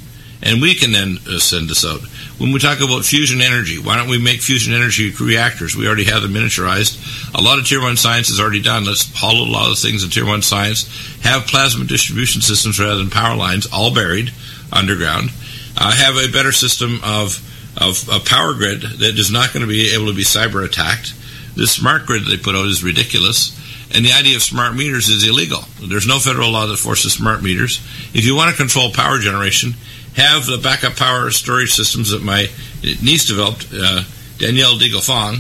And 0.46 0.62
we 0.62 0.76
can 0.76 0.92
then 0.92 1.18
uh, 1.28 1.40
send 1.40 1.68
this 1.68 1.84
out. 1.84 2.02
When 2.38 2.52
we 2.52 2.60
talk 2.60 2.80
about 2.80 3.04
fusion 3.04 3.42
energy, 3.42 3.80
why 3.80 3.98
don't 3.98 4.10
we 4.10 4.20
make 4.20 4.42
fusion 4.42 4.74
energy 4.74 5.10
reactors? 5.10 5.76
We 5.76 5.88
already 5.88 6.04
have 6.06 6.22
them 6.22 6.34
miniaturized. 6.34 7.34
A 7.34 7.42
lot 7.42 7.58
of 7.58 7.66
tier 7.66 7.82
one 7.82 7.98
science 7.98 8.30
is 8.30 8.40
already 8.40 8.62
done. 8.62 8.86
Let's 8.86 9.12
hollow 9.18 9.44
a 9.44 9.50
lot 9.50 9.72
of 9.72 9.80
things 9.80 10.04
in 10.04 10.12
tier 10.12 10.26
one 10.26 10.44
science. 10.44 10.86
Have 11.24 11.48
plasma 11.48 11.86
distribution 11.86 12.42
systems 12.42 12.80
rather 12.80 12.98
than 12.98 13.10
power 13.10 13.36
lines, 13.36 13.68
all 13.74 13.94
buried 13.94 14.32
underground. 14.72 15.32
Uh, 15.76 15.92
have 15.92 16.16
a 16.16 16.32
better 16.32 16.52
system 16.52 17.00
of, 17.04 17.42
of 17.82 18.08
a 18.08 18.20
power 18.20 18.54
grid 18.54 18.82
that 18.82 19.18
is 19.18 19.32
not 19.32 19.52
going 19.52 19.66
to 19.66 19.68
be 19.68 19.96
able 19.96 20.08
to 20.08 20.14
be 20.14 20.24
cyber 20.24 20.64
attacked. 20.64 21.16
This 21.56 21.72
smart 21.72 22.06
grid 22.06 22.26
they 22.26 22.38
put 22.38 22.56
out 22.56 22.68
is 22.68 22.84
ridiculous. 22.84 23.58
And 23.94 24.04
the 24.04 24.14
idea 24.14 24.36
of 24.36 24.44
smart 24.44 24.76
meters 24.76 25.08
is 25.08 25.28
illegal. 25.28 25.64
There's 25.82 26.08
no 26.08 26.20
federal 26.20 26.52
law 26.52 26.66
that 26.68 26.78
forces 26.78 27.14
smart 27.14 27.42
meters. 27.42 27.80
If 28.14 28.26
you 28.26 28.36
want 28.36 28.52
to 28.52 28.58
control 28.58 28.92
power 28.92 29.20
generation, 29.20 29.74
have 30.16 30.46
the 30.46 30.58
backup 30.58 30.96
power 30.96 31.30
storage 31.32 31.74
systems 31.74 32.12
that 32.12 32.24
my 32.24 32.48
niece 32.82 33.26
developed, 33.26 33.68
uh, 33.74 34.04
Danielle 34.38 34.76
Deagle 34.76 35.06
Fong, 35.06 35.38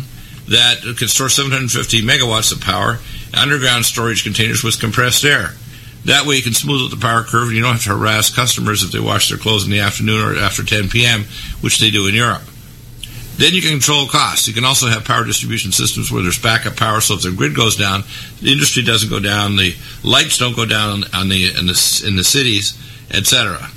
that 0.48 0.82
can 0.98 1.08
store 1.08 1.30
750 1.30 2.02
megawatts 2.02 2.52
of 2.52 2.62
power, 2.62 3.00
underground 3.34 3.86
storage 3.86 4.24
containers 4.24 4.64
with 4.64 4.80
compressed 4.80 5.24
air. 5.24 5.54
That 6.06 6.26
way 6.26 6.36
you 6.36 6.44
can 6.44 6.54
smooth 6.54 6.84
out 6.84 6.92
the 6.92 7.02
power 7.02 7.24
curve 7.24 7.48
and 7.48 7.56
you 7.56 7.64
don't 7.64 7.74
have 7.74 7.84
to 7.84 7.98
harass 7.98 8.34
customers 8.34 8.84
if 8.84 8.92
they 8.92 9.00
wash 9.00 9.30
their 9.30 9.40
clothes 9.40 9.66
in 9.66 9.72
the 9.72 9.80
afternoon 9.80 10.22
or 10.22 10.38
after 10.38 10.64
10 10.64 10.90
p.m., 10.90 11.24
which 11.62 11.80
they 11.80 11.90
do 11.90 12.08
in 12.08 12.14
Europe. 12.14 12.44
Then 13.38 13.54
you 13.54 13.62
can 13.62 13.72
control 13.72 14.08
costs. 14.08 14.48
You 14.48 14.54
can 14.54 14.64
also 14.64 14.88
have 14.88 15.04
power 15.04 15.26
distribution 15.26 15.72
systems 15.72 16.12
where 16.12 16.22
there's 16.22 16.40
backup 16.40 16.78
power, 16.78 17.02
so 17.02 17.16
if 17.16 17.24
the 17.24 17.32
grid 17.32 17.56
goes 17.56 17.76
down, 17.76 18.04
the 18.42 18.52
industry 18.52 18.84
doesn't 18.84 19.10
go 19.10 19.20
down, 19.20 19.56
the 19.56 19.76
lights 20.04 20.38
don't 20.38 20.56
go 20.56 20.66
down 20.66 21.04
on 21.14 21.28
the 21.28 21.48
in 21.58 21.66
the, 21.66 22.04
in 22.08 22.16
the 22.16 22.24
cities, 22.24 22.78
etc 23.12 23.70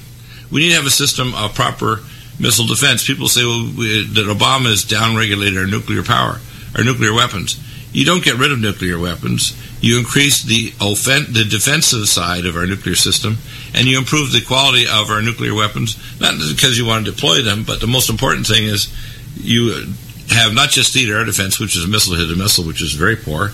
we 0.51 0.63
need 0.63 0.71
to 0.71 0.77
have 0.77 0.87
a 0.87 0.91
system 0.91 1.35
of 1.35 1.55
proper 1.55 2.01
missile 2.39 2.67
defense. 2.67 3.07
People 3.07 3.29
say 3.29 3.45
well, 3.45 3.71
we, 3.77 4.07
that 4.07 4.27
Obama 4.27 4.71
has 4.71 4.85
downregulated 4.85 5.61
our 5.61 5.67
nuclear 5.67 6.03
power, 6.03 6.41
our 6.77 6.85
nuclear 6.85 7.13
weapons. 7.13 7.61
You 7.93 8.05
don't 8.05 8.23
get 8.23 8.37
rid 8.37 8.53
of 8.53 8.61
nuclear 8.61 8.99
weapons. 8.99 9.57
You 9.81 9.99
increase 9.99 10.43
the 10.43 10.73
offen- 10.81 11.33
the 11.33 11.45
defensive 11.45 12.09
side 12.09 12.45
of 12.45 12.57
our 12.57 12.67
nuclear 12.67 12.97
system, 12.97 13.39
and 13.75 13.87
you 13.87 13.99
improve 13.99 14.33
the 14.33 14.45
quality 14.45 14.85
of 14.87 15.11
our 15.11 15.23
nuclear 15.23 15.55
weapons. 15.55 15.97
Not 16.21 16.35
because 16.39 16.77
you 16.77 16.85
want 16.85 17.07
to 17.07 17.13
deploy 17.13 17.43
them, 17.43 17.65
but 17.65 17.81
the 17.81 17.87
most 17.87 18.11
important 18.11 18.47
thing 18.47 18.65
is 18.65 18.93
you 19.37 19.87
have 20.31 20.53
not 20.53 20.71
just 20.71 20.93
theater 20.93 21.19
air 21.19 21.25
defense, 21.25 21.59
which 21.59 21.77
is 21.77 21.85
a 21.85 21.89
missile 21.89 22.15
hit 22.15 22.31
a 22.31 22.37
missile, 22.37 22.65
which 22.65 22.83
is 22.83 22.93
very 22.93 23.17
poor, 23.17 23.53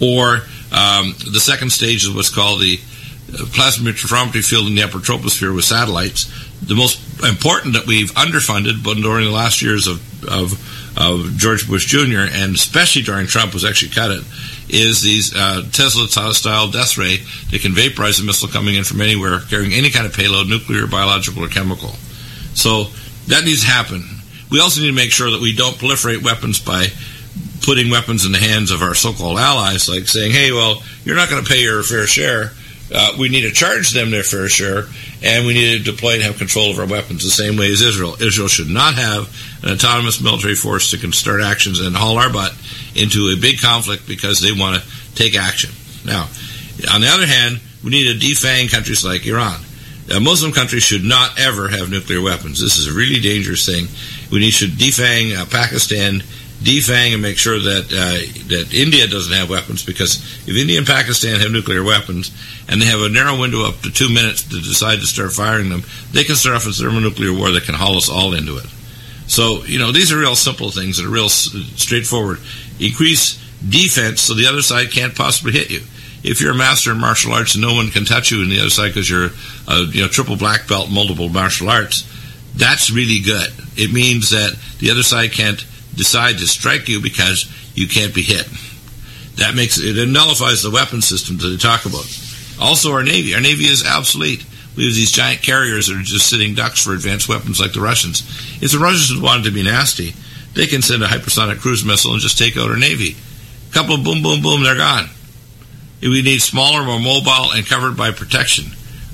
or 0.00 0.42
um, 0.72 1.14
the 1.30 1.40
second 1.40 1.70
stage 1.70 2.04
is 2.04 2.14
what's 2.14 2.34
called 2.34 2.60
the 2.60 2.80
plasma 3.52 3.90
interferometry 3.90 4.44
field 4.44 4.66
in 4.66 4.74
the 4.74 4.82
upper 4.82 4.98
troposphere 4.98 5.54
with 5.54 5.64
satellites. 5.64 6.32
The 6.62 6.74
most 6.74 7.00
important 7.22 7.74
that 7.74 7.86
we've 7.86 8.12
underfunded, 8.12 8.84
but 8.84 8.94
during 8.96 9.24
the 9.24 9.30
last 9.32 9.62
years 9.62 9.86
of, 9.86 10.00
of, 10.24 10.52
of 10.96 11.36
George 11.36 11.68
Bush 11.68 11.86
Jr. 11.86 12.30
and 12.30 12.54
especially 12.54 13.02
during 13.02 13.26
Trump 13.26 13.52
was 13.52 13.64
actually 13.64 13.90
cut 13.92 14.10
it, 14.10 14.24
is 14.68 15.02
these 15.02 15.34
uh, 15.34 15.62
Tesla 15.72 16.08
style 16.08 16.70
death 16.70 16.96
ray 16.96 17.18
that 17.50 17.60
can 17.60 17.72
vaporize 17.72 18.20
a 18.20 18.24
missile 18.24 18.48
coming 18.48 18.76
in 18.76 18.84
from 18.84 19.00
anywhere, 19.00 19.40
carrying 19.50 19.72
any 19.72 19.90
kind 19.90 20.06
of 20.06 20.14
payload, 20.14 20.48
nuclear, 20.48 20.86
biological, 20.86 21.44
or 21.44 21.48
chemical. 21.48 21.90
So 22.54 22.84
that 23.28 23.44
needs 23.44 23.62
to 23.62 23.66
happen. 23.66 24.04
We 24.50 24.60
also 24.60 24.80
need 24.80 24.88
to 24.88 24.94
make 24.94 25.10
sure 25.10 25.30
that 25.30 25.40
we 25.40 25.54
don't 25.54 25.76
proliferate 25.76 26.22
weapons 26.22 26.60
by 26.60 26.86
putting 27.62 27.90
weapons 27.90 28.24
in 28.24 28.32
the 28.32 28.38
hands 28.38 28.70
of 28.70 28.82
our 28.82 28.94
so-called 28.94 29.38
allies, 29.38 29.88
like 29.88 30.06
saying, 30.06 30.32
"Hey, 30.32 30.52
well, 30.52 30.82
you're 31.04 31.16
not 31.16 31.28
going 31.28 31.42
to 31.42 31.50
pay 31.50 31.62
your 31.62 31.82
fair 31.82 32.06
share." 32.06 32.52
Uh, 32.94 33.16
we 33.18 33.28
need 33.28 33.42
to 33.42 33.50
charge 33.50 33.90
them 33.90 34.10
their 34.10 34.22
fair 34.22 34.48
share, 34.48 34.84
and 35.22 35.46
we 35.46 35.54
need 35.54 35.78
to 35.84 35.92
deploy 35.92 36.14
and 36.14 36.22
have 36.22 36.38
control 36.38 36.70
of 36.70 36.78
our 36.78 36.86
weapons 36.86 37.24
the 37.24 37.30
same 37.30 37.56
way 37.56 37.70
as 37.72 37.82
Israel. 37.82 38.14
Israel 38.22 38.48
should 38.48 38.70
not 38.70 38.94
have 38.94 39.28
an 39.64 39.72
autonomous 39.72 40.20
military 40.20 40.54
force 40.54 40.90
that 40.92 41.00
can 41.00 41.12
start 41.12 41.42
actions 41.42 41.80
and 41.80 41.96
haul 41.96 42.18
our 42.18 42.32
butt 42.32 42.54
into 42.94 43.32
a 43.34 43.40
big 43.40 43.60
conflict 43.60 44.06
because 44.06 44.40
they 44.40 44.52
want 44.52 44.80
to 44.80 45.14
take 45.14 45.36
action. 45.36 45.70
Now, 46.04 46.28
on 46.92 47.00
the 47.00 47.08
other 47.08 47.26
hand, 47.26 47.60
we 47.82 47.90
need 47.90 48.06
to 48.06 48.26
defang 48.26 48.70
countries 48.70 49.04
like 49.04 49.26
Iran. 49.26 49.60
Uh, 50.08 50.20
Muslim 50.20 50.52
countries 50.52 50.82
should 50.82 51.02
not 51.02 51.40
ever 51.40 51.68
have 51.68 51.90
nuclear 51.90 52.20
weapons. 52.20 52.60
This 52.60 52.78
is 52.78 52.86
a 52.86 52.92
really 52.92 53.20
dangerous 53.20 53.66
thing. 53.66 53.88
We 54.30 54.38
need, 54.40 54.52
to 54.54 54.66
defang 54.66 55.36
uh, 55.36 55.46
Pakistan 55.46 56.22
defang 56.64 57.12
and 57.12 57.22
make 57.22 57.36
sure 57.36 57.58
that 57.58 57.84
uh, 57.92 58.48
that 58.48 58.72
India 58.72 59.06
doesn't 59.06 59.32
have 59.32 59.50
weapons 59.50 59.84
because 59.84 60.16
if 60.48 60.56
India 60.56 60.78
and 60.78 60.86
Pakistan 60.86 61.40
have 61.40 61.52
nuclear 61.52 61.84
weapons 61.84 62.32
and 62.68 62.80
they 62.80 62.86
have 62.86 63.00
a 63.00 63.08
narrow 63.08 63.38
window 63.38 63.68
up 63.68 63.80
to 63.82 63.90
two 63.90 64.08
minutes 64.08 64.42
to 64.44 64.60
decide 64.60 65.00
to 65.00 65.06
start 65.06 65.32
firing 65.32 65.68
them, 65.68 65.82
they 66.12 66.24
can 66.24 66.36
start 66.36 66.56
off 66.56 66.66
a 66.66 66.72
thermonuclear 66.72 67.32
war 67.32 67.50
that 67.50 67.64
can 67.64 67.74
haul 67.74 67.96
us 67.96 68.08
all 68.08 68.34
into 68.34 68.56
it. 68.56 68.66
So 69.26 69.64
you 69.64 69.78
know 69.78 69.92
these 69.92 70.10
are 70.12 70.18
real 70.18 70.36
simple 70.36 70.70
things 70.70 70.96
that 70.96 71.06
are 71.06 71.10
real 71.10 71.28
straightforward. 71.28 72.38
Increase 72.80 73.40
defense 73.68 74.22
so 74.22 74.34
the 74.34 74.46
other 74.46 74.62
side 74.62 74.90
can't 74.90 75.14
possibly 75.14 75.52
hit 75.52 75.70
you. 75.70 75.82
If 76.24 76.40
you're 76.40 76.52
a 76.52 76.56
master 76.56 76.92
in 76.92 76.98
martial 76.98 77.34
arts 77.34 77.54
and 77.54 77.62
no 77.62 77.74
one 77.74 77.90
can 77.90 78.06
touch 78.06 78.30
you 78.30 78.40
on 78.40 78.48
the 78.48 78.60
other 78.60 78.70
side 78.70 78.88
because 78.88 79.10
you're 79.10 79.30
a 79.68 79.82
you 79.92 80.02
know 80.02 80.08
triple 80.08 80.36
black 80.36 80.66
belt, 80.66 80.90
multiple 80.90 81.28
martial 81.28 81.68
arts, 81.68 82.08
that's 82.56 82.90
really 82.90 83.20
good. 83.20 83.52
It 83.76 83.92
means 83.92 84.30
that 84.30 84.56
the 84.78 84.90
other 84.90 85.02
side 85.02 85.32
can't 85.32 85.64
decide 85.96 86.38
to 86.38 86.46
strike 86.46 86.88
you 86.88 87.00
because 87.00 87.50
you 87.74 87.88
can't 87.88 88.14
be 88.14 88.22
hit. 88.22 88.46
That 89.36 89.54
makes 89.54 89.78
it, 89.78 90.08
nullifies 90.08 90.62
the 90.62 90.70
weapon 90.70 91.02
systems 91.02 91.42
that 91.42 91.48
they 91.48 91.56
talk 91.56 91.86
about. 91.86 92.06
Also, 92.60 92.92
our 92.92 93.02
Navy. 93.02 93.34
Our 93.34 93.40
Navy 93.40 93.64
is 93.64 93.84
obsolete. 93.86 94.44
We 94.76 94.86
have 94.86 94.94
these 94.94 95.10
giant 95.10 95.42
carriers 95.42 95.86
that 95.86 95.96
are 95.96 96.02
just 96.02 96.28
sitting 96.28 96.54
ducks 96.54 96.82
for 96.82 96.92
advanced 96.92 97.28
weapons 97.28 97.60
like 97.60 97.72
the 97.72 97.80
Russians. 97.80 98.20
If 98.62 98.72
the 98.72 98.78
Russians 98.78 99.20
wanted 99.20 99.44
to 99.44 99.50
be 99.50 99.62
nasty, 99.62 100.14
they 100.54 100.66
can 100.66 100.82
send 100.82 101.02
a 101.02 101.06
hypersonic 101.06 101.60
cruise 101.60 101.84
missile 101.84 102.12
and 102.12 102.20
just 102.20 102.38
take 102.38 102.56
out 102.56 102.70
our 102.70 102.76
Navy. 102.76 103.16
A 103.70 103.72
couple 103.72 103.96
boom, 103.96 104.22
boom, 104.22 104.42
boom, 104.42 104.62
they're 104.62 104.76
gone. 104.76 105.08
We 106.00 106.22
need 106.22 106.42
smaller, 106.42 106.84
more 106.84 107.00
mobile, 107.00 107.52
and 107.52 107.66
covered 107.66 107.96
by 107.96 108.10
protection. 108.10 108.66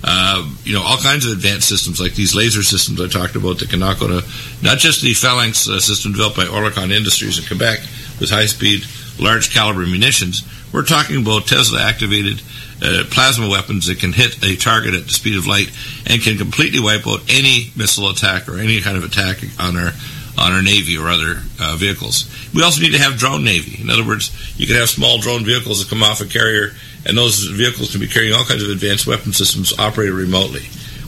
Uh, 0.03 0.48
you 0.64 0.74
know, 0.74 0.82
all 0.82 0.96
kinds 0.96 1.26
of 1.26 1.32
advanced 1.32 1.68
systems 1.68 2.01
like 2.01 2.14
these 2.14 2.34
laser 2.34 2.62
systems 2.62 3.01
I 3.01 3.09
talked 3.09 3.36
about 3.36 3.59
that 3.59 3.68
can 3.68 3.80
knock 3.80 4.01
out 4.03 4.11
a, 4.11 4.24
not 4.62 4.78
just 4.78 5.03
the 5.03 5.12
phalanx 5.12 5.68
uh, 5.68 5.78
system 5.78 6.12
developed 6.12 6.36
by 6.36 6.44
Oerlikon 6.44 6.90
Industries 6.90 7.38
in 7.38 7.44
Quebec 7.44 7.80
with 8.18 8.30
high 8.30 8.46
speed, 8.46 8.84
large 9.18 9.53
caliber 9.53 9.80
munitions. 9.80 10.42
We're 10.72 10.84
talking 10.84 11.20
about 11.20 11.46
Tesla 11.46 11.82
activated 11.82 12.40
uh, 12.82 13.05
plasma 13.11 13.48
weapons 13.48 13.86
that 13.88 13.98
can 13.98 14.12
hit 14.12 14.42
a 14.42 14.57
target 14.57 14.94
at 14.94 15.05
the 15.05 15.12
speed 15.12 15.36
of 15.36 15.46
light 15.46 15.70
and 16.07 16.22
can 16.22 16.38
completely 16.38 16.80
wipe 16.80 17.07
out 17.07 17.20
any 17.28 17.70
missile 17.76 18.09
attack 18.09 18.48
or 18.48 18.59
any 18.59 18.80
kind 18.80 18.96
of 18.96 19.05
attack 19.05 19.38
on 19.59 19.76
our 19.76 19.92
on 20.38 20.53
our 20.53 20.62
navy 20.62 20.96
or 20.96 21.09
other 21.09 21.42
uh, 21.61 21.76
vehicles. 21.76 22.24
We 22.55 22.62
also 22.62 22.80
need 22.80 22.92
to 22.92 22.98
have 22.98 23.18
drone 23.18 23.44
navy. 23.44 23.82
In 23.82 23.90
other 23.90 24.07
words, 24.07 24.32
you 24.59 24.66
can 24.66 24.76
have 24.76 24.88
small 24.88 25.18
drone 25.18 25.44
vehicles 25.44 25.80
that 25.82 25.90
come 25.90 26.03
off 26.03 26.22
a 26.22 26.24
carrier 26.24 26.70
and 27.07 27.16
those 27.16 27.44
vehicles 27.44 27.92
can 27.92 28.01
be 28.01 28.07
carrying 28.07 28.34
all 28.34 28.44
kinds 28.44 28.62
of 28.62 28.70
advanced 28.70 29.07
weapon 29.07 29.32
systems 29.32 29.78
operated 29.78 30.14
remotely. 30.14 30.62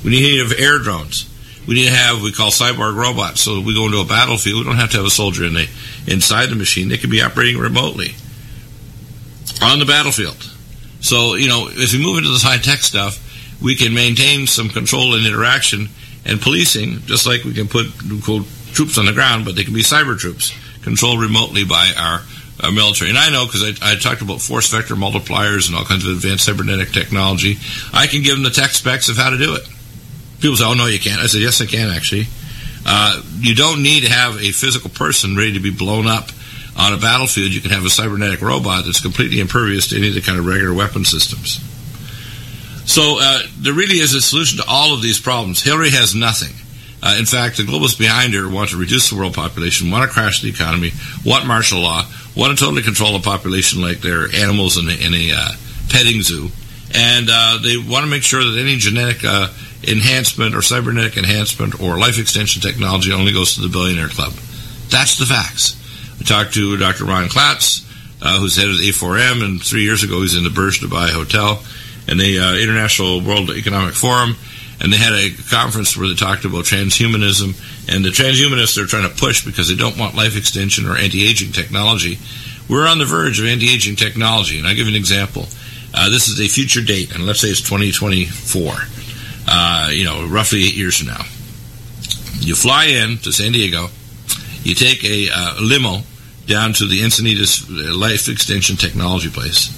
We 0.04 0.10
need 0.10 0.38
to 0.38 0.48
have 0.48 0.58
air 0.58 0.78
drones. 0.78 1.28
We 1.66 1.74
need 1.74 1.86
to 1.86 1.94
have 1.94 2.22
we 2.22 2.32
call 2.32 2.50
cyborg 2.50 2.96
robots. 2.96 3.40
So 3.40 3.60
we 3.60 3.74
go 3.74 3.86
into 3.86 4.00
a 4.00 4.04
battlefield, 4.04 4.58
we 4.58 4.64
don't 4.64 4.76
have 4.76 4.90
to 4.92 4.96
have 4.96 5.06
a 5.06 5.10
soldier 5.10 5.44
in 5.44 5.54
the, 5.54 5.68
inside 6.06 6.46
the 6.46 6.56
machine. 6.56 6.88
They 6.88 6.98
can 6.98 7.10
be 7.10 7.22
operating 7.22 7.60
remotely 7.60 8.14
on 9.62 9.78
the 9.78 9.84
battlefield. 9.84 10.48
So, 11.00 11.34
you 11.34 11.48
know, 11.48 11.68
as 11.68 11.92
we 11.92 12.02
move 12.02 12.18
into 12.18 12.30
this 12.30 12.42
high 12.42 12.58
tech 12.58 12.78
stuff, 12.78 13.18
we 13.62 13.76
can 13.76 13.94
maintain 13.94 14.46
some 14.46 14.68
control 14.68 15.14
and 15.14 15.26
interaction 15.26 15.88
and 16.24 16.40
policing, 16.40 17.00
just 17.02 17.26
like 17.26 17.44
we 17.44 17.54
can 17.54 17.68
put 17.68 17.86
quote, 18.24 18.46
troops 18.72 18.98
on 18.98 19.06
the 19.06 19.12
ground, 19.12 19.44
but 19.44 19.54
they 19.54 19.64
can 19.64 19.74
be 19.74 19.82
cyber 19.82 20.18
troops 20.18 20.52
controlled 20.82 21.20
remotely 21.20 21.64
by 21.64 21.92
our 21.96 22.22
uh, 22.60 22.70
military, 22.70 23.10
and 23.10 23.18
I 23.18 23.30
know 23.30 23.46
because 23.46 23.62
I, 23.62 23.92
I 23.92 23.96
talked 23.96 24.22
about 24.22 24.40
force 24.40 24.68
vector 24.68 24.94
multipliers 24.94 25.68
and 25.68 25.76
all 25.76 25.84
kinds 25.84 26.06
of 26.06 26.12
advanced 26.12 26.44
cybernetic 26.44 26.92
technology. 26.92 27.56
I 27.92 28.06
can 28.06 28.22
give 28.22 28.34
them 28.34 28.42
the 28.42 28.50
tech 28.50 28.70
specs 28.70 29.08
of 29.08 29.16
how 29.16 29.30
to 29.30 29.38
do 29.38 29.54
it. 29.54 29.62
People 30.40 30.56
say, 30.56 30.64
"Oh 30.64 30.74
no, 30.74 30.86
you 30.86 30.98
can't." 30.98 31.20
I 31.20 31.26
said, 31.26 31.40
"Yes, 31.40 31.60
I 31.60 31.66
can 31.66 31.90
actually." 31.90 32.26
Uh, 32.84 33.22
you 33.38 33.54
don't 33.54 33.82
need 33.82 34.02
to 34.02 34.10
have 34.10 34.36
a 34.42 34.50
physical 34.50 34.90
person 34.90 35.36
ready 35.36 35.52
to 35.52 35.60
be 35.60 35.70
blown 35.70 36.06
up 36.06 36.30
on 36.76 36.92
a 36.92 36.96
battlefield. 36.96 37.50
You 37.50 37.60
can 37.60 37.70
have 37.70 37.84
a 37.84 37.90
cybernetic 37.90 38.40
robot 38.42 38.84
that's 38.84 39.00
completely 39.00 39.40
impervious 39.40 39.88
to 39.88 39.96
any 39.96 40.08
of 40.08 40.14
the 40.14 40.20
kind 40.20 40.38
of 40.38 40.46
regular 40.46 40.74
weapon 40.74 41.04
systems. 41.04 41.60
So 42.84 43.18
uh, 43.20 43.42
there 43.58 43.72
really 43.72 43.98
is 43.98 44.14
a 44.14 44.20
solution 44.20 44.58
to 44.58 44.64
all 44.68 44.94
of 44.94 45.02
these 45.02 45.20
problems. 45.20 45.62
Hillary 45.62 45.90
has 45.90 46.14
nothing. 46.14 46.54
Uh, 47.02 47.16
in 47.18 47.26
fact, 47.26 47.56
the 47.56 47.64
globalists 47.64 47.98
behind 47.98 48.32
her 48.32 48.48
want 48.48 48.70
to 48.70 48.76
reduce 48.76 49.10
the 49.10 49.16
world 49.16 49.34
population, 49.34 49.90
want 49.90 50.08
to 50.08 50.12
crash 50.12 50.40
the 50.40 50.48
economy, 50.48 50.92
want 51.24 51.46
martial 51.46 51.80
law, 51.80 52.04
want 52.36 52.56
to 52.56 52.64
totally 52.64 52.82
control 52.82 53.12
the 53.12 53.24
population 53.24 53.82
like 53.82 54.00
they're 54.00 54.32
animals 54.34 54.76
in 54.76 54.88
in 54.88 55.12
a 55.12 55.32
uh, 55.34 55.52
petting 55.88 56.22
zoo, 56.22 56.48
and 56.94 57.28
uh, 57.30 57.58
they 57.62 57.76
want 57.76 58.04
to 58.04 58.10
make 58.10 58.22
sure 58.22 58.44
that 58.44 58.58
any 58.58 58.76
genetic 58.76 59.24
uh, 59.24 59.48
enhancement 59.82 60.54
or 60.54 60.62
cybernetic 60.62 61.16
enhancement 61.16 61.80
or 61.80 61.98
life 61.98 62.18
extension 62.18 62.62
technology 62.62 63.12
only 63.12 63.32
goes 63.32 63.54
to 63.54 63.60
the 63.60 63.68
billionaire 63.68 64.08
club. 64.08 64.32
That's 64.88 65.18
the 65.18 65.26
facts. 65.26 65.76
I 66.20 66.24
talked 66.24 66.54
to 66.54 66.76
Dr. 66.76 67.04
Ron 67.04 67.28
Klatz, 67.28 67.84
uh, 68.22 68.38
who's 68.38 68.56
head 68.56 68.68
of 68.68 68.78
the 68.78 68.88
A4M, 68.90 69.42
and 69.44 69.60
three 69.60 69.82
years 69.82 70.04
ago 70.04 70.16
he 70.16 70.22
was 70.22 70.36
in 70.36 70.44
the 70.44 70.50
Burj 70.50 70.80
Dubai 70.80 71.10
Hotel 71.10 71.62
and 72.06 72.18
the 72.18 72.38
uh, 72.38 72.54
International 72.56 73.20
World 73.20 73.50
Economic 73.50 73.94
Forum, 73.94 74.36
and 74.82 74.92
they 74.92 74.96
had 74.96 75.12
a 75.12 75.30
conference 75.48 75.96
where 75.96 76.08
they 76.08 76.14
talked 76.14 76.44
about 76.44 76.64
transhumanism, 76.64 77.54
and 77.88 78.04
the 78.04 78.10
transhumanists 78.10 78.74
they're 78.74 78.86
trying 78.86 79.08
to 79.08 79.16
push 79.16 79.44
because 79.44 79.68
they 79.68 79.76
don't 79.76 79.96
want 79.96 80.16
life 80.16 80.36
extension 80.36 80.86
or 80.86 80.96
anti-aging 80.96 81.52
technology. 81.52 82.18
We're 82.68 82.88
on 82.88 82.98
the 82.98 83.04
verge 83.04 83.38
of 83.38 83.46
anti-aging 83.46 83.96
technology, 83.96 84.58
and 84.58 84.66
I'll 84.66 84.74
give 84.74 84.88
an 84.88 84.96
example. 84.96 85.46
Uh, 85.94 86.10
this 86.10 86.26
is 86.28 86.40
a 86.40 86.48
future 86.48 86.82
date, 86.82 87.14
and 87.14 87.24
let's 87.24 87.40
say 87.40 87.48
it's 87.48 87.60
2024. 87.60 88.72
Uh, 89.46 89.90
you 89.92 90.04
know, 90.04 90.26
roughly 90.26 90.64
eight 90.64 90.74
years 90.74 90.98
from 90.98 91.08
now. 91.08 91.22
You 92.40 92.56
fly 92.56 92.86
in 92.86 93.18
to 93.18 93.32
San 93.32 93.52
Diego, 93.52 93.86
you 94.64 94.74
take 94.74 95.04
a 95.04 95.28
uh, 95.32 95.56
limo 95.60 96.02
down 96.46 96.72
to 96.74 96.86
the 96.86 97.00
Encinitas 97.00 97.68
Life 97.96 98.28
Extension 98.28 98.76
Technology 98.76 99.30
place. 99.30 99.70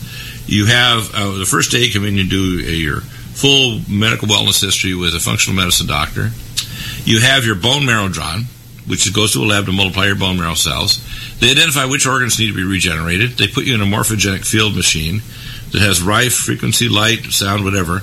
You 0.46 0.66
have 0.66 1.14
uh, 1.14 1.38
the 1.38 1.46
first 1.46 1.70
day 1.70 1.84
you 1.84 1.92
come 1.92 2.04
in, 2.04 2.14
you 2.14 2.26
do 2.26 2.60
a, 2.60 2.72
your 2.72 3.02
full 3.34 3.80
medical 3.88 4.28
wellness 4.28 4.62
history 4.62 4.94
with 4.94 5.14
a 5.14 5.20
functional 5.20 5.56
medicine 5.56 5.86
doctor. 5.86 6.30
You 7.04 7.20
have 7.20 7.44
your 7.44 7.56
bone 7.56 7.84
marrow 7.84 8.08
drawn, 8.08 8.44
which 8.86 9.12
goes 9.12 9.32
to 9.32 9.40
a 9.40 9.46
lab 9.46 9.66
to 9.66 9.72
multiply 9.72 10.06
your 10.06 10.16
bone 10.16 10.38
marrow 10.38 10.54
cells. 10.54 11.04
They 11.40 11.50
identify 11.50 11.84
which 11.84 12.06
organs 12.06 12.38
need 12.38 12.48
to 12.48 12.56
be 12.56 12.64
regenerated. 12.64 13.32
They 13.32 13.48
put 13.48 13.64
you 13.64 13.74
in 13.74 13.80
a 13.80 13.84
morphogenic 13.84 14.46
field 14.46 14.74
machine 14.74 15.20
that 15.72 15.82
has 15.82 16.02
rife 16.02 16.34
frequency, 16.34 16.88
light, 16.88 17.24
sound, 17.26 17.64
whatever. 17.64 18.02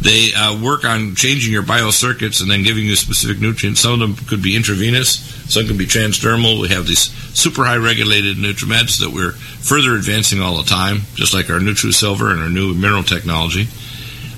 They 0.00 0.32
uh, 0.34 0.58
work 0.62 0.84
on 0.86 1.14
changing 1.14 1.52
your 1.52 1.62
biocircuits 1.62 2.40
and 2.40 2.50
then 2.50 2.62
giving 2.62 2.86
you 2.86 2.96
specific 2.96 3.40
nutrients. 3.40 3.82
Some 3.82 3.92
of 3.92 4.00
them 4.00 4.26
could 4.26 4.42
be 4.42 4.56
intravenous, 4.56 5.20
some 5.52 5.66
could 5.66 5.76
be 5.76 5.86
transdermal. 5.86 6.60
We 6.60 6.68
have 6.68 6.86
these 6.86 7.10
super 7.36 7.64
high 7.64 7.76
regulated 7.76 8.38
nutrimeds 8.38 9.00
that 9.00 9.10
we're 9.12 9.32
further 9.32 9.94
advancing 9.94 10.40
all 10.40 10.56
the 10.56 10.68
time, 10.68 11.02
just 11.14 11.34
like 11.34 11.50
our 11.50 11.60
NutriSilver 11.60 12.32
and 12.32 12.40
our 12.40 12.48
new 12.48 12.72
mineral 12.72 13.02
technology. 13.02 13.68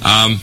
Um, 0.05 0.41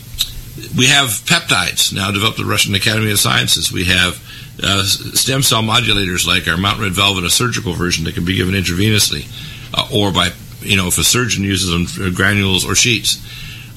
we 0.77 0.87
have 0.87 1.09
peptides 1.25 1.93
now 1.93 2.11
developed 2.11 2.39
at 2.39 2.45
the 2.45 2.49
Russian 2.49 2.75
Academy 2.75 3.11
of 3.11 3.19
Sciences. 3.19 3.71
We 3.71 3.85
have 3.85 4.21
uh, 4.61 4.83
stem 4.83 5.41
cell 5.41 5.61
modulators 5.61 6.27
like 6.27 6.47
our 6.47 6.57
Mountain 6.57 6.83
Red 6.83 6.93
Velvet, 6.93 7.23
a 7.23 7.29
surgical 7.29 7.73
version 7.73 8.05
that 8.05 8.15
can 8.15 8.25
be 8.25 8.35
given 8.35 8.53
intravenously, 8.53 9.25
uh, 9.73 9.87
or 9.93 10.11
by 10.11 10.29
you 10.61 10.77
know 10.77 10.87
if 10.87 10.97
a 10.97 11.03
surgeon 11.03 11.43
uses 11.43 11.69
them 11.71 12.05
uh, 12.05 12.09
granules 12.13 12.65
or 12.65 12.75
sheets. 12.75 13.17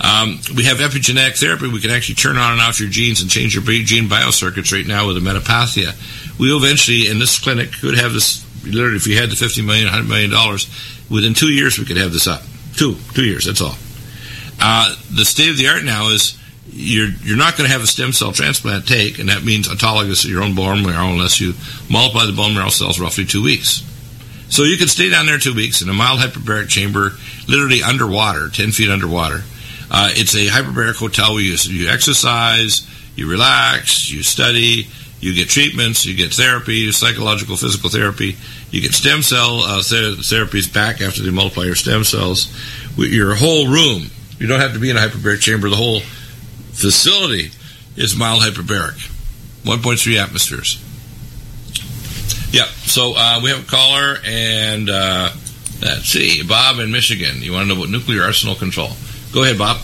Um, 0.00 0.40
we 0.56 0.64
have 0.64 0.78
epigenetic 0.78 1.38
therapy. 1.38 1.68
We 1.68 1.80
can 1.80 1.90
actually 1.90 2.16
turn 2.16 2.36
on 2.36 2.52
and 2.52 2.60
off 2.60 2.80
your 2.80 2.88
genes 2.88 3.20
and 3.20 3.30
change 3.30 3.54
your 3.54 3.62
gene 3.62 4.08
biocircuits 4.08 4.72
right 4.72 4.86
now 4.86 5.06
with 5.06 5.16
a 5.16 5.20
metapathia. 5.20 5.94
We 6.40 6.54
eventually, 6.54 7.08
in 7.08 7.20
this 7.20 7.38
clinic, 7.38 7.70
could 7.80 7.96
have 7.96 8.12
this. 8.12 8.44
Literally, 8.64 8.96
if 8.96 9.06
we 9.06 9.16
had 9.16 9.30
the 9.30 9.36
fifty 9.36 9.62
million, 9.62 9.88
hundred 9.88 10.08
million 10.08 10.30
dollars, 10.30 10.68
within 11.10 11.34
two 11.34 11.52
years 11.52 11.78
we 11.78 11.84
could 11.84 11.96
have 11.96 12.12
this 12.12 12.26
up. 12.26 12.42
Two, 12.76 12.96
two 13.14 13.24
years. 13.24 13.44
That's 13.44 13.60
all. 13.60 13.76
Uh, 14.64 14.94
the 15.10 15.24
state 15.24 15.50
of 15.50 15.58
the 15.58 15.66
art 15.66 15.82
now 15.82 16.08
is 16.08 16.38
you're 16.70 17.08
you're 17.22 17.36
not 17.36 17.56
going 17.56 17.68
to 17.68 17.72
have 17.72 17.82
a 17.82 17.86
stem 17.86 18.12
cell 18.12 18.32
transplant 18.32 18.86
take, 18.86 19.18
and 19.18 19.28
that 19.28 19.42
means 19.42 19.68
autologous 19.68 20.24
your 20.24 20.42
own 20.42 20.54
bone 20.54 20.82
marrow 20.84 21.08
unless 21.08 21.40
you 21.40 21.54
multiply 21.90 22.24
the 22.26 22.32
bone 22.32 22.54
marrow 22.54 22.70
cells 22.70 23.00
roughly 23.00 23.24
two 23.24 23.42
weeks. 23.42 23.82
So 24.48 24.62
you 24.62 24.76
can 24.76 24.86
stay 24.86 25.10
down 25.10 25.26
there 25.26 25.38
two 25.38 25.54
weeks 25.54 25.82
in 25.82 25.88
a 25.88 25.92
mild 25.92 26.20
hyperbaric 26.20 26.68
chamber, 26.68 27.12
literally 27.48 27.82
underwater, 27.82 28.48
ten 28.50 28.70
feet 28.70 28.88
underwater. 28.88 29.42
Uh, 29.90 30.10
it's 30.12 30.34
a 30.34 30.46
hyperbaric 30.46 30.96
hotel 30.96 31.34
where 31.34 31.42
you, 31.42 31.56
you 31.64 31.88
exercise, 31.88 32.88
you 33.16 33.28
relax, 33.28 34.10
you 34.10 34.22
study, 34.22 34.86
you 35.20 35.34
get 35.34 35.48
treatments, 35.48 36.04
you 36.06 36.16
get 36.16 36.32
therapy, 36.32 36.90
psychological, 36.92 37.56
physical 37.56 37.90
therapy. 37.90 38.36
You 38.70 38.80
get 38.80 38.92
stem 38.92 39.22
cell 39.22 39.60
uh, 39.60 39.82
ther- 39.82 40.16
therapies 40.16 40.72
back 40.72 41.00
after 41.00 41.22
they 41.22 41.30
multiply 41.30 41.64
your 41.64 41.74
stem 41.74 42.04
cells. 42.04 42.48
Your 42.96 43.34
whole 43.34 43.68
room, 43.68 44.10
you 44.38 44.46
don't 44.46 44.60
have 44.60 44.72
to 44.74 44.78
be 44.78 44.90
in 44.90 44.96
a 44.96 45.00
hyperbaric 45.00 45.40
chamber. 45.40 45.68
The 45.68 45.76
whole 45.76 46.00
facility 46.72 47.50
is 47.96 48.16
mild 48.16 48.42
hyperbaric, 48.42 49.10
1.3 49.64 50.22
atmospheres. 50.22 50.82
Yeah, 52.52 52.64
so 52.64 53.14
uh, 53.16 53.40
we 53.42 53.50
have 53.50 53.64
a 53.66 53.70
caller, 53.70 54.16
and 54.24 54.90
uh, 54.90 55.30
let's 55.80 56.04
see, 56.04 56.42
Bob 56.42 56.78
in 56.80 56.92
Michigan. 56.92 57.40
You 57.40 57.52
want 57.52 57.68
to 57.68 57.74
know 57.74 57.80
about 57.80 57.90
nuclear 57.90 58.22
arsenal 58.22 58.54
control? 58.54 58.90
Go 59.32 59.42
ahead, 59.42 59.56
Bob. 59.56 59.80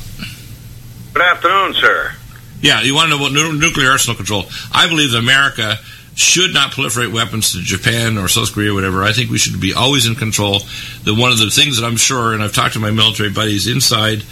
Good 1.14 1.22
afternoon, 1.22 1.74
sir. 1.74 2.12
Yeah, 2.61 2.82
you 2.82 2.94
want 2.94 3.11
to 3.11 3.16
know 3.16 3.24
about 3.24 3.32
nu- 3.32 3.59
nuclear 3.59 3.90
arsenal 3.90 4.16
control? 4.16 4.44
I 4.72 4.88
believe 4.88 5.12
that 5.12 5.18
America 5.18 5.76
should 6.19 6.53
not 6.53 6.73
proliferate 6.73 7.12
weapons 7.12 7.53
to 7.53 7.61
Japan 7.61 8.19
or 8.19 8.27
South 8.27 8.53
Korea 8.53 8.73
or 8.73 8.75
whatever. 8.75 9.05
I 9.05 9.12
think 9.12 9.31
we 9.31 9.39
should 9.39 9.61
be 9.61 9.73
always 9.73 10.05
in 10.05 10.16
control. 10.16 10.59
That 11.05 11.16
one 11.16 11.31
of 11.31 11.39
the 11.39 11.49
things 11.49 11.79
that 11.79 11.87
I'm 11.87 11.97
sure, 11.97 12.35
and 12.35 12.43
I've 12.43 12.53
talked 12.53 12.75
to 12.75 12.81
my 12.81 12.91
military 12.91 13.31
buddies 13.31 13.69
inside 13.69 14.25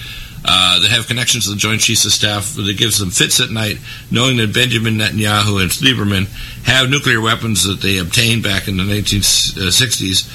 uh, 0.44 0.80
that 0.80 0.90
have 0.90 1.06
connections 1.06 1.44
to 1.44 1.50
the 1.50 1.56
Joint 1.56 1.80
Chiefs 1.80 2.04
of 2.04 2.10
Staff 2.10 2.54
that 2.54 2.76
gives 2.76 2.98
them 2.98 3.10
fits 3.10 3.38
at 3.38 3.50
night, 3.50 3.78
knowing 4.10 4.36
that 4.38 4.52
Benjamin 4.52 4.94
Netanyahu 4.94 5.62
and 5.62 5.70
Lieberman 5.70 6.26
have 6.66 6.90
nuclear 6.90 7.20
weapons 7.20 7.62
that 7.62 7.80
they 7.80 7.98
obtained 7.98 8.42
back 8.42 8.66
in 8.66 8.76
the 8.76 8.82
1960s 8.82 10.26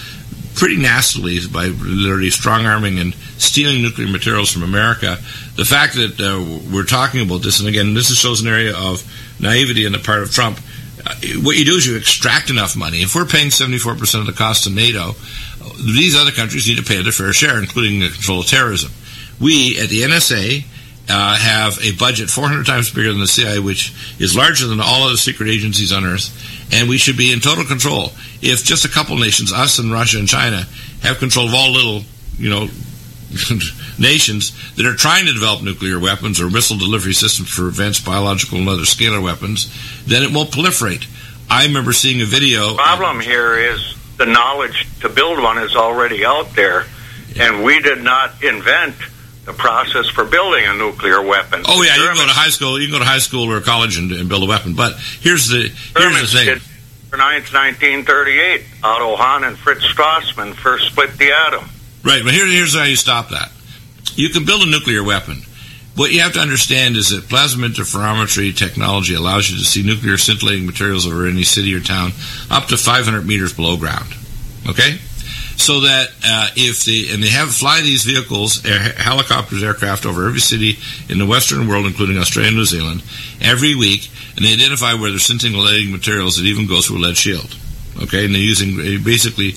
pretty 0.55 0.77
nastily 0.77 1.39
by 1.51 1.67
literally 1.67 2.29
strong 2.29 2.65
arming 2.65 2.99
and 2.99 3.13
stealing 3.37 3.81
nuclear 3.81 4.07
materials 4.07 4.51
from 4.51 4.63
America. 4.63 5.17
The 5.55 5.65
fact 5.65 5.95
that 5.95 6.19
uh, 6.19 6.73
we're 6.73 6.85
talking 6.85 7.21
about 7.21 7.41
this, 7.41 7.59
and 7.59 7.67
again, 7.67 7.93
this 7.93 8.15
shows 8.17 8.41
an 8.41 8.47
area 8.47 8.75
of 8.75 9.03
naivety 9.39 9.85
on 9.85 9.91
the 9.91 9.99
part 9.99 10.23
of 10.23 10.31
Trump. 10.31 10.59
What 11.43 11.57
you 11.57 11.65
do 11.65 11.75
is 11.75 11.85
you 11.85 11.97
extract 11.97 12.49
enough 12.49 12.75
money. 12.75 13.01
If 13.01 13.15
we're 13.15 13.25
paying 13.25 13.49
74% 13.49 14.19
of 14.19 14.25
the 14.25 14.33
cost 14.33 14.67
of 14.67 14.73
NATO, 14.73 15.13
these 15.77 16.15
other 16.15 16.31
countries 16.31 16.67
need 16.67 16.77
to 16.77 16.83
pay 16.83 17.01
their 17.01 17.11
fair 17.11 17.33
share, 17.33 17.59
including 17.59 17.99
the 17.99 18.09
control 18.09 18.41
of 18.41 18.47
terrorism. 18.47 18.91
We 19.39 19.79
at 19.79 19.89
the 19.89 20.01
NSA 20.01 20.63
uh, 21.09 21.35
have 21.37 21.79
a 21.81 21.91
budget 21.93 22.29
400 22.29 22.65
times 22.65 22.91
bigger 22.91 23.11
than 23.11 23.19
the 23.19 23.27
CIA, 23.27 23.59
which 23.59 23.93
is 24.19 24.35
larger 24.35 24.67
than 24.67 24.79
all 24.79 25.03
other 25.03 25.17
secret 25.17 25.49
agencies 25.49 25.91
on 25.91 26.05
Earth, 26.05 26.29
and 26.71 26.87
we 26.87 26.97
should 26.97 27.17
be 27.17 27.31
in 27.31 27.39
total 27.39 27.65
control. 27.65 28.11
If 28.41 28.63
just 28.63 28.85
a 28.85 28.89
couple 28.89 29.17
nations, 29.17 29.51
us 29.51 29.79
and 29.79 29.91
Russia 29.91 30.19
and 30.19 30.27
China, 30.27 30.63
have 31.01 31.17
control 31.17 31.47
of 31.47 31.53
all 31.53 31.71
little, 31.71 32.03
you 32.37 32.49
know, 32.49 32.67
nations 33.99 34.51
that 34.75 34.85
are 34.85 34.95
trying 34.95 35.25
to 35.25 35.33
develop 35.33 35.63
nuclear 35.63 35.99
weapons 35.99 36.39
or 36.39 36.49
missile 36.49 36.77
delivery 36.77 37.13
systems 37.13 37.49
for 37.49 37.67
advanced 37.67 38.05
biological 38.05 38.57
and 38.57 38.69
other 38.69 38.83
scalar 38.83 39.21
weapons, 39.21 39.71
then 40.05 40.23
it 40.23 40.31
won't 40.31 40.51
proliferate. 40.51 41.07
I 41.49 41.65
remember 41.65 41.93
seeing 41.93 42.21
a 42.21 42.25
video. 42.25 42.71
The 42.71 42.75
problem 42.77 43.19
here 43.19 43.57
is 43.57 43.95
the 44.17 44.25
knowledge 44.25 44.87
to 45.01 45.09
build 45.09 45.41
one 45.41 45.57
is 45.57 45.75
already 45.75 46.25
out 46.25 46.55
there, 46.55 46.85
yeah. 47.33 47.47
and 47.47 47.63
we 47.63 47.81
did 47.81 48.03
not 48.03 48.43
invent 48.43 48.95
the 49.45 49.53
process 49.53 50.07
for 50.07 50.23
building 50.23 50.65
a 50.65 50.73
nuclear 50.75 51.21
weapon. 51.21 51.63
Oh 51.67 51.81
yeah, 51.81 51.95
you 51.95 52.07
can 52.07 52.15
go 52.15 52.27
to 52.27 52.33
high 52.33 52.49
school. 52.49 52.79
You 52.79 52.87
can 52.87 52.93
go 52.93 52.99
to 52.99 53.09
high 53.09 53.19
school 53.19 53.51
or 53.51 53.59
college 53.59 53.97
and, 53.97 54.11
and 54.11 54.29
build 54.29 54.43
a 54.43 54.47
weapon. 54.47 54.75
But 54.75 54.93
here's 55.19 55.47
the 55.47 55.71
here's 55.97 56.31
the 56.31 56.37
thing. 56.37 56.45
Did, 56.45 56.61
1938, 57.11 58.63
Otto 58.83 59.15
Hahn 59.17 59.43
and 59.43 59.57
Fritz 59.57 59.85
Strassmann 59.85 60.53
first 60.53 60.87
split 60.87 61.17
the 61.17 61.31
atom. 61.31 61.69
Right, 62.03 62.23
but 62.23 62.33
here, 62.33 62.47
here's 62.47 62.75
how 62.75 62.83
you 62.83 62.95
stop 62.95 63.29
that. 63.29 63.51
You 64.15 64.29
can 64.29 64.45
build 64.45 64.63
a 64.63 64.65
nuclear 64.65 65.03
weapon. 65.03 65.43
What 65.95 66.11
you 66.11 66.21
have 66.21 66.33
to 66.33 66.39
understand 66.39 66.95
is 66.95 67.09
that 67.09 67.29
plasma 67.29 67.67
interferometry 67.67 68.55
technology 68.55 69.13
allows 69.13 69.49
you 69.49 69.57
to 69.57 69.63
see 69.63 69.83
nuclear 69.83 70.17
scintillating 70.17 70.65
materials 70.65 71.05
over 71.05 71.27
any 71.27 71.43
city 71.43 71.75
or 71.75 71.79
town 71.79 72.11
up 72.49 72.67
to 72.67 72.77
500 72.77 73.25
meters 73.25 73.53
below 73.53 73.77
ground. 73.77 74.13
Okay? 74.67 74.99
so 75.61 75.81
that 75.81 76.09
uh, 76.25 76.49
if 76.55 76.85
they 76.85 77.13
and 77.13 77.21
they 77.21 77.29
have 77.29 77.53
fly 77.53 77.81
these 77.81 78.03
vehicles, 78.03 78.65
air, 78.65 78.79
helicopters, 78.97 79.63
aircraft 79.63 80.05
over 80.05 80.27
every 80.27 80.39
city 80.39 80.77
in 81.07 81.19
the 81.19 81.25
Western 81.25 81.67
world, 81.67 81.85
including 81.85 82.17
Australia 82.17 82.49
and 82.49 82.57
New 82.57 82.65
Zealand, 82.65 83.03
every 83.39 83.75
week, 83.75 84.09
and 84.35 84.43
they 84.43 84.53
identify 84.53 84.93
where 84.93 85.11
they're 85.11 85.19
scintillating 85.19 85.91
materials 85.91 86.37
that 86.37 86.45
even 86.45 86.67
go 86.67 86.81
through 86.81 86.97
a 86.97 87.03
lead 87.05 87.17
shield. 87.17 87.55
Okay, 88.01 88.25
and 88.25 88.33
they're 88.33 88.41
using 88.41 88.79
uh, 88.79 88.97
basically 89.03 89.53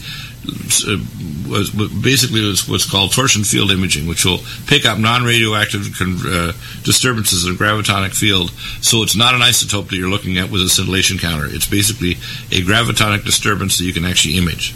was 1.49 1.71
basically 1.71 2.41
was 2.41 2.69
what's 2.69 2.89
called 2.89 3.13
torsion 3.13 3.45
field 3.45 3.71
imaging, 3.71 4.07
which 4.07 4.25
will 4.25 4.39
pick 4.67 4.87
up 4.87 4.99
non-radioactive 4.99 5.87
uh, 6.01 6.53
disturbances 6.83 7.47
in 7.47 7.55
a 7.55 7.57
gravitonic 7.57 8.15
field. 8.15 8.51
So 8.81 9.03
it's 9.03 9.17
not 9.17 9.35
an 9.35 9.41
isotope 9.41 9.89
that 9.91 9.97
you're 9.97 10.11
looking 10.11 10.39
at 10.39 10.51
with 10.51 10.63
a 10.63 10.69
scintillation 10.69 11.19
counter. 11.19 11.47
It's 11.49 11.69
basically 11.69 12.13
a 12.51 12.63
gravitonic 12.63 13.25
disturbance 13.25 13.79
that 13.79 13.85
you 13.85 13.93
can 13.93 14.05
actually 14.05 14.37
image. 14.37 14.75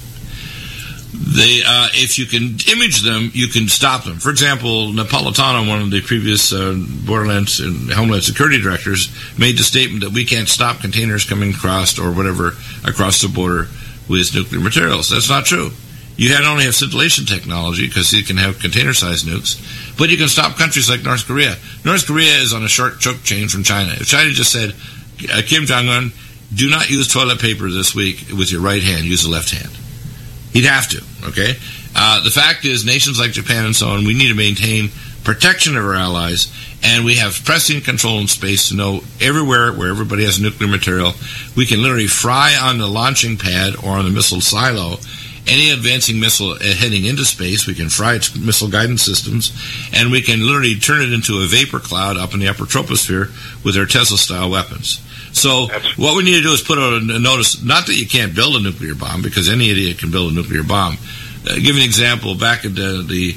They, 1.11 1.63
uh, 1.67 1.89
if 1.95 2.19
you 2.19 2.27
can 2.27 2.59
image 2.71 3.01
them, 3.01 3.31
you 3.33 3.49
can 3.49 3.67
stop 3.67 4.05
them. 4.05 4.19
For 4.19 4.31
example, 4.31 4.93
Napolitano, 4.93 5.69
one 5.69 5.81
of 5.81 5.91
the 5.91 6.03
previous 6.03 6.53
uh, 6.53 6.77
Borderlands 7.07 7.61
and 7.61 7.91
Homeland 7.91 8.25
Security 8.25 8.61
directors, 8.61 9.09
made 9.39 9.59
the 9.59 9.65
statement 9.65 10.05
that 10.05 10.13
we 10.13 10.25
can't 10.25 10.49
stop 10.49 10.81
containers 10.81 11.25
coming 11.25 11.51
across 11.51 11.99
or 11.99 12.13
whatever 12.13 12.53
across 12.85 13.23
the 13.23 13.29
border 13.29 13.69
with 14.09 14.35
nuclear 14.35 14.61
materials. 14.61 15.11
That's 15.11 15.29
not 15.29 15.45
true. 15.45 15.71
You 16.17 16.31
not 16.31 16.45
only 16.45 16.65
have 16.65 16.75
scintillation 16.75 17.27
technology 17.27 17.87
because 17.87 18.13
you 18.13 18.25
can 18.25 18.39
have 18.39 18.59
container-sized 18.59 19.25
nukes, 19.25 19.57
but 19.97 20.11
you 20.11 20.17
can 20.17 20.29
stop 20.29 20.57
countries 20.57 20.91
like 20.91 21.05
North 21.05 21.27
Korea. 21.27 21.57
North 21.85 22.07
Korea 22.07 22.39
is 22.39 22.53
on 22.53 22.65
a 22.65 22.69
short 22.69 22.99
choke 22.99 23.23
chain 23.23 23.49
from 23.49 23.63
China. 23.63 23.93
If 23.93 24.09
China 24.09 24.31
just 24.31 24.51
said, 24.51 24.75
uh, 25.33 25.43
Kim 25.47 25.65
Jong 25.65 25.87
Un, 25.89 26.13
do 26.53 26.69
not 26.69 26.91
use 26.91 27.07
toilet 27.07 27.41
paper 27.41 27.71
this 27.71 27.95
week 27.95 28.27
with 28.37 28.51
your 28.51 28.61
right 28.61 28.83
hand, 28.83 29.05
use 29.05 29.23
the 29.23 29.31
left 29.31 29.51
hand. 29.51 29.71
He'd 30.53 30.65
have 30.65 30.89
to, 30.89 31.05
okay? 31.29 31.55
Uh, 31.95 32.25
the 32.25 32.31
fact 32.31 32.65
is, 32.65 32.85
nations 32.85 33.21
like 33.21 33.33
Japan 33.33 33.67
and 33.67 33.77
so 33.77 33.89
on, 33.89 34.05
we 34.05 34.15
need 34.15 34.29
to 34.29 34.35
maintain 34.35 34.91
protection 35.29 35.77
of 35.77 35.85
our 35.85 35.95
allies, 35.95 36.51
and 36.83 37.05
we 37.05 37.17
have 37.17 37.45
pressing 37.45 37.83
control 37.83 38.19
in 38.19 38.27
space 38.27 38.71
to 38.71 38.75
know 38.75 39.03
everywhere 39.21 39.75
where 39.75 39.91
everybody 39.91 40.25
has 40.25 40.41
nuclear 40.41 40.71
material. 40.71 41.13
We 41.55 41.67
can 41.67 41.83
literally 41.83 42.07
fry 42.07 42.57
on 42.59 42.79
the 42.79 42.87
launching 42.87 43.37
pad 43.37 43.77
or 43.77 43.91
on 43.91 44.07
the 44.07 44.11
missile 44.11 44.41
silo 44.41 44.97
any 45.47 45.71
advancing 45.71 46.19
missile 46.19 46.59
heading 46.59 47.05
into 47.05 47.27
space. 47.27 47.67
We 47.67 47.75
can 47.75 47.91
fry 47.91 48.15
its 48.15 48.35
missile 48.37 48.69
guidance 48.69 49.03
systems, 49.03 49.53
and 49.93 50.11
we 50.11 50.23
can 50.23 50.47
literally 50.47 50.77
turn 50.77 51.03
it 51.03 51.13
into 51.13 51.43
a 51.43 51.47
vapor 51.47 51.79
cloud 51.79 52.17
up 52.17 52.33
in 52.33 52.41
the 52.41 52.49
upper 52.49 52.65
troposphere 52.65 53.29
with 53.63 53.77
our 53.77 53.85
Tesla-style 53.85 54.51
weapons. 54.51 55.01
So 55.33 55.69
what 55.97 56.17
we 56.17 56.25
need 56.25 56.37
to 56.37 56.43
do 56.43 56.53
is 56.53 56.63
put 56.63 56.79
out 56.79 56.95
a 56.95 57.19
notice, 57.19 57.63
not 57.63 57.87
that 57.87 57.97
you 57.97 58.07
can't 58.07 58.35
build 58.35 58.57
a 58.57 58.61
nuclear 58.61 58.95
bomb, 58.95 59.21
because 59.21 59.51
any 59.51 59.71
idiot 59.71 59.99
can 59.99 60.11
build 60.11 60.33
a 60.33 60.35
nuclear 60.35 60.63
bomb. 60.63 60.97
Uh, 61.49 61.57
give 61.57 61.77
an 61.77 61.83
example. 61.83 62.35
Back 62.35 62.65
in 62.65 62.75
the, 62.75 63.05
the 63.07 63.37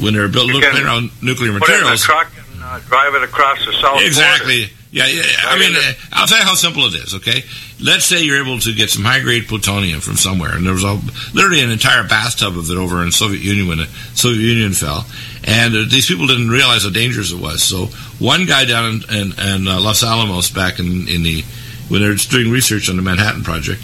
when 0.00 0.14
they 0.14 0.20
were 0.20 0.28
building 0.28 0.60
nuclear, 0.60 1.08
nuclear 1.22 1.52
materials, 1.52 1.60
put 1.60 1.70
it 1.70 1.86
in 1.86 1.92
a 1.92 1.96
truck 1.96 2.32
and 2.52 2.62
uh, 2.62 2.78
drive 2.80 3.14
it 3.14 3.22
across 3.22 3.64
the 3.64 3.72
south. 3.72 4.02
Exactly. 4.02 4.66
Border. 4.66 4.72
Yeah, 4.90 5.06
yeah. 5.06 5.22
I 5.44 5.58
mean, 5.58 5.76
uh, 5.76 5.92
I'll 6.12 6.26
tell 6.26 6.38
you 6.38 6.44
how 6.44 6.54
simple 6.54 6.84
it 6.84 6.94
is. 6.94 7.14
Okay, 7.16 7.44
let's 7.80 8.06
say 8.06 8.22
you're 8.22 8.42
able 8.42 8.58
to 8.60 8.74
get 8.74 8.88
some 8.88 9.04
high 9.04 9.20
grade 9.20 9.46
plutonium 9.46 10.00
from 10.00 10.16
somewhere, 10.16 10.56
and 10.56 10.64
there 10.64 10.72
was 10.72 10.84
a, 10.84 10.98
literally 11.34 11.60
an 11.60 11.70
entire 11.70 12.08
bathtub 12.08 12.56
of 12.56 12.70
it 12.70 12.76
over 12.76 13.02
in 13.02 13.12
Soviet 13.12 13.42
Union 13.42 13.68
when 13.68 13.78
the 13.78 13.86
Soviet 14.14 14.40
Union 14.40 14.72
fell, 14.72 15.04
and 15.44 15.74
uh, 15.74 15.84
these 15.88 16.06
people 16.06 16.26
didn't 16.26 16.48
realize 16.48 16.84
how 16.84 16.90
dangerous 16.90 17.32
it 17.32 17.40
was. 17.40 17.62
So 17.62 17.86
one 18.18 18.46
guy 18.46 18.64
down 18.64 19.02
in, 19.10 19.14
in, 19.14 19.32
in 19.38 19.68
uh, 19.68 19.78
Los 19.80 20.02
Alamos 20.02 20.50
back 20.50 20.78
in, 20.78 21.06
in 21.08 21.22
the 21.22 21.44
when 21.88 22.00
they 22.00 22.08
were 22.08 22.16
doing 22.16 22.50
research 22.50 22.88
on 22.88 22.96
the 22.96 23.02
Manhattan 23.02 23.44
Project, 23.44 23.82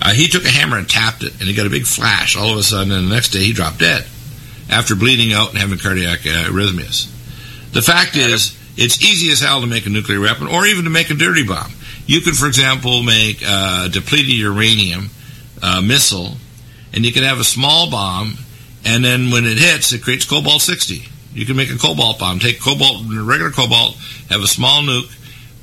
uh, 0.00 0.12
he 0.12 0.26
took 0.26 0.44
a 0.44 0.50
hammer 0.50 0.78
and 0.78 0.88
tapped 0.88 1.22
it, 1.22 1.32
and 1.34 1.42
he 1.42 1.54
got 1.54 1.66
a 1.66 1.70
big 1.70 1.84
flash. 1.84 2.34
All 2.34 2.50
of 2.50 2.56
a 2.56 2.62
sudden, 2.62 2.92
and 2.92 3.10
the 3.10 3.14
next 3.14 3.30
day 3.30 3.40
he 3.40 3.52
dropped 3.52 3.78
dead 3.78 4.06
after 4.70 4.94
bleeding 4.94 5.32
out 5.32 5.50
and 5.50 5.58
having 5.58 5.78
cardiac 5.78 6.20
uh, 6.20 6.50
arrhythmias. 6.50 7.12
The 7.72 7.82
fact 7.82 8.16
is 8.16 8.56
it's 8.76 9.02
easy 9.02 9.30
as 9.32 9.40
hell 9.40 9.60
to 9.60 9.66
make 9.66 9.86
a 9.86 9.90
nuclear 9.90 10.20
weapon 10.20 10.46
or 10.46 10.66
even 10.66 10.84
to 10.84 10.90
make 10.90 11.10
a 11.10 11.14
dirty 11.14 11.44
bomb. 11.46 11.72
You 12.06 12.20
could, 12.20 12.36
for 12.36 12.46
example, 12.46 13.02
make 13.02 13.42
a 13.42 13.88
depleted 13.90 14.34
uranium 14.34 15.10
uh, 15.62 15.80
missile, 15.80 16.36
and 16.92 17.04
you 17.04 17.12
can 17.12 17.24
have 17.24 17.40
a 17.40 17.44
small 17.44 17.90
bomb, 17.90 18.36
and 18.84 19.04
then 19.04 19.30
when 19.30 19.44
it 19.44 19.58
hits, 19.58 19.92
it 19.92 20.02
creates 20.02 20.24
cobalt 20.24 20.62
60. 20.62 21.02
You 21.32 21.44
can 21.44 21.56
make 21.56 21.70
a 21.70 21.76
cobalt 21.76 22.18
bomb. 22.18 22.38
Take 22.38 22.60
cobalt, 22.60 23.02
regular 23.08 23.50
cobalt, 23.50 23.96
have 24.30 24.40
a 24.40 24.46
small 24.46 24.82
nuke, 24.82 25.12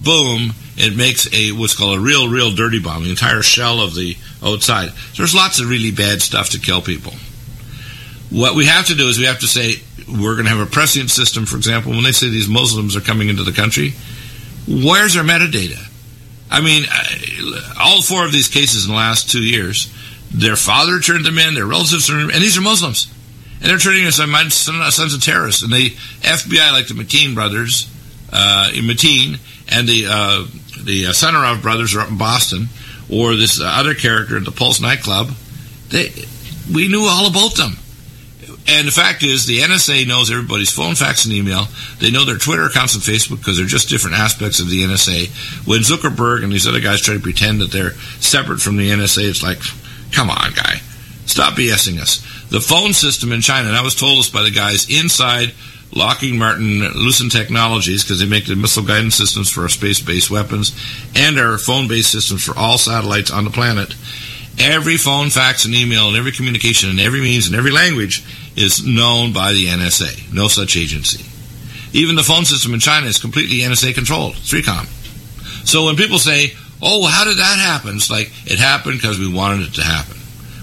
boom, 0.03 0.53
it 0.75 0.95
makes 0.95 1.31
a 1.33 1.51
what's 1.51 1.75
called 1.75 1.97
a 1.97 2.01
real, 2.01 2.27
real 2.27 2.51
dirty 2.51 2.79
bomb, 2.79 3.03
the 3.03 3.09
entire 3.09 3.41
shell 3.41 3.79
of 3.79 3.95
the 3.95 4.17
outside. 4.43 4.89
So 4.89 5.23
there's 5.23 5.35
lots 5.35 5.59
of 5.59 5.69
really 5.69 5.91
bad 5.91 6.21
stuff 6.21 6.49
to 6.51 6.59
kill 6.59 6.81
people. 6.81 7.13
What 8.33 8.55
we 8.55 8.65
have 8.65 8.87
to 8.87 8.95
do 8.95 9.07
is 9.07 9.19
we 9.19 9.25
have 9.25 9.41
to 9.41 9.47
say, 9.47 9.75
we're 10.09 10.33
going 10.33 10.45
to 10.45 10.51
have 10.51 10.67
a 10.67 10.69
prescient 10.69 11.11
system, 11.11 11.45
for 11.45 11.55
example, 11.55 11.91
when 11.91 12.03
they 12.03 12.11
say 12.11 12.29
these 12.29 12.49
Muslims 12.49 12.95
are 12.95 13.01
coming 13.01 13.29
into 13.29 13.43
the 13.43 13.51
country, 13.51 13.93
where's 14.67 15.13
their 15.13 15.23
metadata? 15.23 15.77
I 16.49 16.61
mean, 16.61 16.85
all 17.79 18.01
four 18.01 18.25
of 18.25 18.31
these 18.31 18.47
cases 18.47 18.85
in 18.85 18.91
the 18.91 18.97
last 18.97 19.29
two 19.29 19.43
years, 19.43 19.93
their 20.33 20.55
father 20.55 20.99
turned 20.99 21.25
them 21.25 21.37
in, 21.37 21.53
their 21.53 21.67
relatives 21.67 22.07
turned 22.07 22.21
them 22.21 22.29
in, 22.29 22.35
and 22.35 22.43
these 22.43 22.57
are 22.57 22.61
Muslims. 22.61 23.07
And 23.61 23.69
they're 23.69 23.77
turning 23.77 24.05
us 24.07 24.15
sons 24.15 25.13
of 25.13 25.21
terrorists. 25.21 25.61
And 25.61 25.71
the 25.71 25.91
FBI, 26.21 26.71
like 26.71 26.87
the 26.87 26.95
McKean 26.95 27.35
brothers, 27.35 27.87
uh, 28.31 28.71
Mateen, 28.73 29.39
and 29.71 29.87
the 29.87 30.07
uh, 30.09 30.45
the 30.83 31.05
uh, 31.07 31.61
brothers 31.61 31.95
are 31.95 32.01
up 32.01 32.09
in 32.09 32.17
Boston, 32.17 32.67
or 33.11 33.35
this 33.35 33.61
other 33.61 33.93
character 33.93 34.37
at 34.37 34.43
the 34.43 34.51
Pulse 34.51 34.81
nightclub, 34.81 35.29
they 35.89 36.09
we 36.73 36.87
knew 36.87 37.03
all 37.03 37.27
about 37.27 37.55
them. 37.55 37.77
And 38.67 38.87
the 38.87 38.91
fact 38.91 39.23
is, 39.23 39.45
the 39.45 39.59
NSA 39.59 40.07
knows 40.07 40.31
everybody's 40.31 40.71
phone, 40.71 40.95
fax, 40.95 41.25
and 41.25 41.33
email. 41.33 41.67
They 41.99 42.11
know 42.11 42.23
their 42.23 42.37
Twitter 42.37 42.65
accounts 42.65 42.95
and 42.95 43.03
Facebook 43.03 43.39
because 43.39 43.57
they're 43.57 43.65
just 43.65 43.89
different 43.89 44.17
aspects 44.17 44.59
of 44.59 44.69
the 44.69 44.83
NSA. 44.83 45.67
When 45.67 45.81
Zuckerberg 45.81 46.43
and 46.43 46.51
these 46.51 46.67
other 46.67 46.79
guys 46.79 47.01
try 47.01 47.13
to 47.13 47.19
pretend 47.19 47.59
that 47.59 47.71
they're 47.71 47.93
separate 48.21 48.61
from 48.61 48.77
the 48.77 48.89
NSA, 48.89 49.29
it's 49.29 49.43
like, 49.43 49.59
come 50.13 50.29
on, 50.29 50.53
guy. 50.53 50.79
Stop 51.25 51.55
BSing 51.55 51.99
us. 51.99 52.21
The 52.49 52.61
phone 52.61 52.93
system 52.93 53.31
in 53.31 53.41
China, 53.41 53.67
and 53.67 53.77
that 53.77 53.83
was 53.83 53.95
told 53.95 54.19
us 54.19 54.29
by 54.29 54.43
the 54.43 54.51
guys 54.51 54.89
inside 54.89 55.53
Lockheed 55.95 56.35
Martin 56.35 56.79
Lucent 56.95 57.31
Technologies, 57.31 58.03
because 58.03 58.19
they 58.19 58.25
make 58.25 58.45
the 58.45 58.55
missile 58.55 58.83
guidance 58.83 59.15
systems 59.15 59.49
for 59.49 59.61
our 59.61 59.69
space 59.69 60.01
based 60.01 60.31
weapons 60.31 60.71
and 61.15 61.37
our 61.37 61.57
phone 61.57 61.87
based 61.87 62.11
systems 62.11 62.43
for 62.43 62.57
all 62.57 62.77
satellites 62.77 63.31
on 63.31 63.43
the 63.43 63.49
planet. 63.49 63.93
Every 64.59 64.97
phone, 64.97 65.29
fax, 65.29 65.65
and 65.65 65.73
email, 65.73 66.09
and 66.09 66.17
every 66.17 66.31
communication, 66.31 66.89
and 66.89 66.99
every 66.99 67.21
means, 67.21 67.47
and 67.47 67.55
every 67.55 67.71
language 67.71 68.23
is 68.55 68.85
known 68.85 69.33
by 69.33 69.51
the 69.51 69.65
NSA. 69.65 70.31
No 70.33 70.47
such 70.47 70.77
agency. 70.77 71.25
Even 71.97 72.15
the 72.15 72.23
phone 72.23 72.45
system 72.45 72.73
in 72.73 72.79
China 72.79 73.07
is 73.07 73.19
completely 73.19 73.57
NSA 73.57 73.93
controlled. 73.93 74.35
It's 74.37 74.51
recom. 74.51 74.87
So 75.67 75.85
when 75.85 75.95
people 75.95 76.19
say, 76.19 76.55
"Oh, 76.81 77.05
how 77.05 77.23
did 77.23 77.37
that 77.37 77.57
happen?" 77.59 77.97
It's 77.97 78.09
like 78.09 78.31
it 78.45 78.59
happened 78.59 78.99
because 78.99 79.17
we 79.17 79.27
wanted 79.27 79.67
it 79.67 79.73
to 79.75 79.83
happen. 79.83 80.17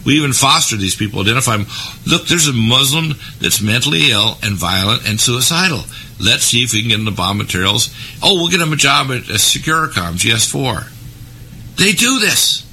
We 0.05 0.15
even 0.15 0.33
foster 0.33 0.77
these 0.77 0.97
people, 0.97 1.21
identify 1.21 1.59
them. 1.59 1.67
Look, 2.07 2.27
there's 2.27 2.49
a 2.49 2.53
Muslim 2.53 3.15
that's 3.41 3.61
mentally 3.61 4.11
ill 4.11 4.39
and 4.43 4.57
violent 4.57 5.07
and 5.07 5.21
suicidal. 5.21 5.85
Let's 6.19 6.45
see 6.45 6.63
if 6.63 6.73
we 6.73 6.81
can 6.81 6.89
get 6.89 6.99
him 6.99 7.05
the 7.05 7.11
bomb 7.11 7.39
materials. 7.39 7.95
Oh, 8.23 8.35
we'll 8.35 8.49
get 8.49 8.61
him 8.61 8.73
a 8.73 8.77
job 8.77 9.11
at, 9.11 9.29
at 9.29 9.41
Securicom, 9.41 10.15
GS4. 10.15 11.77
They 11.77 11.93
do 11.93 12.19
this. 12.19 12.67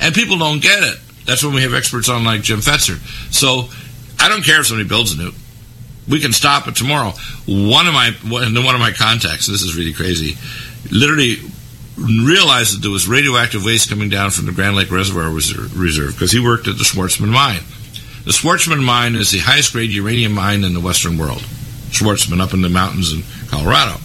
And 0.00 0.14
people 0.14 0.38
don't 0.38 0.62
get 0.62 0.82
it. 0.82 0.98
That's 1.26 1.44
when 1.44 1.54
we 1.54 1.62
have 1.62 1.74
experts 1.74 2.08
on 2.08 2.24
like 2.24 2.42
Jim 2.42 2.60
Fetzer. 2.60 2.98
So 3.32 3.68
I 4.18 4.28
don't 4.28 4.42
care 4.42 4.60
if 4.60 4.66
somebody 4.66 4.88
builds 4.88 5.12
a 5.12 5.16
nuke. 5.16 5.34
We 6.08 6.20
can 6.20 6.32
stop 6.32 6.66
it 6.66 6.74
tomorrow. 6.74 7.12
One 7.46 7.86
of 7.86 7.94
my 7.94 8.10
one 8.24 8.74
of 8.74 8.80
my 8.80 8.92
contacts, 8.92 9.46
this 9.46 9.62
is 9.62 9.76
really 9.76 9.92
crazy, 9.92 10.36
literally 10.90 11.36
realized 11.96 12.74
that 12.74 12.82
there 12.82 12.90
was 12.90 13.06
radioactive 13.06 13.64
waste 13.64 13.90
coming 13.90 14.08
down 14.08 14.30
from 14.30 14.46
the 14.46 14.52
Grand 14.52 14.74
Lake 14.74 14.90
Reservoir 14.90 15.30
Reserve 15.30 16.12
because 16.12 16.32
he 16.32 16.40
worked 16.40 16.66
at 16.66 16.78
the 16.78 16.84
Schwartzman 16.84 17.28
mine. 17.28 17.60
The 18.24 18.32
Schwartzman 18.32 18.82
mine 18.82 19.14
is 19.14 19.30
the 19.30 19.38
highest 19.38 19.72
grade 19.72 19.90
uranium 19.90 20.32
mine 20.32 20.64
in 20.64 20.74
the 20.74 20.80
Western 20.80 21.18
world. 21.18 21.42
Schwartzman 21.90 22.40
up 22.40 22.54
in 22.54 22.62
the 22.62 22.68
mountains 22.68 23.12
in 23.12 23.22
Colorado. 23.48 24.00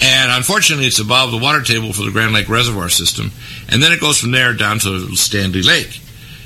And 0.00 0.30
unfortunately, 0.30 0.86
it's 0.86 0.98
above 0.98 1.30
the 1.30 1.38
water 1.38 1.62
table 1.62 1.92
for 1.92 2.02
the 2.02 2.10
Grand 2.10 2.32
Lake 2.32 2.48
Reservoir 2.48 2.88
system. 2.88 3.32
And 3.68 3.82
then 3.82 3.92
it 3.92 4.00
goes 4.00 4.18
from 4.18 4.30
there 4.30 4.52
down 4.52 4.78
to 4.80 5.16
Stanley 5.16 5.62
Lake. 5.62 6.00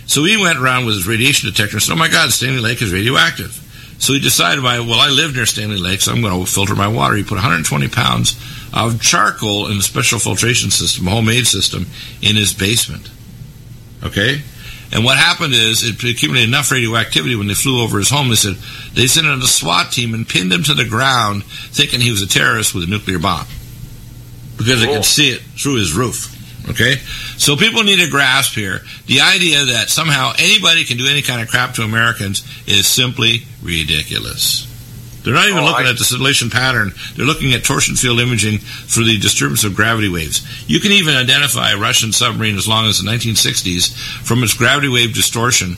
So 0.06 0.24
he 0.24 0.36
went 0.36 0.58
around 0.58 0.86
with 0.86 0.96
his 0.96 1.06
radiation 1.06 1.48
detector 1.48 1.76
and 1.76 1.82
said, 1.82 1.92
Oh 1.92 1.96
my 1.96 2.08
God, 2.08 2.30
Stanley 2.30 2.60
Lake 2.60 2.82
is 2.82 2.92
radioactive. 2.92 3.66
So 4.00 4.14
he 4.14 4.20
decided, 4.20 4.64
well, 4.64 4.98
I 4.98 5.10
live 5.10 5.34
near 5.34 5.44
Stanley 5.44 5.76
Lake, 5.76 6.00
so 6.00 6.10
I'm 6.10 6.22
going 6.22 6.32
to 6.32 6.50
filter 6.50 6.74
my 6.74 6.88
water. 6.88 7.16
He 7.16 7.22
put 7.22 7.34
120 7.34 7.88
pounds 7.88 8.34
of 8.72 8.98
charcoal 9.00 9.66
in 9.70 9.76
a 9.76 9.82
special 9.82 10.18
filtration 10.18 10.70
system, 10.70 11.06
a 11.06 11.10
homemade 11.10 11.46
system, 11.46 11.86
in 12.22 12.34
his 12.34 12.54
basement. 12.54 13.10
Okay? 14.02 14.40
And 14.92 15.04
what 15.04 15.18
happened 15.18 15.54
is 15.54 15.84
it 15.84 16.02
accumulated 16.02 16.48
enough 16.48 16.70
radioactivity 16.70 17.36
when 17.36 17.46
they 17.46 17.54
flew 17.54 17.82
over 17.82 17.98
his 17.98 18.10
home. 18.10 18.28
They 18.28 18.34
said 18.34 18.54
they 18.94 19.06
sent 19.06 19.26
in 19.26 19.40
a 19.40 19.46
SWAT 19.46 19.92
team 19.92 20.14
and 20.14 20.28
pinned 20.28 20.52
him 20.52 20.64
to 20.64 20.74
the 20.74 20.84
ground, 20.84 21.44
thinking 21.44 22.00
he 22.00 22.10
was 22.10 22.22
a 22.22 22.28
terrorist 22.28 22.74
with 22.74 22.84
a 22.84 22.86
nuclear 22.88 23.18
bomb 23.18 23.46
because 24.56 24.74
cool. 24.74 24.80
they 24.80 24.86
could 24.86 24.98
oh. 24.98 25.02
see 25.02 25.30
it 25.30 25.40
through 25.40 25.76
his 25.76 25.94
roof. 25.94 26.36
Okay, 26.68 26.96
so 27.38 27.56
people 27.56 27.82
need 27.82 28.00
to 28.00 28.10
grasp 28.10 28.54
here 28.54 28.80
the 29.06 29.22
idea 29.22 29.64
that 29.64 29.88
somehow 29.88 30.32
anybody 30.38 30.84
can 30.84 30.98
do 30.98 31.06
any 31.08 31.22
kind 31.22 31.40
of 31.40 31.48
crap 31.48 31.74
to 31.74 31.82
Americans 31.82 32.44
is 32.66 32.86
simply 32.86 33.44
ridiculous. 33.62 34.69
They're 35.22 35.34
not 35.34 35.48
even 35.48 35.60
oh, 35.60 35.66
looking 35.66 35.86
I... 35.86 35.90
at 35.90 35.98
the 35.98 36.04
scintillation 36.04 36.50
pattern. 36.50 36.92
They're 37.14 37.26
looking 37.26 37.52
at 37.52 37.64
torsion 37.64 37.96
field 37.96 38.20
imaging 38.20 38.58
for 38.58 39.02
the 39.02 39.18
disturbance 39.18 39.64
of 39.64 39.76
gravity 39.76 40.08
waves. 40.08 40.46
You 40.68 40.80
can 40.80 40.92
even 40.92 41.14
identify 41.14 41.72
a 41.72 41.78
Russian 41.78 42.12
submarine 42.12 42.56
as 42.56 42.68
long 42.68 42.86
as 42.86 43.00
the 43.00 43.10
1960s 43.10 43.92
from 44.24 44.42
its 44.42 44.54
gravity 44.54 44.88
wave 44.88 45.14
distortion 45.14 45.76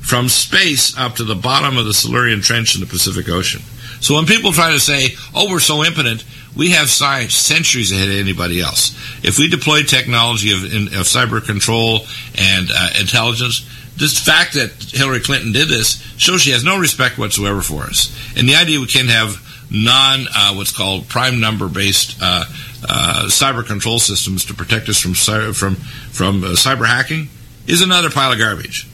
from 0.00 0.28
space 0.28 0.96
up 0.96 1.16
to 1.16 1.24
the 1.24 1.34
bottom 1.34 1.76
of 1.76 1.84
the 1.84 1.92
Silurian 1.92 2.40
Trench 2.40 2.74
in 2.74 2.80
the 2.80 2.86
Pacific 2.86 3.28
Ocean. 3.28 3.60
So 4.00 4.14
when 4.14 4.26
people 4.26 4.52
try 4.52 4.72
to 4.72 4.80
say, 4.80 5.16
oh, 5.34 5.50
we're 5.50 5.60
so 5.60 5.84
impotent, 5.84 6.24
we 6.56 6.70
have 6.70 6.88
science 6.88 7.34
centuries 7.34 7.92
ahead 7.92 8.08
of 8.08 8.14
anybody 8.14 8.60
else. 8.60 8.96
If 9.22 9.38
we 9.38 9.48
deploy 9.48 9.82
technology 9.82 10.52
of, 10.52 10.64
of 10.64 11.04
cyber 11.04 11.44
control 11.44 12.06
and 12.36 12.68
uh, 12.72 12.90
intelligence, 13.00 13.68
this 13.98 14.18
fact 14.18 14.54
that 14.54 14.70
Hillary 14.92 15.20
Clinton 15.20 15.52
did 15.52 15.68
this 15.68 16.00
shows 16.16 16.40
she 16.42 16.52
has 16.52 16.64
no 16.64 16.78
respect 16.78 17.18
whatsoever 17.18 17.60
for 17.60 17.82
us. 17.82 18.14
And 18.36 18.48
the 18.48 18.54
idea 18.54 18.78
we 18.80 18.86
can 18.86 19.06
have 19.06 19.42
non, 19.70 20.26
uh, 20.34 20.54
what's 20.54 20.76
called 20.76 21.08
prime 21.08 21.40
number 21.40 21.68
based 21.68 22.18
uh, 22.22 22.44
uh, 22.88 23.24
cyber 23.26 23.66
control 23.66 23.98
systems 23.98 24.44
to 24.46 24.54
protect 24.54 24.88
us 24.88 25.00
from 25.00 25.14
from 25.14 25.74
from 25.74 26.44
uh, 26.44 26.48
cyber 26.48 26.86
hacking 26.86 27.28
is 27.66 27.82
another 27.82 28.10
pile 28.10 28.32
of 28.32 28.38
garbage. 28.38 28.88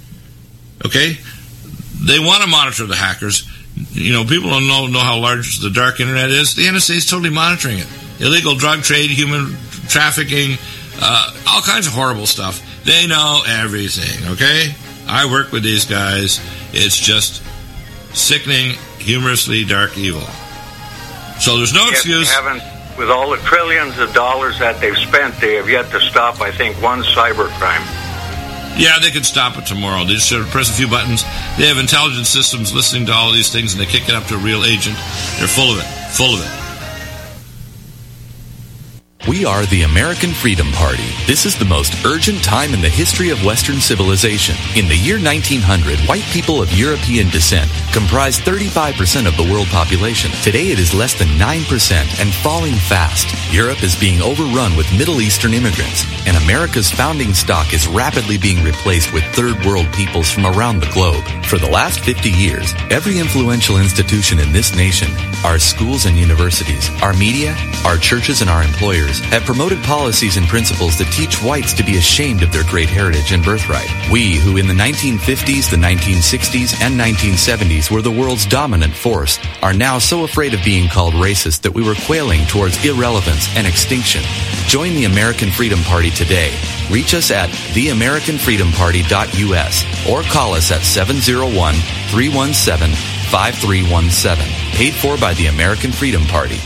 Okay, 0.85 1.17
they 2.05 2.19
want 2.19 2.43
to 2.43 2.49
monitor 2.49 2.87
the 2.87 2.97
hackers. 2.97 3.49
You 3.93 4.13
know, 4.13 4.25
people 4.25 4.51
don't 4.51 4.67
know 4.67 4.87
know 4.87 5.01
how 5.01 5.19
large 5.19 5.59
the 5.59 5.71
dark 5.71 6.01
internet 6.01 6.31
is. 6.31 6.55
The 6.55 6.65
NSA 6.65 6.97
is 6.97 7.07
totally 7.07 7.31
monitoring 7.31 7.79
it. 7.79 7.89
Illegal 8.21 8.55
drug 8.55 8.83
trade, 8.83 9.11
human 9.11 9.57
trafficking, 9.89 10.57
uh, 11.01 11.33
all 11.49 11.63
kinds 11.63 11.87
of 11.87 11.93
horrible 11.93 12.27
stuff. 12.27 12.63
They 12.85 13.07
know 13.07 13.43
everything. 13.47 14.33
Okay, 14.33 14.75
I 15.07 15.31
work 15.31 15.53
with 15.53 15.63
these 15.63 15.85
guys. 15.85 16.41
It's 16.73 16.99
just 16.99 17.43
sickening, 18.15 18.77
humorously 18.99 19.65
dark 19.65 19.97
evil. 19.99 20.27
So 21.41 21.57
there's 21.59 21.75
no 21.75 21.89
excuse. 21.89 22.33
Haven't, 22.33 22.63
with 22.97 23.11
all 23.11 23.31
the 23.31 23.39
trillions 23.39 23.99
of 23.99 24.13
dollars 24.15 24.59
that 24.61 24.81
they've 24.81 24.97
spent, 24.97 25.41
they 25.41 25.55
have 25.55 25.69
yet 25.69 25.91
to 25.91 26.01
stop, 26.01 26.41
I 26.41 26.51
think, 26.51 26.81
one 26.81 27.03
cyber 27.03 27.49
crime. 27.59 27.83
Yeah, 28.77 28.99
they 28.99 29.11
could 29.11 29.27
stop 29.27 29.57
it 29.57 29.67
tomorrow. 29.67 30.05
They 30.05 30.15
just 30.15 30.33
press 30.51 30.71
a 30.71 30.73
few 30.73 30.89
buttons. 30.89 31.23
They 31.59 31.67
have 31.67 31.79
intelligence 31.79 32.29
systems 32.29 32.75
listening 32.75 33.07
to 33.07 33.13
all 33.13 33.31
these 33.31 33.53
things, 33.53 33.73
and 33.73 33.81
they 33.81 33.87
kick 33.87 34.09
it 34.09 34.15
up 34.15 34.25
to 34.29 34.35
a 34.35 34.39
real 34.39 34.65
agent. 34.65 34.97
They're 35.39 35.47
full 35.47 35.71
of 35.71 35.79
it. 35.79 35.87
Full 36.15 36.35
of 36.35 36.41
it. 36.41 36.64
We 39.27 39.47
are 39.47 39.65
the 39.65 39.85
American 39.85 40.35
Freedom 40.35 40.71
Party. 40.73 41.09
This 41.27 41.47
is 41.47 41.57
the 41.57 41.65
most 41.65 42.05
urgent 42.05 42.45
time 42.45 42.75
in 42.75 42.83
the 42.83 42.91
history 42.91 43.31
of 43.31 43.43
Western 43.43 43.81
civilization. 43.81 44.55
In 44.77 44.87
the 44.87 44.99
year 44.99 45.17
1900, 45.17 45.99
white 46.01 46.25
people 46.25 46.61
of 46.61 46.71
European 46.75 47.31
descent 47.31 47.71
comprised 47.91 48.43
35% 48.43 49.27
of 49.27 49.35
the 49.39 49.51
world 49.51 49.69
population. 49.69 50.31
Today 50.43 50.73
it 50.73 50.79
is 50.79 50.93
less 50.93 51.15
than 51.15 51.29
9% 51.39 52.21
and 52.21 52.35
falling 52.35 52.75
fast. 52.75 53.33
Europe 53.51 53.83
is 53.83 53.97
being 53.97 54.21
overrun 54.21 54.77
with 54.77 54.93
Middle 54.93 55.23
Eastern 55.23 55.55
immigrants, 55.55 56.05
and 56.27 56.37
America's 56.37 56.91
founding 56.91 57.35
stock 57.35 57.73
is 57.73 57.87
rapidly 57.87 58.39
being 58.39 58.63
replaced 58.65 59.13
with 59.13 59.25
third 59.35 59.65
world 59.65 59.87
peoples 59.93 60.31
from 60.31 60.47
around 60.47 60.81
the 60.81 60.91
globe. 60.93 61.23
For 61.45 61.59
the 61.59 61.69
last 61.69 62.01
50 62.01 62.31
years, 62.31 62.75
every 62.91 63.19
influential 63.19 63.79
institution 63.79 64.39
in 64.39 64.53
this 64.53 64.75
nation, 64.75 65.09
our 65.45 65.59
schools 65.59 66.07
and 66.07 66.17
universities, 66.17 66.89
our 67.03 67.13
media, 67.13 67.55
our 67.85 67.97
churches 67.97 68.41
and 68.41 68.49
our 68.49 68.63
employers, 68.63 69.21
have 69.21 69.45
promoted 69.45 69.83
policies 69.85 70.37
and 70.37 70.47
principles 70.47 70.97
that 70.99 71.13
teach 71.13 71.43
whites 71.43 71.75
to 71.75 71.85
be 71.85 71.99
ashamed 71.99 72.43
of 72.43 72.53
their 72.53 72.65
great 72.65 72.89
heritage 72.89 73.33
and 73.33 73.45
birthright. 73.45 73.91
We, 74.11 74.37
who 74.37 74.57
in 74.57 74.67
the 74.67 74.75
1950s, 74.75 75.71
the 75.71 75.77
1960s, 75.77 76.81
and 76.81 76.99
1970s 76.99 77.91
were 77.91 78.03
the 78.03 78.11
world's 78.11 78.47
dominant 78.47 78.95
force, 78.95 79.39
are 79.63 79.75
now 79.75 79.99
so 79.99 80.25
afraid 80.25 80.55
of 80.55 80.65
being 80.65 80.89
called 80.89 81.15
racist 81.15 81.61
that 81.63 81.75
we 81.75 81.83
were 81.83 81.95
quailing 82.07 82.47
towards 82.47 82.83
irrelevance 82.85 83.55
and 83.57 83.67
extinction. 83.67 84.23
Join 84.67 84.95
the 84.95 85.05
American 85.05 85.51
Freedom 85.51 85.81
Party 85.81 86.11
today. 86.15 86.57
Reach 86.91 87.15
us 87.15 87.31
at 87.31 87.51
theamericanfreedomparty.us 87.51 90.09
or 90.09 90.23
call 90.23 90.55
us 90.55 90.73
at 90.73 90.83
701 90.83 91.75
317 92.11 92.97
5317. 93.31 94.77
Paid 94.77 94.95
for 94.95 95.17
by 95.19 95.35
the 95.35 95.47
American 95.47 95.93
Freedom 95.93 96.25
Party. 96.25 96.59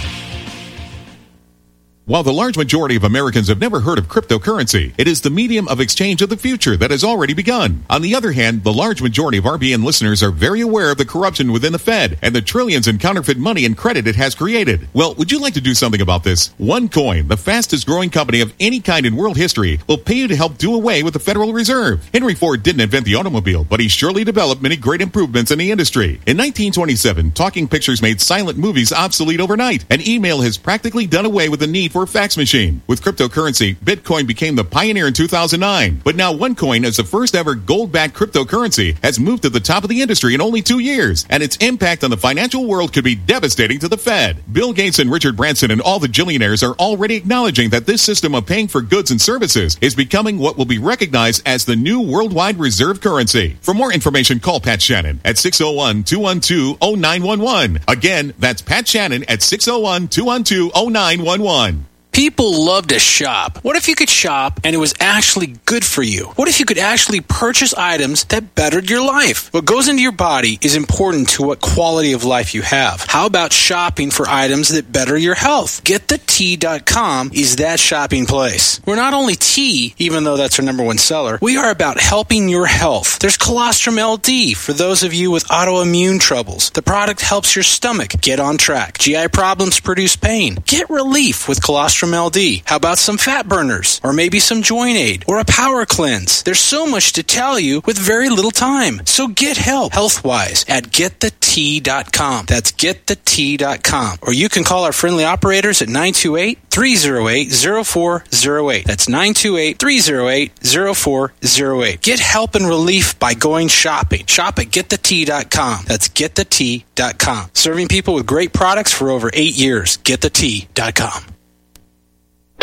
While 2.08 2.22
the 2.22 2.32
large 2.32 2.56
majority 2.56 2.96
of 2.96 3.04
Americans 3.04 3.48
have 3.48 3.60
never 3.60 3.80
heard 3.80 3.98
of 3.98 4.08
cryptocurrency, 4.08 4.94
it 4.96 5.06
is 5.06 5.20
the 5.20 5.28
medium 5.28 5.68
of 5.68 5.78
exchange 5.78 6.22
of 6.22 6.30
the 6.30 6.38
future 6.38 6.74
that 6.74 6.90
has 6.90 7.04
already 7.04 7.34
begun. 7.34 7.84
On 7.90 8.00
the 8.00 8.14
other 8.14 8.32
hand, 8.32 8.64
the 8.64 8.72
large 8.72 9.02
majority 9.02 9.36
of 9.36 9.44
RBN 9.44 9.84
listeners 9.84 10.22
are 10.22 10.30
very 10.30 10.62
aware 10.62 10.90
of 10.90 10.96
the 10.96 11.04
corruption 11.04 11.52
within 11.52 11.74
the 11.74 11.78
Fed 11.78 12.18
and 12.22 12.34
the 12.34 12.40
trillions 12.40 12.88
in 12.88 12.96
counterfeit 12.96 13.36
money 13.36 13.66
and 13.66 13.76
credit 13.76 14.06
it 14.06 14.16
has 14.16 14.34
created. 14.34 14.88
Well, 14.94 15.16
would 15.16 15.30
you 15.30 15.38
like 15.38 15.52
to 15.52 15.60
do 15.60 15.74
something 15.74 16.00
about 16.00 16.24
this? 16.24 16.48
OneCoin, 16.58 17.28
the 17.28 17.36
fastest 17.36 17.86
growing 17.86 18.08
company 18.08 18.40
of 18.40 18.54
any 18.58 18.80
kind 18.80 19.04
in 19.04 19.14
world 19.14 19.36
history, 19.36 19.78
will 19.86 19.98
pay 19.98 20.14
you 20.14 20.28
to 20.28 20.36
help 20.36 20.56
do 20.56 20.74
away 20.74 21.02
with 21.02 21.12
the 21.12 21.20
Federal 21.20 21.52
Reserve. 21.52 22.08
Henry 22.14 22.34
Ford 22.34 22.62
didn't 22.62 22.80
invent 22.80 23.04
the 23.04 23.16
automobile, 23.16 23.64
but 23.64 23.80
he 23.80 23.88
surely 23.88 24.24
developed 24.24 24.62
many 24.62 24.76
great 24.76 25.02
improvements 25.02 25.50
in 25.50 25.58
the 25.58 25.70
industry. 25.70 26.22
In 26.26 26.38
1927, 26.38 27.32
talking 27.32 27.68
pictures 27.68 28.00
made 28.00 28.22
silent 28.22 28.56
movies 28.56 28.94
obsolete 28.94 29.40
overnight, 29.40 29.84
and 29.90 30.08
email 30.08 30.40
has 30.40 30.56
practically 30.56 31.06
done 31.06 31.26
away 31.26 31.50
with 31.50 31.60
the 31.60 31.66
need 31.66 31.92
for 31.92 31.97
fax 32.06 32.36
machine. 32.36 32.82
With 32.86 33.02
cryptocurrency, 33.02 33.76
Bitcoin 33.76 34.26
became 34.26 34.54
the 34.54 34.64
pioneer 34.64 35.08
in 35.08 35.12
2009. 35.12 36.00
But 36.04 36.16
now 36.16 36.32
OneCoin, 36.32 36.84
as 36.84 36.98
the 36.98 37.04
first 37.04 37.34
ever 37.34 37.54
gold-backed 37.54 38.14
cryptocurrency, 38.14 38.96
has 39.02 39.18
moved 39.18 39.42
to 39.42 39.50
the 39.50 39.60
top 39.60 39.82
of 39.82 39.90
the 39.90 40.02
industry 40.02 40.34
in 40.34 40.40
only 40.40 40.62
two 40.62 40.78
years, 40.78 41.26
and 41.28 41.42
its 41.42 41.56
impact 41.56 42.04
on 42.04 42.10
the 42.10 42.16
financial 42.16 42.66
world 42.66 42.92
could 42.92 43.04
be 43.04 43.16
devastating 43.16 43.80
to 43.80 43.88
the 43.88 43.98
Fed. 43.98 44.36
Bill 44.52 44.72
Gates 44.72 45.00
and 45.00 45.10
Richard 45.10 45.36
Branson 45.36 45.70
and 45.70 45.80
all 45.80 45.98
the 45.98 46.08
billionaires 46.08 46.62
are 46.62 46.74
already 46.74 47.16
acknowledging 47.16 47.70
that 47.70 47.86
this 47.86 48.02
system 48.02 48.34
of 48.34 48.44
paying 48.46 48.68
for 48.68 48.82
goods 48.82 49.10
and 49.10 49.20
services 49.20 49.76
is 49.80 49.94
becoming 49.94 50.38
what 50.38 50.56
will 50.56 50.64
be 50.64 50.78
recognized 50.78 51.42
as 51.46 51.64
the 51.64 51.76
new 51.76 52.00
worldwide 52.00 52.58
reserve 52.58 53.00
currency. 53.00 53.56
For 53.60 53.74
more 53.74 53.92
information, 53.92 54.40
call 54.40 54.60
Pat 54.60 54.82
Shannon 54.82 55.20
at 55.24 55.36
601-212-0911. 55.36 57.82
Again, 57.88 58.34
that's 58.38 58.62
Pat 58.62 58.86
Shannon 58.86 59.24
at 59.24 59.40
601-212-0911. 59.40 61.80
People 62.18 62.64
love 62.64 62.88
to 62.88 62.98
shop. 62.98 63.60
What 63.62 63.76
if 63.76 63.86
you 63.86 63.94
could 63.94 64.10
shop 64.10 64.58
and 64.64 64.74
it 64.74 64.78
was 64.78 64.92
actually 64.98 65.54
good 65.66 65.84
for 65.84 66.02
you? 66.02 66.24
What 66.34 66.48
if 66.48 66.58
you 66.58 66.66
could 66.66 66.76
actually 66.76 67.20
purchase 67.20 67.72
items 67.74 68.24
that 68.24 68.56
bettered 68.56 68.90
your 68.90 69.06
life? 69.06 69.54
What 69.54 69.64
goes 69.64 69.86
into 69.86 70.02
your 70.02 70.10
body 70.10 70.58
is 70.60 70.74
important 70.74 71.28
to 71.28 71.44
what 71.44 71.60
quality 71.60 72.14
of 72.14 72.24
life 72.24 72.56
you 72.56 72.62
have. 72.62 73.04
How 73.06 73.26
about 73.26 73.52
shopping 73.52 74.10
for 74.10 74.26
items 74.28 74.70
that 74.70 74.90
better 74.90 75.16
your 75.16 75.36
health? 75.36 75.84
GetTheT.com 75.84 77.30
is 77.34 77.54
that 77.54 77.78
shopping 77.78 78.26
place. 78.26 78.80
We're 78.84 78.96
not 78.96 79.14
only 79.14 79.36
tea, 79.36 79.94
even 79.98 80.24
though 80.24 80.36
that's 80.36 80.58
our 80.58 80.64
number 80.64 80.82
one 80.82 80.98
seller, 80.98 81.38
we 81.40 81.56
are 81.56 81.70
about 81.70 82.00
helping 82.00 82.48
your 82.48 82.66
health. 82.66 83.20
There's 83.20 83.36
Colostrum 83.36 83.94
LD 83.94 84.56
for 84.56 84.72
those 84.72 85.04
of 85.04 85.14
you 85.14 85.30
with 85.30 85.46
autoimmune 85.46 86.18
troubles. 86.18 86.70
The 86.70 86.82
product 86.82 87.20
helps 87.20 87.54
your 87.54 87.62
stomach 87.62 88.20
get 88.20 88.40
on 88.40 88.58
track. 88.58 88.98
GI 88.98 89.28
problems 89.28 89.78
produce 89.78 90.16
pain. 90.16 90.56
Get 90.66 90.90
relief 90.90 91.46
with 91.46 91.62
Colostrum 91.62 92.07
LD. 92.14 92.62
How 92.64 92.76
about 92.76 92.98
some 92.98 93.18
fat 93.18 93.48
burners? 93.48 94.00
Or 94.02 94.12
maybe 94.12 94.38
some 94.38 94.62
joint 94.62 94.96
aid? 94.96 95.24
Or 95.26 95.38
a 95.38 95.44
power 95.44 95.84
cleanse? 95.86 96.42
There's 96.42 96.60
so 96.60 96.86
much 96.86 97.12
to 97.14 97.22
tell 97.22 97.58
you 97.58 97.82
with 97.86 97.98
very 97.98 98.28
little 98.28 98.50
time. 98.50 99.00
So 99.06 99.28
get 99.28 99.56
help 99.56 99.92
health-wise 99.92 100.64
at 100.68 100.84
GetTheT.com. 100.84 102.46
That's 102.46 102.72
GetTheT.com. 102.72 104.18
Or 104.22 104.32
you 104.32 104.48
can 104.48 104.64
call 104.64 104.84
our 104.84 104.92
friendly 104.92 105.24
operators 105.24 105.82
at 105.82 105.88
928-308-0408. 105.88 108.84
That's 108.84 109.06
928-308-0408. 109.06 112.00
Get 112.00 112.20
help 112.20 112.54
and 112.54 112.66
relief 112.66 113.18
by 113.18 113.34
going 113.34 113.68
shopping. 113.68 114.26
Shop 114.26 114.58
at 114.58 114.66
GetTheT.com. 114.66 115.84
That's 115.86 116.08
GetTheT.com. 116.08 117.50
Serving 117.54 117.88
people 117.88 118.14
with 118.14 118.26
great 118.26 118.52
products 118.52 118.92
for 118.92 119.10
over 119.10 119.30
eight 119.32 119.56
years. 119.56 119.96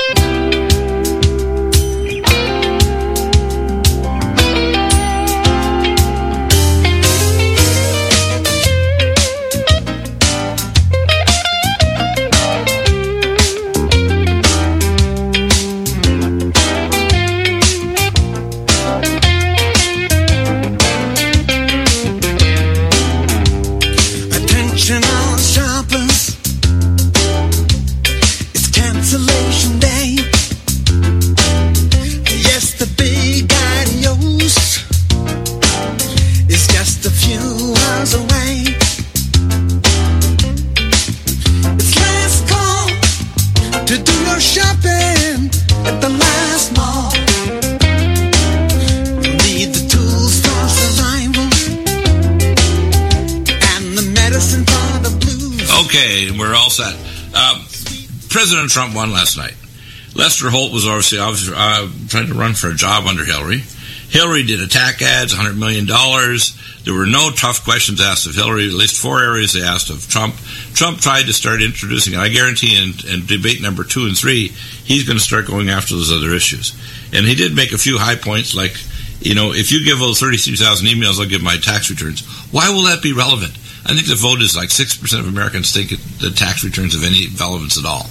GetTheT.com. 0.06 0.36
Attention 0.36 0.45
set. 56.76 56.96
Uh, 57.34 57.64
President 58.30 58.70
Trump 58.70 58.96
won 58.96 59.12
last 59.12 59.38
night. 59.38 59.56
Lester 60.16 60.50
Holt 60.50 60.72
was 60.72 60.86
obviously, 60.86 61.20
obviously 61.20 61.56
uh, 61.58 61.88
trying 62.08 62.28
to 62.28 62.34
run 62.34 62.54
for 62.54 62.70
a 62.70 62.76
job 62.76 63.06
under 63.06 63.26
Hillary. 63.26 63.64
Hillary 64.10 64.44
did 64.44 64.62
attack 64.62 65.02
ads, 65.02 65.34
$100 65.34 65.58
million. 65.58 65.86
There 65.88 66.94
were 66.94 67.06
no 67.06 67.32
tough 67.32 67.64
questions 67.64 68.00
asked 68.00 68.28
of 68.28 68.36
Hillary, 68.36 68.68
at 68.68 68.74
least 68.74 69.02
four 69.02 69.22
areas 69.22 69.54
they 69.54 69.62
asked 69.62 69.90
of 69.90 70.08
Trump. 70.08 70.36
Trump 70.74 71.00
tried 71.00 71.24
to 71.24 71.34
start 71.34 71.62
introducing, 71.62 72.14
and 72.14 72.22
I 72.22 72.30
guarantee 72.30 72.78
in, 72.78 72.94
in 73.12 73.26
debate 73.26 73.62
number 73.62 73.84
two 73.84 74.06
and 74.06 74.18
three, 74.18 74.50
he's 74.86 75.04
going 75.04 75.18
to 75.18 75.24
start 75.24 75.48
going 75.48 75.70
after 75.70 75.96
those 75.96 76.14
other 76.14 76.34
issues. 76.34 76.78
And 77.12 77.26
he 77.26 77.36
did 77.36 77.56
make 77.56 77.74
a 77.74 77.78
few 77.78 77.98
high 77.98 78.16
points, 78.16 78.56
like, 78.56 78.78
you 79.20 79.34
know, 79.34 79.54
if 79.54 79.72
you 79.72 79.84
give 79.84 80.00
those 80.00 80.20
33,000 80.20 80.88
emails, 80.88 81.20
I'll 81.20 81.28
give 81.28 81.42
my 81.42 81.58
tax 81.58 81.90
returns. 81.90 82.22
Why 82.52 82.70
will 82.70 82.84
that 82.84 83.02
be 83.02 83.12
relevant? 83.12 83.58
I 83.86 83.94
think 83.94 84.08
the 84.08 84.16
vote 84.16 84.42
is 84.42 84.58
like 84.58 84.70
6% 84.70 85.20
of 85.20 85.28
Americans 85.28 85.72
think 85.72 85.90
the 86.20 86.32
tax 86.32 86.64
returns 86.64 86.96
have 86.96 87.04
any 87.04 87.28
relevance 87.40 87.78
at 87.78 87.86
all. 87.86 88.10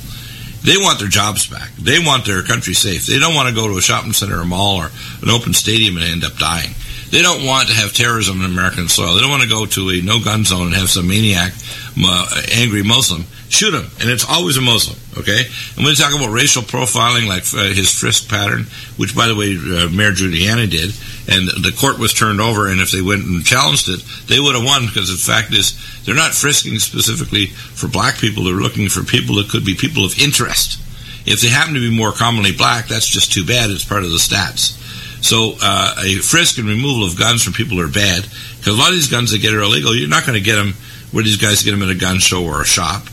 They 0.63 0.79
want 0.79 0.99
their 0.99 1.09
jobs 1.09 1.47
back. 1.47 1.71
They 1.77 1.99
want 1.99 2.25
their 2.25 2.43
country 2.43 2.75
safe. 2.75 3.07
They 3.07 3.19
don't 3.19 3.35
want 3.35 3.49
to 3.49 3.55
go 3.55 3.69
to 3.69 3.77
a 3.77 3.83
shopping 3.83 4.13
center 4.13 4.41
or 4.41 4.45
mall 4.45 4.77
or 4.77 4.91
an 5.21 5.31
open 5.31 5.53
stadium 5.53 5.97
and 5.97 6.07
end 6.07 6.25
up 6.25 6.39
dying. 6.39 6.71
They 7.15 7.23
don't 7.23 7.47
want 7.47 7.69
to 7.69 7.75
have 7.75 7.93
terrorism 7.93 8.41
on 8.41 8.51
American 8.51 8.89
soil. 8.89 9.15
They 9.15 9.21
don't 9.21 9.31
want 9.31 9.45
to 9.45 9.49
go 9.49 9.67
to 9.67 9.91
a 9.91 10.03
no 10.03 10.19
gun 10.19 10.43
zone 10.43 10.67
and 10.67 10.75
have 10.75 10.91
some 10.91 11.07
maniac, 11.07 11.53
uh, 11.97 12.43
angry 12.51 12.83
Muslim 12.83 13.23
shoot 13.55 13.73
him. 13.73 13.87
And 14.01 14.11
it's 14.11 14.27
always 14.29 14.57
a 14.57 14.61
Muslim, 14.61 14.99
okay? 15.19 15.47
And 15.47 15.87
when 15.87 15.87
we 15.87 15.95
talk 15.95 16.15
about 16.15 16.35
racial 16.35 16.63
profiling, 16.63 17.29
like 17.29 17.47
uh, 17.55 17.73
his 17.73 17.95
frisk 17.95 18.29
pattern, 18.29 18.67
which, 18.97 19.15
by 19.15 19.29
the 19.29 19.37
way, 19.37 19.55
uh, 19.55 19.89
Mayor 19.95 20.11
Giuliani 20.11 20.69
did, 20.69 20.91
and 21.31 21.47
the 21.63 21.71
court 21.71 21.99
was 21.99 22.13
turned 22.13 22.41
over, 22.41 22.67
and 22.67 22.81
if 22.81 22.91
they 22.91 23.01
went 23.01 23.25
and 23.25 23.45
challenged 23.45 23.89
it, 23.89 24.03
they 24.27 24.41
would 24.41 24.55
have 24.55 24.65
won 24.65 24.87
because 24.87 25.09
the 25.09 25.33
fact 25.33 25.55
is 25.55 25.79
they're 26.05 26.19
not 26.19 26.35
frisking 26.35 26.79
specifically 26.79 27.47
for 27.47 27.87
black 27.87 28.19
people. 28.19 28.45
They're 28.45 28.55
looking 28.55 28.89
for 28.89 29.05
people 29.05 29.37
that 29.37 29.49
could 29.49 29.65
be 29.65 29.75
people 29.75 30.05
of 30.05 30.19
interest. 30.19 30.81
If 31.25 31.41
they 31.41 31.49
happen 31.49 31.75
to 31.75 31.81
be 31.81 31.95
more 31.95 32.13
commonly 32.13 32.53
black, 32.53 32.89
that's 32.89 33.07
just 33.07 33.33
too 33.33 33.47
bad. 33.47 33.71
It's 33.71 33.85
part 33.85 34.05
of 34.05 34.11
the 34.11 34.19
stats. 34.19 34.81
So 35.25 35.55
uh, 35.63 35.95
a 36.05 36.17
frisk 36.17 36.59
and 36.59 36.69
removal 36.69 37.07
of 37.07 37.19
guns 37.19 37.43
from 37.43 37.55
people 37.55 37.81
are 37.81 37.89
bad 37.89 38.29
because 38.59 38.77
a 38.77 38.79
lot 38.79 38.91
of 38.91 38.95
these 38.95 39.09
guns 39.09 39.31
that 39.31 39.41
get 39.41 39.55
are 39.55 39.63
illegal. 39.63 39.97
You're 39.97 40.07
not 40.07 40.27
going 40.27 40.39
to 40.39 40.45
get 40.45 40.57
them 40.57 40.75
where 41.13 41.25
these 41.25 41.39
guys 41.39 41.63
get 41.63 41.71
them 41.71 41.83
at 41.83 41.89
a 41.89 41.95
gun 41.95 42.19
show 42.19 42.45
or 42.45 42.61
a 42.61 42.67
shop. 42.67 43.05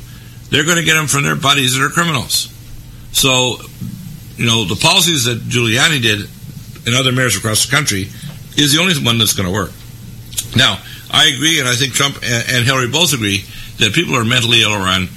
They're 0.49 0.65
going 0.65 0.75
to 0.75 0.83
get 0.83 0.95
them 0.95 1.07
from 1.07 1.23
their 1.23 1.37
buddies 1.37 1.73
that 1.73 1.81
are 1.81 1.89
criminals. 1.89 2.51
So, 3.13 3.63
you 4.35 4.45
know, 4.45 4.65
the 4.65 4.75
policies 4.75 5.23
that 5.23 5.39
Giuliani 5.39 6.01
did 6.01 6.27
and 6.85 6.95
other 6.95 7.13
mayors 7.13 7.37
across 7.37 7.65
the 7.65 7.71
country 7.71 8.11
is 8.59 8.73
the 8.73 8.81
only 8.81 8.93
one 8.99 9.17
that's 9.17 9.31
going 9.31 9.47
to 9.47 9.53
work. 9.53 9.71
Now, 10.53 10.83
I 11.11 11.31
agree, 11.33 11.61
and 11.61 11.69
I 11.69 11.75
think 11.75 11.93
Trump 11.93 12.17
and 12.23 12.65
Hillary 12.65 12.89
both 12.89 13.13
agree 13.13 13.45
that 13.79 13.93
people 13.93 14.17
are 14.17 14.25
mentally 14.25 14.63
ill 14.63 14.71
or 14.71 14.83
on 14.83 15.07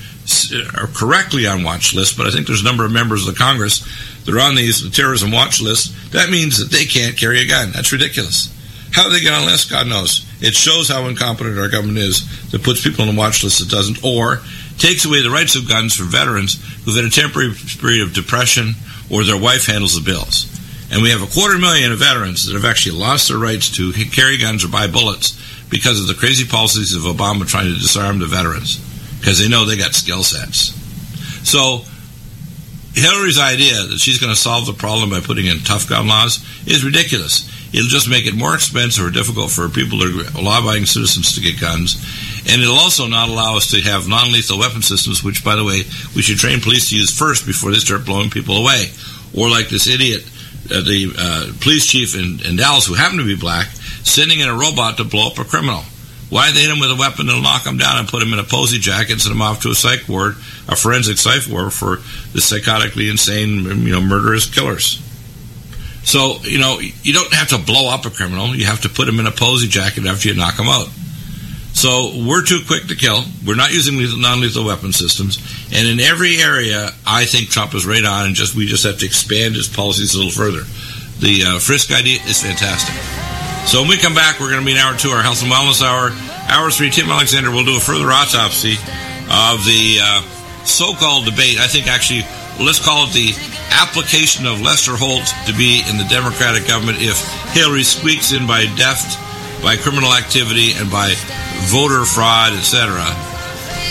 are 0.79 0.87
correctly 0.87 1.47
on 1.47 1.65
watch 1.65 1.93
lists, 1.93 2.17
but 2.17 2.27
I 2.27 2.31
think 2.31 2.47
there's 2.47 2.63
a 2.63 2.65
number 2.65 2.87
of 2.87 2.93
members 2.93 3.27
of 3.27 3.35
the 3.35 3.39
Congress 3.39 3.85
that 4.25 4.35
are 4.35 4.41
on 4.41 4.55
these 4.55 4.89
terrorism 4.95 5.31
watch 5.31 5.61
lists. 5.61 6.11
That 6.11 6.31
means 6.31 6.59
that 6.59 6.71
they 6.71 6.85
can't 6.85 7.17
carry 7.17 7.41
a 7.41 7.49
gun. 7.49 7.73
That's 7.73 7.93
ridiculous. 7.93 8.51
How 8.93 9.09
they 9.09 9.21
get 9.21 9.33
on 9.33 9.47
lists? 9.47 9.71
God 9.71 9.89
knows. 9.89 10.25
It 10.41 10.55
shows 10.55 10.89
how 10.89 11.07
incompetent 11.07 11.59
our 11.59 11.69
government 11.69 11.99
is 11.99 12.51
that 12.51 12.63
puts 12.63 12.83
people 12.83 13.03
on 13.03 13.15
the 13.15 13.19
watch 13.19 13.43
list 13.43 13.59
that 13.59 13.69
doesn't, 13.69 14.05
or 14.05 14.41
takes 14.79 15.05
away 15.05 15.23
the 15.23 15.31
rights 15.31 15.57
of 15.57 15.69
guns 15.69 15.97
for 15.97 16.05
veterans 16.05 16.63
who've 16.85 16.95
had 16.95 17.05
a 17.05 17.11
temporary 17.11 17.53
period 17.81 18.03
of 18.03 18.15
depression 18.15 18.75
or 19.11 19.25
their 19.25 19.41
wife 19.41 19.67
handles 19.67 19.95
the 19.95 20.05
bills. 20.05 20.47
And 20.93 21.03
we 21.03 21.11
have 21.11 21.23
a 21.23 21.33
quarter 21.33 21.59
million 21.59 21.93
of 21.93 21.99
veterans 21.99 22.47
that 22.47 22.55
have 22.55 22.65
actually 22.65 22.99
lost 22.99 23.29
their 23.29 23.39
rights 23.39 23.69
to 23.77 23.93
carry 23.93 24.39
guns 24.39 24.65
or 24.65 24.69
buy 24.69 24.87
bullets 24.87 25.41
because 25.71 26.01
of 26.01 26.07
the 26.07 26.15
crazy 26.15 26.47
policies 26.47 26.95
of 26.95 27.03
Obama 27.03 27.49
trying 27.49 27.67
to 27.67 27.81
disarm 27.81 28.19
the 28.21 28.27
veterans 28.27 28.79
because 29.19 29.41
they 29.41 29.49
know 29.49 29.65
they 29.65 29.77
got 29.77 29.95
skill 29.95 30.23
sets. 30.23 30.71
So 31.49 31.83
Hillary's 32.95 33.41
idea 33.41 33.75
that 33.75 33.99
she's 33.99 34.21
going 34.21 34.33
to 34.33 34.39
solve 34.39 34.67
the 34.67 34.73
problem 34.73 35.11
by 35.11 35.21
putting 35.21 35.47
in 35.47 35.59
tough 35.59 35.89
gun 35.89 36.07
laws 36.07 36.39
is 36.67 36.85
ridiculous. 36.85 37.51
It'll 37.75 37.89
just 37.91 38.09
make 38.09 38.25
it 38.27 38.37
more 38.37 38.55
expensive 38.55 39.05
or 39.05 39.11
difficult 39.11 39.51
for 39.51 39.69
people, 39.69 39.99
law-abiding 39.99 40.87
citizens, 40.87 41.35
to 41.35 41.41
get 41.41 41.61
guns, 41.61 41.99
and 42.49 42.63
it'll 42.63 42.79
also 42.79 43.09
not 43.09 43.29
allow 43.29 43.57
us 43.57 43.71
to 43.73 43.81
have 43.81 44.07
non-lethal 44.07 44.61
weapon 44.61 44.83
systems, 44.83 45.25
which, 45.25 45.45
by 45.45 45.57
the 45.57 45.65
way, 45.65 45.83
we 46.15 46.23
should 46.23 46.39
train 46.39 46.61
police 46.61 46.91
to 46.91 46.97
use 46.97 47.11
first 47.11 47.47
before 47.47 47.73
they 47.73 47.79
start 47.79 48.07
blowing 48.07 48.31
people 48.31 48.57
away. 48.57 48.93
Or 49.37 49.51
like 49.51 49.69
this 49.69 49.89
idiot, 49.89 50.23
uh, 50.71 50.87
the 50.87 51.13
uh, 51.19 51.53
police 51.61 51.87
chief 51.87 52.15
in, 52.15 52.39
in 52.47 52.55
Dallas, 52.55 52.87
who 52.87 52.95
happened 52.95 53.19
to 53.19 53.27
be 53.27 53.35
black, 53.35 53.67
sending 54.07 54.39
in 54.39 54.49
a 54.49 54.55
robot 54.55 54.99
to 54.99 55.05
blow 55.05 55.27
up 55.27 55.39
a 55.39 55.45
criminal. 55.45 55.83
Why 56.31 56.51
they 56.51 56.61
hit 56.61 56.71
him 56.71 56.81
with 56.81 56.91
a 56.91 56.97
weapon 56.97 57.27
that'll 57.27 57.43
knock 57.43 57.65
him 57.65 57.77
down 57.77 57.99
and 57.99 58.09
put 58.09 58.23
him 58.23 58.33
in 58.33 58.39
a 58.39 58.45
Posey 58.45 58.79
jacket 58.79 59.13
and 59.13 59.21
send 59.21 59.35
him 59.35 59.43
off 59.43 59.63
to 59.63 59.71
a 59.71 59.75
psych 59.75 60.09
ward, 60.09 60.35
a 60.69 60.75
forensic 60.75 61.19
psych 61.19 61.47
ward 61.49 61.73
for 61.73 61.97
the 62.33 62.41
psychotically 62.41 63.11
insane, 63.11 63.65
you 63.87 63.93
know, 63.93 64.01
murderous 64.01 64.53
killers. 64.53 65.01
So, 66.05 66.39
you 66.43 66.59
know, 66.59 66.81
you 66.81 67.13
don't 67.13 67.33
have 67.33 67.49
to 67.49 67.59
blow 67.59 67.89
up 67.89 68.05
a 68.05 68.11
criminal. 68.11 68.55
You 68.55 68.67
have 68.67 68.83
to 68.83 68.89
put 68.89 69.09
him 69.09 69.21
in 69.21 69.27
a 69.27 69.31
Posey 69.31 69.69
jacket 69.69 70.07
after 70.07 70.29
you 70.29 70.35
knock 70.35 70.59
him 70.59 70.69
out. 70.69 70.89
So 71.75 72.13
we're 72.27 72.45
too 72.45 72.61
quick 72.67 72.87
to 72.87 72.95
kill. 72.95 73.25
We're 73.45 73.57
not 73.57 73.73
using 73.73 73.97
non-lethal 74.21 74.65
weapon 74.65 74.93
systems, 74.93 75.39
and 75.75 75.89
in 75.89 75.99
every 75.99 76.37
area, 76.37 76.91
I 77.05 77.25
think 77.25 77.49
Trump 77.49 77.75
is 77.75 77.85
right 77.85 78.05
on, 78.05 78.27
and 78.27 78.35
just 78.35 78.55
we 78.55 78.67
just 78.67 78.85
have 78.85 78.99
to 78.99 79.07
expand 79.07 79.57
his 79.57 79.69
policies 79.69 80.15
a 80.15 80.19
little 80.19 80.33
further. 80.33 80.63
The 81.19 81.43
uh, 81.45 81.59
Frisk 81.59 81.91
idea 81.91 82.21
is 82.27 82.43
fantastic. 82.43 83.24
So 83.67 83.81
when 83.81 83.89
we 83.89 83.97
come 83.97 84.15
back, 84.15 84.39
we're 84.39 84.51
going 84.51 84.61
to 84.61 84.67
be 84.67 84.73
in 84.73 84.79
hour 84.79 84.97
two, 84.97 85.09
our 85.09 85.23
health 85.23 85.43
and 85.43 85.51
wellness 85.51 85.81
hour. 85.81 86.13
Hour 86.53 86.71
three, 86.71 86.91
Tim 86.91 87.09
Alexander 87.09 87.51
will 87.51 87.65
do 87.65 87.77
a 87.77 87.81
further 87.81 88.13
autopsy 88.13 88.77
of 89.33 89.65
the 89.65 89.99
uh, 90.05 90.23
so-called 90.69 91.25
debate. 91.25 91.59
I 91.59 91.67
think 91.67 91.89
actually, 91.89 92.29
let's 92.61 92.79
call 92.79 93.09
it 93.09 93.13
the 93.17 93.33
application 93.73 94.47
of 94.47 94.61
Lester 94.61 94.95
Holt 94.95 95.25
to 95.49 95.53
be 95.57 95.83
in 95.89 95.97
the 95.97 96.05
Democratic 96.13 96.69
government 96.69 96.99
if 97.01 97.19
Hillary 97.57 97.83
squeaks 97.83 98.33
in 98.33 98.47
by 98.47 98.69
deft, 98.77 99.17
by 99.65 99.77
criminal 99.81 100.13
activity, 100.13 100.77
and 100.77 100.93
by 100.93 101.17
voter 101.73 102.05
fraud, 102.05 102.53
etc. 102.53 103.01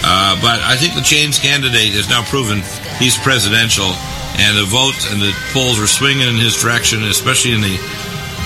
Uh, 0.05 0.37
but 0.37 0.61
I 0.61 0.77
think 0.77 0.93
the 0.93 1.03
changed 1.03 1.41
candidate 1.41 1.97
has 1.97 2.07
now 2.07 2.21
proven 2.29 2.61
he's 3.01 3.17
presidential, 3.17 3.89
and 4.37 4.53
the 4.53 4.69
votes 4.69 5.09
and 5.11 5.19
the 5.19 5.33
polls 5.51 5.81
are 5.81 5.89
swinging 5.89 6.29
in 6.29 6.37
his 6.37 6.55
direction, 6.61 7.03
especially 7.09 7.57
in 7.57 7.61
the 7.61 7.77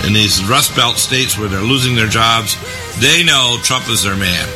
in 0.06 0.12
these 0.12 0.44
Rust 0.44 0.74
Belt 0.76 0.96
states 0.96 1.38
where 1.38 1.48
they're 1.48 1.60
losing 1.60 1.94
their 1.94 2.08
jobs. 2.08 2.56
They 3.00 3.24
know 3.24 3.58
Trump 3.62 3.88
is 3.88 4.02
their 4.02 4.16
man. 4.16 4.48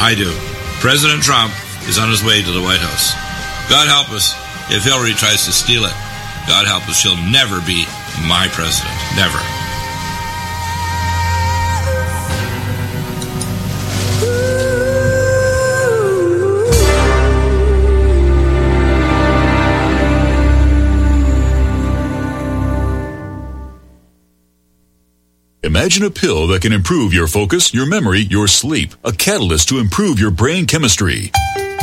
I 0.00 0.14
do. 0.14 0.30
President 0.80 1.22
Trump 1.22 1.52
is 1.88 1.98
on 1.98 2.08
his 2.08 2.22
way 2.22 2.42
to 2.42 2.52
the 2.52 2.62
White 2.62 2.80
House. 2.80 3.12
God 3.68 3.88
help 3.88 4.10
us 4.10 4.32
if 4.70 4.84
Hillary 4.84 5.12
tries 5.12 5.44
to 5.46 5.52
steal 5.52 5.84
it. 5.84 5.94
God 6.46 6.66
help 6.66 6.88
us, 6.88 7.00
she'll 7.00 7.16
never 7.16 7.60
be 7.60 7.84
my 8.26 8.48
president. 8.52 8.94
Never. 9.16 9.57
Imagine 25.68 26.04
a 26.04 26.10
pill 26.10 26.46
that 26.46 26.62
can 26.62 26.72
improve 26.72 27.12
your 27.12 27.26
focus, 27.26 27.74
your 27.74 27.84
memory, 27.84 28.20
your 28.20 28.48
sleep, 28.48 28.94
a 29.04 29.12
catalyst 29.12 29.68
to 29.68 29.78
improve 29.78 30.18
your 30.18 30.30
brain 30.30 30.64
chemistry. 30.64 31.30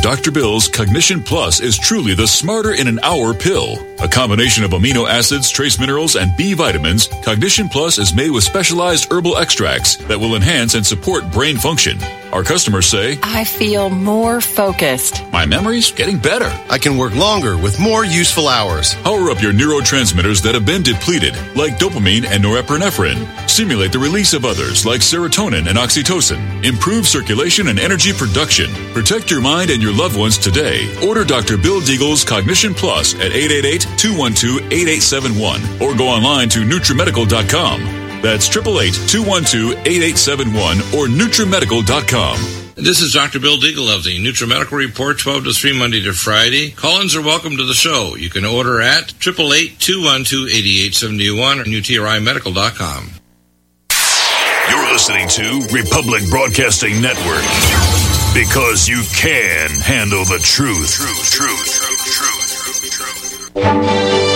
Dr. 0.06 0.30
Bill's 0.30 0.68
Cognition 0.68 1.24
Plus 1.24 1.60
is 1.60 1.80
truly 1.80 2.14
the 2.14 2.28
smarter 2.28 2.76
in 2.76 2.88
an 2.88 2.99
hour 2.99 3.34
pill. 3.34 3.80
A 3.99 4.08
combination 4.08 4.64
of 4.64 4.70
amino 4.70 5.10
acids, 5.10 5.49
trace 5.49 5.80
minerals, 5.80 6.16
and 6.16 6.32
B 6.38 6.53
vitamins, 6.53 7.08
Cognition 7.24 7.68
Plus 7.68 7.97
is 7.97 8.14
made 8.14 8.30
with 8.30 8.43
specialized 8.43 9.12
herbal 9.12 9.38
extracts 9.38 9.95
that 9.95 10.20
will 10.20 10.36
enhance 10.36 10.76
and 10.76 10.86
support 10.86 11.32
brain 11.32 11.58
function. 11.58 11.97
Our 12.32 12.43
customers 12.43 12.86
say, 12.86 13.18
I 13.24 13.45
feel 13.45 13.89
more 13.89 14.41
focused. 14.41 15.24
My 15.32 15.45
memory's 15.45 15.91
getting 15.91 16.20
better. 16.20 16.51
I 16.70 16.78
can 16.78 16.97
work 16.97 17.16
longer 17.16 17.58
with 17.58 17.80
more 17.80 18.03
useful 18.03 18.49
hours. 18.49 18.93
Power 18.95 19.32
up 19.32 19.41
your 19.41 19.53
neurotransmitters 19.53 20.43
that 20.43 20.53
have 20.53 20.66
been 20.66 20.84
depleted, 20.84 21.34
like 21.56 21.80
dopamine 21.80 22.26
and 22.26 22.43
norepinephrine. 22.43 23.49
Stimulate 23.49 23.93
the 23.93 23.99
release 23.99 24.34
of 24.34 24.43
others, 24.43 24.86
like 24.86 24.99
serotonin 24.99 25.70
and 25.70 25.78
oxytocin. 25.78 26.66
Improve 26.66 27.08
circulation 27.08 27.70
and 27.70 27.80
energy 27.80 28.12
production. 28.12 28.70
Protect 28.93 29.32
your 29.32 29.41
mind 29.41 29.72
and 29.72 29.82
your 29.82 29.93
loved 29.95 30.17
ones 30.17 30.37
today. 30.37 30.93
Order 31.05 31.23
Dr. 31.23 31.57
Bill 31.57 31.81
Deagle's 31.81 32.23
Cognition 32.23 32.73
Plus 32.73 33.13
at 33.15 33.31
888-212-8871 33.31 35.81
or 35.81 35.95
go 35.95 36.07
online 36.07 36.49
to 36.49 36.59
NutriMedical.com. 36.59 38.21
That's 38.21 38.47
888-212-8871 38.49 40.93
or 40.93 41.07
NutriMedical.com. 41.07 42.37
This 42.75 42.99
is 42.99 43.13
Dr. 43.13 43.39
Bill 43.39 43.57
Deagle 43.57 43.95
of 43.95 44.03
the 44.03 44.19
NutriMedical 44.19 44.77
Report, 44.77 45.17
12 45.17 45.45
to 45.45 45.53
3 45.53 45.71
Monday 45.79 46.03
to 46.03 46.11
Friday. 46.11 46.71
Call-ins 46.71 47.15
are 47.15 47.21
welcome 47.21 47.55
to 47.55 47.63
the 47.63 47.73
show. 47.73 48.17
You 48.17 48.29
can 48.29 48.43
order 48.43 48.81
at 48.81 49.13
888-212-8871 49.19 51.61
or 51.61 51.63
NutriMedical.com. 51.63 53.11
You're 54.69 54.91
listening 54.91 55.29
to 55.29 55.65
Republic 55.71 56.29
Broadcasting 56.29 57.01
Network. 57.01 57.45
Because 58.36 58.86
you 58.89 59.01
can 59.15 59.69
handle 59.79 60.25
the 60.25 60.39
truth. 60.39 60.91
Truth, 60.91 61.31
truth, 61.31 61.79
truth, 61.79 62.81
truth, 62.83 62.91
truth, 62.91 63.53
truth. 63.53 64.34